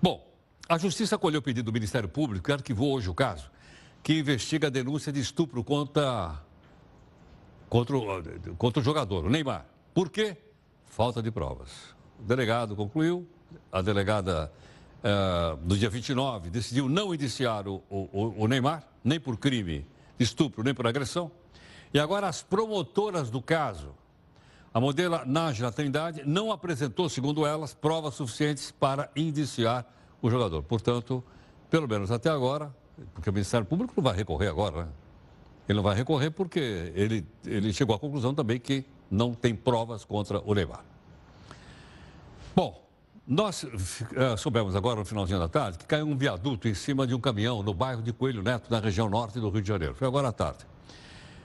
Bom, 0.00 0.24
a 0.68 0.76
Justiça 0.76 1.16
acolheu 1.16 1.40
o 1.40 1.42
pedido 1.42 1.66
do 1.66 1.72
Ministério 1.72 2.08
Público, 2.08 2.44
que 2.44 2.52
arquivou 2.52 2.92
hoje 2.92 3.08
o 3.08 3.14
caso, 3.14 3.50
que 4.02 4.18
investiga 4.18 4.66
a 4.66 4.70
denúncia 4.70 5.10
de 5.10 5.20
estupro 5.20 5.64
contra, 5.64 6.38
contra, 7.68 7.96
contra 8.58 8.80
o 8.80 8.84
jogador, 8.84 9.24
o 9.24 9.30
Neymar. 9.30 9.64
Por 9.94 10.10
quê? 10.10 10.36
Falta 10.84 11.22
de 11.22 11.30
provas. 11.30 11.95
O 12.20 12.22
delegado 12.24 12.74
concluiu, 12.74 13.26
a 13.70 13.82
delegada, 13.82 14.52
uh, 15.02 15.58
no 15.64 15.76
dia 15.76 15.90
29, 15.90 16.50
decidiu 16.50 16.88
não 16.88 17.14
indiciar 17.14 17.68
o, 17.68 17.82
o, 17.90 18.34
o 18.36 18.48
Neymar, 18.48 18.84
nem 19.04 19.20
por 19.20 19.36
crime 19.36 19.86
de 20.18 20.24
estupro, 20.24 20.62
nem 20.62 20.74
por 20.74 20.86
agressão. 20.86 21.30
E 21.92 21.98
agora 21.98 22.28
as 22.28 22.42
promotoras 22.42 23.30
do 23.30 23.40
caso, 23.40 23.94
a 24.72 24.80
modelo 24.80 25.24
Nájila 25.24 25.72
Trindade, 25.72 26.22
não 26.26 26.50
apresentou, 26.50 27.08
segundo 27.08 27.46
elas, 27.46 27.72
provas 27.74 28.14
suficientes 28.14 28.70
para 28.70 29.10
indiciar 29.14 29.86
o 30.20 30.30
jogador. 30.30 30.62
Portanto, 30.62 31.22
pelo 31.70 31.88
menos 31.88 32.10
até 32.10 32.28
agora, 32.28 32.74
porque 33.14 33.30
o 33.30 33.32
Ministério 33.32 33.66
Público 33.66 33.94
não 33.96 34.04
vai 34.04 34.16
recorrer 34.16 34.48
agora, 34.48 34.84
né? 34.84 34.88
Ele 35.68 35.76
não 35.76 35.82
vai 35.82 35.96
recorrer 35.96 36.30
porque 36.30 36.92
ele, 36.94 37.26
ele 37.44 37.72
chegou 37.72 37.94
à 37.94 37.98
conclusão 37.98 38.32
também 38.34 38.58
que 38.60 38.84
não 39.10 39.34
tem 39.34 39.54
provas 39.54 40.04
contra 40.04 40.40
o 40.40 40.54
Neymar. 40.54 40.84
Bom, 42.56 42.88
nós 43.28 43.64
uh, 43.64 44.38
soubemos 44.38 44.74
agora, 44.74 44.98
no 44.98 45.04
finalzinho 45.04 45.38
da 45.38 45.46
tarde, 45.46 45.76
que 45.76 45.84
caiu 45.84 46.06
um 46.06 46.16
viaduto 46.16 46.66
em 46.66 46.72
cima 46.72 47.06
de 47.06 47.14
um 47.14 47.20
caminhão 47.20 47.62
no 47.62 47.74
bairro 47.74 48.00
de 48.00 48.14
Coelho 48.14 48.42
Neto, 48.42 48.70
na 48.70 48.80
região 48.80 49.10
norte 49.10 49.38
do 49.38 49.50
Rio 49.50 49.60
de 49.60 49.68
Janeiro. 49.68 49.94
Foi 49.94 50.08
agora 50.08 50.28
à 50.28 50.32
tarde. 50.32 50.60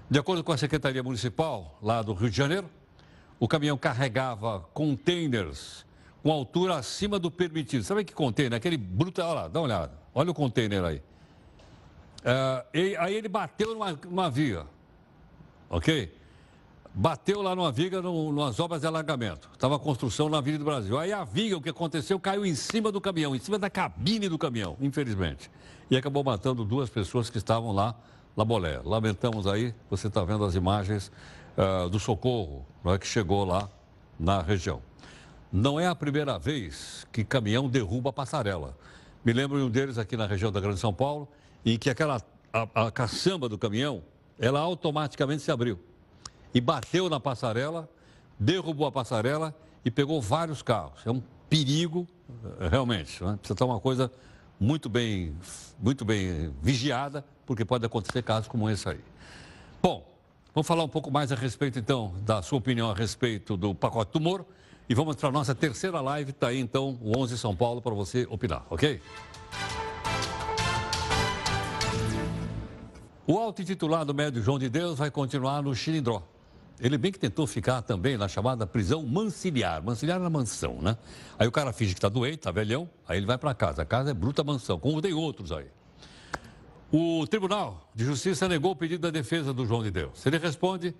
De 0.09 0.17
acordo 0.17 0.41
com 0.41 0.53
a 0.53 0.57
Secretaria 0.57 1.03
Municipal, 1.03 1.77
lá 1.81 2.01
do 2.01 2.13
Rio 2.13 2.29
de 2.29 2.37
Janeiro, 2.37 2.69
o 3.37 3.45
caminhão 3.45 3.77
carregava 3.77 4.61
containers 4.73 5.85
com 6.23 6.31
altura 6.31 6.75
acima 6.75 7.19
do 7.19 7.29
permitido. 7.29 7.83
Sabe 7.83 8.05
que 8.05 8.13
container? 8.13 8.55
Aquele 8.55 8.77
bruto. 8.77 9.21
Olha 9.21 9.33
lá, 9.33 9.47
dá 9.49 9.59
uma 9.59 9.65
olhada. 9.65 9.91
Olha 10.15 10.31
o 10.31 10.33
container 10.33 10.81
aí. 10.85 10.97
Uh, 12.19 12.65
e, 12.73 12.95
aí 12.95 13.15
ele 13.15 13.27
bateu 13.27 13.73
numa, 13.73 13.91
numa 13.91 14.29
via. 14.29 14.65
Ok? 15.69 16.20
Bateu 16.93 17.41
lá 17.41 17.55
numa 17.55 17.71
viga 17.71 18.01
no, 18.01 18.31
nas 18.33 18.59
obras 18.59 18.81
de 18.81 18.87
alargamento. 18.87 19.49
Estava 19.53 19.79
construção 19.79 20.29
na 20.29 20.37
Avenida 20.37 20.63
do 20.63 20.65
Brasil. 20.65 20.97
Aí 20.99 21.11
a 21.13 21.23
viga, 21.23 21.57
o 21.57 21.61
que 21.61 21.69
aconteceu, 21.69 22.19
caiu 22.19 22.45
em 22.45 22.55
cima 22.55 22.91
do 22.91 22.99
caminhão, 22.99 23.35
em 23.35 23.39
cima 23.39 23.57
da 23.57 23.69
cabine 23.69 24.27
do 24.27 24.37
caminhão, 24.37 24.75
infelizmente. 24.81 25.49
E 25.89 25.97
acabou 25.97 26.23
matando 26.23 26.63
duas 26.63 26.89
pessoas 26.89 27.29
que 27.29 27.37
estavam 27.37 27.71
lá 27.71 27.95
na 28.35 28.43
bolé. 28.43 28.81
Lamentamos 28.83 29.47
aí, 29.47 29.73
você 29.89 30.07
está 30.07 30.23
vendo 30.23 30.43
as 30.43 30.55
imagens 30.55 31.11
uh, 31.57 31.89
do 31.89 31.99
socorro 31.99 32.65
é, 32.85 32.97
que 32.97 33.07
chegou 33.07 33.45
lá 33.45 33.69
na 34.19 34.41
região. 34.41 34.81
Não 35.51 35.79
é 35.79 35.87
a 35.87 35.95
primeira 35.95 36.37
vez 36.37 37.05
que 37.11 37.23
caminhão 37.23 37.67
derruba 37.69 38.09
a 38.09 38.13
passarela. 38.13 38.77
Me 39.23 39.33
lembro 39.33 39.57
de 39.57 39.63
um 39.63 39.69
deles 39.69 39.97
aqui 39.97 40.15
na 40.15 40.25
região 40.25 40.51
da 40.51 40.59
Grande 40.59 40.79
São 40.79 40.93
Paulo, 40.93 41.27
em 41.65 41.77
que 41.77 41.89
aquela 41.89 42.21
a, 42.53 42.87
a 42.87 42.91
caçamba 42.91 43.47
do 43.47 43.57
caminhão, 43.57 44.01
ela 44.39 44.59
automaticamente 44.59 45.41
se 45.41 45.51
abriu 45.51 45.79
e 46.53 46.59
bateu 46.61 47.09
na 47.09 47.19
passarela, 47.19 47.89
derrubou 48.39 48.85
a 48.87 48.91
passarela 48.91 49.55
e 49.83 49.91
pegou 49.91 50.21
vários 50.21 50.61
carros. 50.61 51.01
É 51.05 51.11
um 51.11 51.21
perigo, 51.49 52.07
realmente. 52.69 53.23
Né? 53.23 53.37
Precisa 53.37 53.53
estar 53.53 53.65
uma 53.65 53.79
coisa 53.79 54.11
muito 54.59 54.87
bem, 54.89 55.35
muito 55.79 56.05
bem 56.05 56.53
vigiada, 56.61 57.25
porque 57.45 57.65
pode 57.65 57.85
acontecer 57.85 58.21
casos 58.21 58.47
como 58.47 58.69
esse 58.69 58.87
aí. 58.87 58.99
Bom, 59.81 60.07
vamos 60.53 60.67
falar 60.67 60.83
um 60.83 60.89
pouco 60.89 61.09
mais 61.09 61.31
a 61.31 61.35
respeito, 61.35 61.79
então, 61.79 62.13
da 62.21 62.41
sua 62.41 62.59
opinião 62.59 62.91
a 62.91 62.93
respeito 62.93 63.57
do 63.57 63.73
pacote 63.73 64.11
do 64.13 64.19
Moro. 64.19 64.45
E 64.87 64.93
vamos 64.93 65.15
para 65.15 65.29
a 65.29 65.31
nossa 65.31 65.55
terceira 65.55 66.01
live, 66.01 66.31
está 66.31 66.49
aí 66.49 66.59
então 66.59 66.97
o 67.01 67.17
11 67.17 67.37
São 67.37 67.55
Paulo 67.55 67.81
para 67.81 67.93
você 67.93 68.27
opinar, 68.29 68.65
ok? 68.69 69.01
O 73.25 73.37
auto-intitulado 73.37 74.13
médio 74.13 74.43
João 74.43 74.59
de 74.59 74.67
Deus 74.67 74.97
vai 74.97 75.09
continuar 75.09 75.61
no 75.61 75.73
Xilindró. 75.73 76.21
Ele 76.81 76.97
bem 76.97 77.11
que 77.11 77.19
tentou 77.19 77.45
ficar 77.45 77.83
também 77.83 78.17
na 78.17 78.27
chamada 78.27 78.65
prisão 78.65 79.05
mansiliar. 79.05 79.83
Mansiliar 79.83 80.19
na 80.19 80.31
mansão, 80.31 80.81
né? 80.81 80.97
Aí 81.37 81.47
o 81.47 81.51
cara 81.51 81.71
finge 81.71 81.93
que 81.93 81.99
está 81.99 82.09
doente, 82.09 82.37
está 82.37 82.51
velhão, 82.51 82.89
aí 83.07 83.17
ele 83.17 83.27
vai 83.27 83.37
para 83.37 83.53
casa. 83.53 83.83
A 83.83 83.85
casa 83.85 84.09
é 84.09 84.13
bruta 84.15 84.43
mansão, 84.43 84.79
como 84.79 84.99
tem 84.99 85.13
outros 85.13 85.51
aí. 85.51 85.67
O 86.91 87.25
Tribunal 87.27 87.89
de 87.93 88.03
Justiça 88.03 88.49
negou 88.49 88.71
o 88.71 88.75
pedido 88.75 89.01
da 89.01 89.11
defesa 89.11 89.53
do 89.53 89.63
João 89.63 89.83
de 89.83 89.91
Deus. 89.91 90.25
Ele 90.25 90.39
responde, 90.39 90.95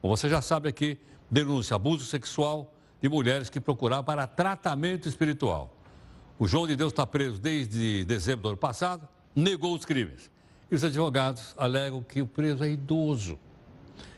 como 0.00 0.16
você 0.16 0.28
já 0.28 0.40
sabe 0.40 0.68
aqui, 0.68 0.98
denúncia 1.28 1.74
abuso 1.74 2.06
sexual 2.06 2.72
de 3.02 3.08
mulheres 3.08 3.50
que 3.50 3.60
procuravam 3.60 4.04
para 4.04 4.28
tratamento 4.28 5.08
espiritual. 5.08 5.76
O 6.38 6.46
João 6.46 6.66
de 6.66 6.76
Deus 6.76 6.92
está 6.92 7.06
preso 7.06 7.40
desde 7.40 8.04
dezembro 8.04 8.42
do 8.42 8.48
ano 8.50 8.56
passado, 8.56 9.08
negou 9.34 9.74
os 9.74 9.84
crimes. 9.84 10.30
E 10.70 10.74
os 10.76 10.84
advogados 10.84 11.54
alegam 11.58 12.02
que 12.02 12.22
o 12.22 12.26
preso 12.26 12.64
é 12.64 12.70
idoso, 12.70 13.38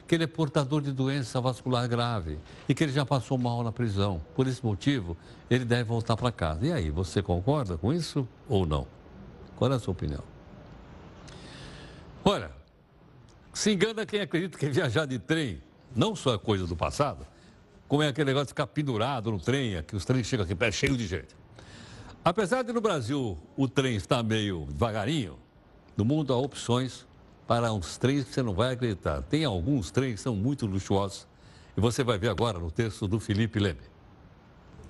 que 0.06 0.14
ele 0.14 0.24
é 0.24 0.26
portador 0.26 0.80
de 0.80 0.92
doença 0.92 1.40
vascular 1.40 1.88
grave 1.88 2.38
e 2.68 2.74
que 2.74 2.84
ele 2.84 2.92
já 2.92 3.04
passou 3.04 3.36
mal 3.36 3.62
na 3.62 3.72
prisão. 3.72 4.22
Por 4.34 4.46
esse 4.46 4.64
motivo, 4.64 5.16
ele 5.50 5.64
deve 5.64 5.84
voltar 5.84 6.16
para 6.16 6.30
casa. 6.30 6.66
E 6.66 6.72
aí, 6.72 6.90
você 6.90 7.22
concorda 7.22 7.76
com 7.76 7.92
isso 7.92 8.26
ou 8.48 8.64
não? 8.64 8.86
Qual 9.56 9.70
é 9.72 9.74
a 9.74 9.78
sua 9.78 9.92
opinião? 9.92 10.22
Olha, 12.24 12.50
se 13.52 13.72
engana 13.72 14.04
quem 14.04 14.20
acredita 14.20 14.58
que 14.58 14.68
viajar 14.68 15.06
de 15.06 15.18
trem 15.18 15.60
não 15.94 16.14
só 16.14 16.34
é 16.34 16.38
coisa 16.38 16.66
do 16.66 16.76
passado, 16.76 17.26
como 17.88 18.02
é 18.02 18.08
aquele 18.08 18.26
negócio 18.26 18.46
de 18.46 18.50
ficar 18.50 18.66
pendurado 18.66 19.30
no 19.30 19.40
trem, 19.40 19.82
que 19.82 19.96
os 19.96 20.04
trens 20.04 20.26
chegam 20.26 20.44
aqui 20.44 20.54
pé 20.54 20.70
cheio 20.70 20.96
de 20.96 21.06
gente. 21.06 21.34
Apesar 22.24 22.62
de 22.62 22.72
no 22.72 22.80
Brasil 22.80 23.38
o 23.56 23.68
trem 23.68 23.96
estar 23.96 24.22
meio 24.22 24.66
devagarinho, 24.66 25.38
no 25.96 26.04
mundo 26.04 26.32
há 26.32 26.36
opções 26.36 27.06
para 27.46 27.72
uns 27.72 27.96
trens 27.96 28.24
que 28.24 28.34
você 28.34 28.42
não 28.42 28.54
vai 28.54 28.74
acreditar. 28.74 29.22
Tem 29.22 29.44
alguns 29.44 29.90
trens 29.90 30.14
que 30.14 30.20
são 30.20 30.34
muito 30.34 30.66
luxuosos 30.66 31.26
e 31.76 31.80
você 31.80 32.02
vai 32.02 32.18
ver 32.18 32.28
agora 32.28 32.58
no 32.58 32.70
texto 32.70 33.06
do 33.06 33.20
Felipe 33.20 33.58
Leme. 33.58 33.80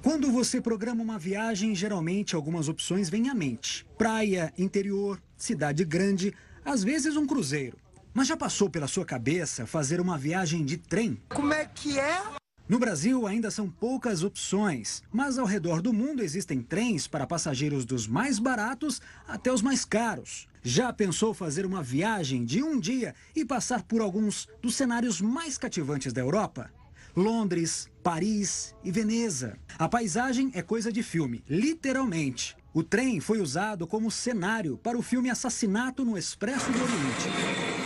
Quando 0.03 0.31
você 0.31 0.61
programa 0.61 1.03
uma 1.03 1.19
viagem, 1.19 1.75
geralmente 1.75 2.37
algumas 2.37 2.69
opções 2.69 3.11
vêm 3.11 3.29
à 3.29 3.35
mente: 3.35 3.85
praia, 3.99 4.53
interior, 4.57 5.21
cidade 5.37 5.85
grande, 5.85 6.33
às 6.65 6.85
vezes 6.85 7.17
um 7.17 7.27
cruzeiro. 7.27 7.77
Mas 8.15 8.29
já 8.29 8.37
passou 8.37 8.71
pela 8.71 8.87
sua 8.87 9.05
cabeça 9.05 9.67
fazer 9.67 10.01
uma 10.01 10.17
viagem 10.17 10.65
de 10.65 10.77
trem? 10.77 11.21
Como 11.29 11.53
é 11.53 11.67
que 11.67 11.99
é? 11.99 12.23
No 12.69 12.81
Brasil 12.81 13.29
ainda 13.29 13.49
são 13.49 13.71
poucas 13.71 14.25
opções, 14.25 15.01
mas 15.13 15.39
ao 15.39 15.47
redor 15.47 15.81
do 15.81 15.93
mundo 15.93 16.21
existem 16.21 16.61
trens 16.61 17.07
para 17.07 17.27
passageiros 17.27 17.85
dos 17.85 18.09
mais 18.09 18.41
baratos 18.41 19.01
até 19.29 19.53
os 19.53 19.63
mais 19.63 19.85
caros. 19.85 20.49
Já 20.65 20.93
pensou 20.93 21.33
fazer 21.33 21.65
uma 21.65 21.81
viagem 21.81 22.45
de 22.45 22.65
um 22.65 22.81
dia 22.81 23.15
e 23.37 23.45
passar 23.45 23.85
por 23.85 24.01
alguns 24.01 24.49
dos 24.61 24.75
cenários 24.75 25.21
mais 25.21 25.57
cativantes 25.57 26.13
da 26.13 26.21
Europa? 26.21 26.73
Londres, 27.15 27.89
Paris 28.03 28.75
e 28.83 28.91
Veneza. 28.91 29.57
A 29.79 29.89
paisagem 29.89 30.51
é 30.53 30.61
coisa 30.61 30.91
de 30.91 31.05
filme, 31.05 31.45
literalmente. 31.49 32.57
O 32.75 32.83
trem 32.83 33.21
foi 33.21 33.41
usado 33.41 33.87
como 33.87 34.11
cenário 34.11 34.77
para 34.77 34.99
o 34.99 35.03
filme 35.03 35.31
Assassinato 35.31 36.05
no 36.05 36.19
Expresso 36.19 36.71
do 36.73 36.83
Oriente. 36.83 37.77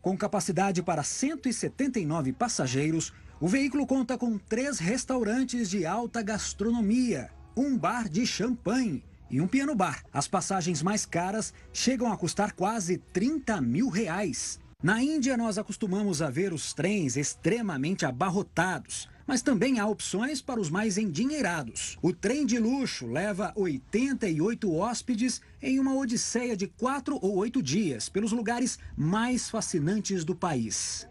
Com 0.00 0.16
capacidade 0.16 0.82
para 0.82 1.02
179 1.02 2.32
passageiros, 2.32 3.12
o 3.40 3.48
veículo 3.48 3.86
conta 3.86 4.16
com 4.16 4.38
três 4.38 4.78
restaurantes 4.78 5.68
de 5.68 5.84
alta 5.84 6.22
gastronomia, 6.22 7.30
um 7.56 7.76
bar 7.76 8.08
de 8.08 8.26
champanhe 8.26 9.02
e 9.30 9.40
um 9.40 9.46
piano 9.46 9.74
bar. 9.74 10.04
As 10.12 10.28
passagens 10.28 10.82
mais 10.82 11.04
caras 11.04 11.52
chegam 11.72 12.12
a 12.12 12.16
custar 12.16 12.52
quase 12.52 12.98
30 13.12 13.60
mil 13.60 13.88
reais. 13.88 14.60
Na 14.82 15.02
Índia, 15.02 15.36
nós 15.36 15.58
acostumamos 15.58 16.22
a 16.22 16.30
ver 16.30 16.52
os 16.52 16.72
trens 16.72 17.16
extremamente 17.16 18.04
abarrotados, 18.04 19.08
mas 19.26 19.42
também 19.42 19.80
há 19.80 19.86
opções 19.86 20.42
para 20.42 20.60
os 20.60 20.68
mais 20.70 20.98
endinheirados. 20.98 21.96
O 22.02 22.12
trem 22.12 22.44
de 22.44 22.58
luxo 22.58 23.06
leva 23.06 23.52
88 23.56 24.72
hóspedes 24.72 25.40
em 25.62 25.80
uma 25.80 25.96
odisseia 25.96 26.56
de 26.56 26.66
quatro 26.66 27.18
ou 27.22 27.36
oito 27.36 27.62
dias 27.62 28.08
pelos 28.08 28.30
lugares 28.30 28.78
mais 28.96 29.48
fascinantes 29.48 30.24
do 30.24 30.34
país. 30.34 31.06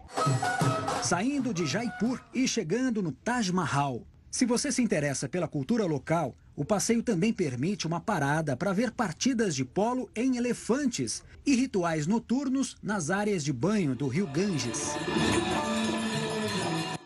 Saindo 1.04 1.54
de 1.54 1.66
Jaipur 1.66 2.24
e 2.34 2.48
chegando 2.48 3.04
no 3.04 3.12
Taj 3.12 3.52
Mahal. 3.52 4.08
Se 4.32 4.46
você 4.46 4.72
se 4.72 4.82
interessa 4.82 5.28
pela 5.28 5.50
cultura 5.50 5.86
local, 5.86 6.34
o 6.56 6.64
passeio 6.64 7.04
também 7.04 7.34
permite 7.34 7.86
uma 7.86 8.00
parada 8.00 8.56
para 8.56 8.72
ver 8.72 8.90
partidas 8.90 9.54
de 9.54 9.66
polo 9.66 10.10
em 10.16 10.38
elefantes 10.38 11.22
e 11.46 11.56
rituais 11.56 12.08
noturnos 12.08 12.78
nas 12.82 13.10
áreas 13.10 13.44
de 13.44 13.52
banho 13.52 13.94
do 13.94 14.08
rio 14.08 14.26
Ganges. 14.28 14.94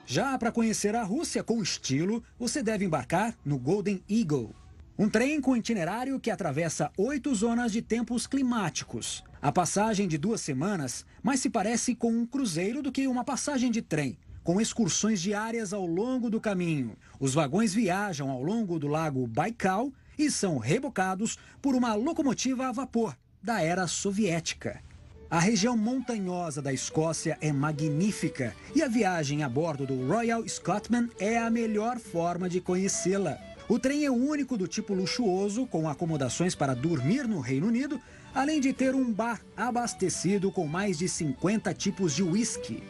Já 0.05 0.37
para 0.37 0.51
conhecer 0.51 0.95
a 0.95 1.03
Rússia 1.03 1.43
com 1.43 1.59
estilo, 1.59 2.23
você 2.37 2.61
deve 2.61 2.85
embarcar 2.85 3.35
no 3.43 3.57
Golden 3.57 4.03
Eagle. 4.07 4.55
Um 4.95 5.09
trem 5.09 5.41
com 5.41 5.57
itinerário 5.57 6.19
que 6.19 6.29
atravessa 6.29 6.91
oito 6.97 7.33
zonas 7.33 7.71
de 7.71 7.81
tempos 7.81 8.27
climáticos. 8.27 9.23
A 9.41 9.51
passagem 9.51 10.07
de 10.07 10.17
duas 10.17 10.41
semanas 10.41 11.05
mais 11.21 11.39
se 11.39 11.49
parece 11.49 11.93
com 11.93 12.11
um 12.11 12.25
cruzeiro 12.25 12.81
do 12.81 12.91
que 12.91 13.07
uma 13.07 13.23
passagem 13.23 13.69
de 13.69 13.81
trem, 13.81 14.17
com 14.43 14.59
excursões 14.59 15.21
diárias 15.21 15.73
ao 15.73 15.85
longo 15.85 16.29
do 16.29 16.41
caminho. 16.41 16.97
Os 17.19 17.33
vagões 17.33 17.73
viajam 17.73 18.31
ao 18.31 18.41
longo 18.41 18.79
do 18.79 18.87
lago 18.87 19.27
Baikal 19.27 19.91
e 20.17 20.31
são 20.31 20.57
rebocados 20.57 21.37
por 21.61 21.75
uma 21.75 21.93
locomotiva 21.93 22.67
a 22.67 22.71
vapor 22.71 23.15
da 23.41 23.61
era 23.61 23.85
soviética. 23.87 24.81
A 25.29 25.39
região 25.39 25.77
montanhosa 25.77 26.61
da 26.61 26.73
Escócia 26.73 27.37
é 27.41 27.51
magnífica 27.51 28.55
e 28.73 28.81
a 28.81 28.87
viagem 28.87 29.43
a 29.43 29.49
bordo 29.49 29.85
do 29.85 30.07
Royal 30.07 30.47
Scotsman 30.47 31.09
é 31.19 31.37
a 31.37 31.49
melhor 31.49 31.99
forma 31.99 32.49
de 32.49 32.61
conhecê-la. 32.61 33.37
O 33.69 33.77
trem 33.77 34.05
é 34.05 34.09
o 34.09 34.15
único 34.15 34.57
do 34.57 34.65
tipo 34.65 34.93
luxuoso, 34.93 35.67
com 35.67 35.89
acomodações 35.89 36.55
para 36.55 36.73
dormir 36.73 37.27
no 37.27 37.41
Reino 37.41 37.67
Unido, 37.67 37.99
além 38.37 38.61
de 38.61 38.71
ter 38.71 38.93
um 38.93 39.11
bar 39.11 39.41
abastecido 39.55 40.51
com 40.51 40.67
mais 40.67 40.99
de 40.99 41.09
50 41.09 41.73
tipos 41.73 42.13
de 42.13 42.21
whisky. 42.21 42.83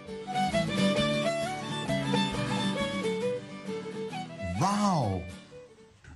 Uau! 4.59 5.23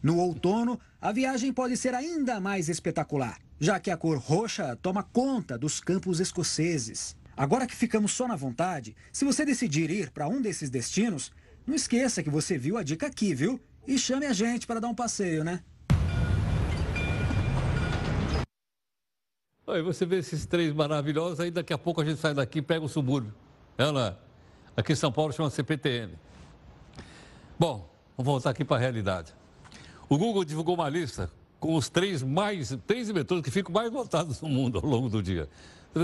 No 0.04 0.18
outono, 0.18 0.78
a 1.00 1.14
viagem 1.14 1.54
pode 1.54 1.78
ser 1.78 1.96
ainda 1.96 2.42
mais 2.42 2.68
espetacular, 2.68 3.40
já 3.58 3.80
que 3.80 3.90
a 3.90 3.96
cor 3.96 4.18
roxa 4.18 4.78
toma 4.82 5.02
conta 5.02 5.58
dos 5.58 5.80
campos 5.80 6.20
escoceses. 6.20 7.16
Agora 7.38 7.66
que 7.66 7.74
ficamos 7.74 8.12
só 8.12 8.28
na 8.28 8.36
vontade, 8.36 8.98
se 9.14 9.24
você 9.24 9.46
decidir 9.46 9.90
ir 9.90 10.12
para 10.12 10.28
um 10.28 10.42
desses 10.42 10.70
destinos, 10.70 11.32
não 11.66 11.74
esqueça 11.74 12.22
que 12.22 12.30
você 12.30 12.58
viu 12.58 12.76
a 12.76 12.84
dica 12.84 13.08
aqui, 13.08 13.34
viu? 13.34 13.62
E 13.88 13.98
chame 13.98 14.26
a 14.26 14.34
gente 14.34 14.68
para 14.68 14.82
dar 14.82 14.90
um 14.90 14.96
passeio, 14.96 15.42
né? 15.42 15.62
Aí 19.68 19.82
você 19.82 20.06
vê 20.06 20.18
esses 20.18 20.46
três 20.46 20.74
maravilhosos, 20.74 21.40
aí 21.40 21.52
daqui 21.52 21.72
a 21.72 21.78
pouco 21.78 22.02
a 22.02 22.06
gente 22.06 22.20
sai 22.20 22.34
daqui 22.34 22.60
e 22.60 22.62
pega 22.62 22.84
o 22.84 22.90
subúrbio. 22.90 23.34
Ela, 23.78 24.20
aqui 24.76 24.94
em 24.94 24.96
São 24.96 25.12
Paulo 25.12 25.32
chama 25.32 25.50
CPTM. 25.50 26.14
Bom, 27.60 27.88
vamos 28.18 28.32
voltar 28.32 28.50
aqui 28.50 28.66
para 28.66 28.78
a 28.78 28.80
realidade. 28.80 29.34
O 30.10 30.18
Google 30.18 30.44
divulgou 30.44 30.76
uma 30.76 30.90
lista 30.90 31.32
com 31.60 31.76
os 31.76 31.90
três 31.90 32.24
mais, 32.24 32.76
três 32.88 33.08
inventores 33.08 33.44
que 33.44 33.52
ficam 33.52 33.72
mais 33.72 33.92
votados 33.92 34.42
no 34.42 34.50
mundo 34.50 34.80
ao 34.80 34.86
longo 34.86 35.10
do 35.10 35.22
dia. 35.22 35.48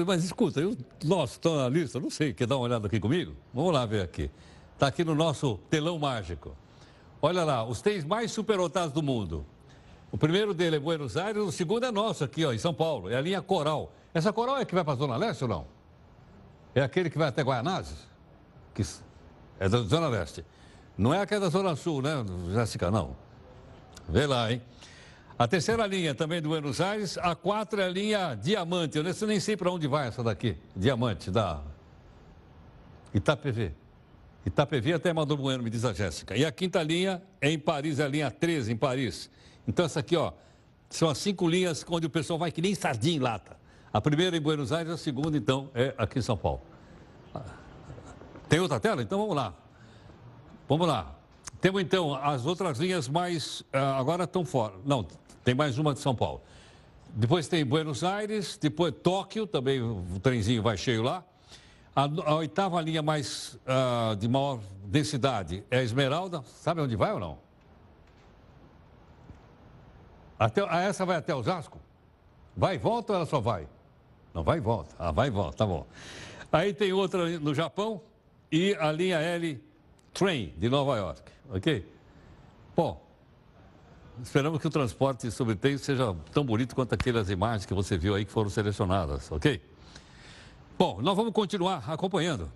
Mas 0.06 0.24
escuta, 0.24 0.60
eu, 0.60 0.78
nossa, 1.04 1.34
estou 1.34 1.58
na 1.58 1.68
lista, 1.68 2.00
não 2.00 2.12
sei, 2.12 2.34
quer 2.34 2.46
dar 2.46 2.58
uma 2.58 2.66
olhada 2.66 2.88
aqui 2.88 3.00
comigo? 3.00 3.36
Vamos 3.54 3.74
lá 3.74 3.86
ver 3.86 4.02
aqui. 4.02 4.30
Está 4.74 4.88
aqui 4.88 5.04
no 5.04 5.16
nosso 5.16 5.58
telão 5.70 5.98
mágico. 5.98 6.56
Olha 7.20 7.44
lá, 7.44 7.66
os 7.66 7.82
três 7.82 8.06
mais 8.06 8.32
superdotados 8.32 8.94
do 8.94 9.02
mundo. 9.02 9.44
O 10.12 10.18
primeiro 10.18 10.54
dele 10.54 10.78
é 10.78 10.80
Buenos 10.80 11.18
Aires, 11.18 11.42
o 11.44 11.52
segundo 11.52 11.86
é 11.86 11.92
nosso 11.92 12.24
aqui, 12.24 12.46
ó, 12.46 12.54
em 12.54 12.58
São 12.58 12.74
Paulo. 12.74 13.10
É 13.10 13.16
a 13.16 13.22
linha 13.22 13.42
Coral. 13.42 13.92
Essa 14.14 14.32
Coral 14.32 14.58
é 14.58 14.66
que 14.66 14.74
vai 14.74 14.84
para 14.84 14.94
a 14.94 14.98
Zona 14.98 15.18
Leste 15.18 15.44
ou 15.44 15.50
não? 15.50 15.68
É 16.74 16.82
aquele 16.82 17.10
que 17.10 17.18
vai 17.18 17.28
até 17.28 17.42
Guaianazes? 17.42 17.98
Que 18.74 18.84
é 19.60 19.68
da 19.68 19.80
Zona 19.80 20.08
Leste. 20.08 20.46
Não 20.98 21.14
é 21.14 21.22
aquela 21.22 21.42
da 21.42 21.50
Zona 21.50 21.76
Sul, 21.76 22.02
né, 22.02 22.12
Jéssica? 22.54 22.90
Não. 22.90 23.16
Vê 24.08 24.26
lá, 24.26 24.52
hein? 24.52 24.62
A 25.38 25.48
terceira 25.48 25.86
linha 25.86 26.16
também 26.16 26.42
do 26.42 26.50
Buenos 26.50 26.82
Aires, 26.82 27.18
a 27.20 27.36
quatro 27.36 27.80
é 27.80 27.86
a 27.86 27.90
linha 27.90 28.34
Diamante. 28.34 28.98
Eu 28.98 29.04
nem 29.04 29.40
sei 29.40 29.56
para 29.56 29.70
onde 29.70 29.88
vai 29.88 30.08
essa 30.08 30.24
daqui. 30.24 30.58
Diamante, 30.76 31.30
da 31.30 31.62
Itapevi. 33.14 33.72
Itapevi 34.46 34.94
até 34.94 35.12
Amador 35.12 35.38
Bueno, 35.38 35.62
me 35.62 35.70
diz 35.70 35.86
a 35.86 35.94
Jéssica. 35.94 36.36
E 36.36 36.44
a 36.44 36.52
quinta 36.52 36.82
linha 36.82 37.22
é 37.40 37.52
em 37.52 37.60
Paris, 37.60 38.00
é 38.00 38.06
a 38.06 38.08
linha 38.08 38.32
13, 38.32 38.72
em 38.72 38.78
Paris. 38.78 39.30
Então 39.68 39.86
essa 39.86 40.00
aqui, 40.00 40.16
ó, 40.16 40.32
são 40.90 41.10
as 41.10 41.18
cinco 41.18 41.48
linhas 41.48 41.86
onde 41.90 42.08
o 42.08 42.10
pessoal 42.10 42.40
vai 42.40 42.52
que 42.52 42.62
nem 42.62 42.74
sardinha 42.74 43.18
em 43.18 43.20
lata. 43.20 43.58
A 43.92 44.00
primeira 44.00 44.38
em 44.38 44.42
Buenos 44.42 44.72
Aires, 44.72 44.94
a 44.94 44.98
segunda, 44.98 45.38
então, 45.38 45.70
é 45.74 45.94
aqui 45.98 46.20
em 46.20 46.22
São 46.22 46.38
Paulo. 46.38 46.62
Tem 48.48 48.60
outra 48.60 48.80
tela? 48.80 49.02
Então 49.02 49.20
vamos 49.20 49.36
lá. 49.36 49.54
Vamos 50.68 50.88
lá. 50.88 51.16
Temos 51.60 51.82
então 51.82 52.14
as 52.16 52.46
outras 52.46 52.78
linhas 52.80 53.10
mais. 53.10 53.64
ah, 53.74 53.98
agora 53.98 54.24
estão 54.24 54.46
fora. 54.46 54.76
Não, 54.86 55.06
tem 55.44 55.56
mais 55.56 55.78
uma 55.78 55.94
de 55.94 56.00
São 56.00 56.16
Paulo. 56.16 56.42
Depois 57.14 57.48
tem 57.48 57.66
Buenos 57.66 58.04
Aires, 58.04 58.58
depois 58.62 58.94
Tóquio, 59.02 59.48
também 59.48 59.82
o 59.82 60.20
trenzinho 60.22 60.62
vai 60.62 60.78
cheio 60.78 61.02
lá. 61.02 61.24
A, 61.96 62.04
a 62.04 62.36
oitava 62.36 62.80
linha 62.80 63.02
mais 63.02 63.58
ah, 63.66 64.16
de 64.18 64.28
maior 64.28 64.60
densidade 64.86 65.64
é 65.72 65.84
Esmeralda. 65.84 66.44
Sabe 66.44 66.82
onde 66.82 66.96
vai 66.96 67.12
ou 67.12 67.20
não? 67.20 67.47
Até, 70.40 70.66
ah, 70.68 70.82
essa 70.82 71.06
vai 71.06 71.18
até 71.18 71.34
Osasco? 71.34 71.80
Vai 72.56 72.76
e 72.76 72.78
volta 72.78 73.14
ou 73.14 73.18
ela 73.18 73.26
só 73.26 73.40
vai? 73.40 73.68
Não 74.34 74.44
vai 74.44 74.58
e 74.58 74.62
volta. 74.62 74.96
Ah, 74.98 75.12
vai 75.12 75.28
e 75.28 75.32
volta, 75.32 75.58
tá 75.58 75.66
bom. 75.66 75.86
Aí 76.52 76.74
tem 76.74 76.94
outra 76.94 77.40
no 77.40 77.54
Japão 77.54 78.02
e 78.52 78.76
a 78.80 78.92
linha 78.92 79.18
L 79.18 79.62
Train 80.14 80.54
de 80.58 80.70
Nova 80.70 80.98
York, 80.98 81.22
ok? 81.50 81.86
Bom, 82.76 83.02
esperamos 84.22 84.60
que 84.60 84.68
o 84.68 84.70
transporte 84.70 85.30
sobre 85.32 85.56
trem 85.56 85.78
seja 85.78 86.16
tão 86.32 86.44
bonito 86.44 86.74
quanto 86.76 86.94
aquelas 86.94 87.30
imagens 87.30 87.66
que 87.66 87.74
você 87.74 87.98
viu 87.98 88.16
aí 88.16 88.26
que 88.26 88.32
foram 88.32 88.50
selecionadas, 88.50 89.32
ok? 89.32 89.62
Bom, 90.78 91.02
nós 91.02 91.16
vamos 91.16 91.34
continuar 91.34 91.84
acompanhando 91.88 92.52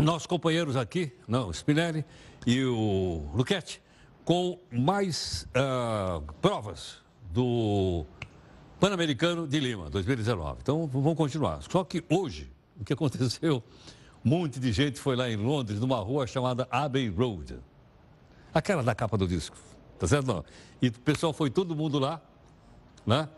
nossos 0.00 0.26
companheiros 0.26 0.76
aqui, 0.76 1.12
não, 1.28 1.48
o 1.48 1.54
Spinelli 1.54 2.04
e 2.46 2.64
o 2.64 3.30
Luquete, 3.34 3.82
com 4.30 4.56
mais 4.70 5.44
ah, 5.52 6.22
provas 6.40 6.98
do 7.32 8.06
Pan-Americano 8.78 9.44
de 9.44 9.58
Lima, 9.58 9.90
2019. 9.90 10.58
Então, 10.62 10.86
vamos 10.86 11.16
continuar. 11.16 11.60
Só 11.68 11.82
que 11.82 12.04
hoje, 12.08 12.48
o 12.80 12.84
que 12.84 12.92
aconteceu, 12.94 13.60
um 14.24 14.30
monte 14.30 14.60
de 14.60 14.70
gente 14.70 15.00
foi 15.00 15.16
lá 15.16 15.28
em 15.28 15.34
Londres, 15.34 15.80
numa 15.80 15.98
rua 15.98 16.28
chamada 16.28 16.68
Abbey 16.70 17.08
Road. 17.08 17.58
Aquela 18.54 18.84
da 18.84 18.94
capa 18.94 19.18
do 19.18 19.26
disco, 19.26 19.56
tá 19.98 20.06
certo? 20.06 20.28
Não? 20.28 20.44
E 20.80 20.86
o 20.86 20.92
pessoal 20.92 21.32
foi 21.32 21.50
todo 21.50 21.74
mundo 21.74 21.98
lá, 21.98 22.22
né? 23.04 23.28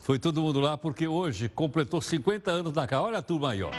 Foi 0.00 0.18
todo 0.18 0.42
mundo 0.42 0.58
lá 0.58 0.76
porque 0.76 1.06
hoje 1.06 1.48
completou 1.48 2.02
50 2.02 2.50
anos 2.50 2.72
na 2.72 2.88
casa. 2.88 3.02
Olha 3.02 3.18
a 3.18 3.22
turma 3.22 3.52
aí, 3.52 3.62
ó. 3.62 3.70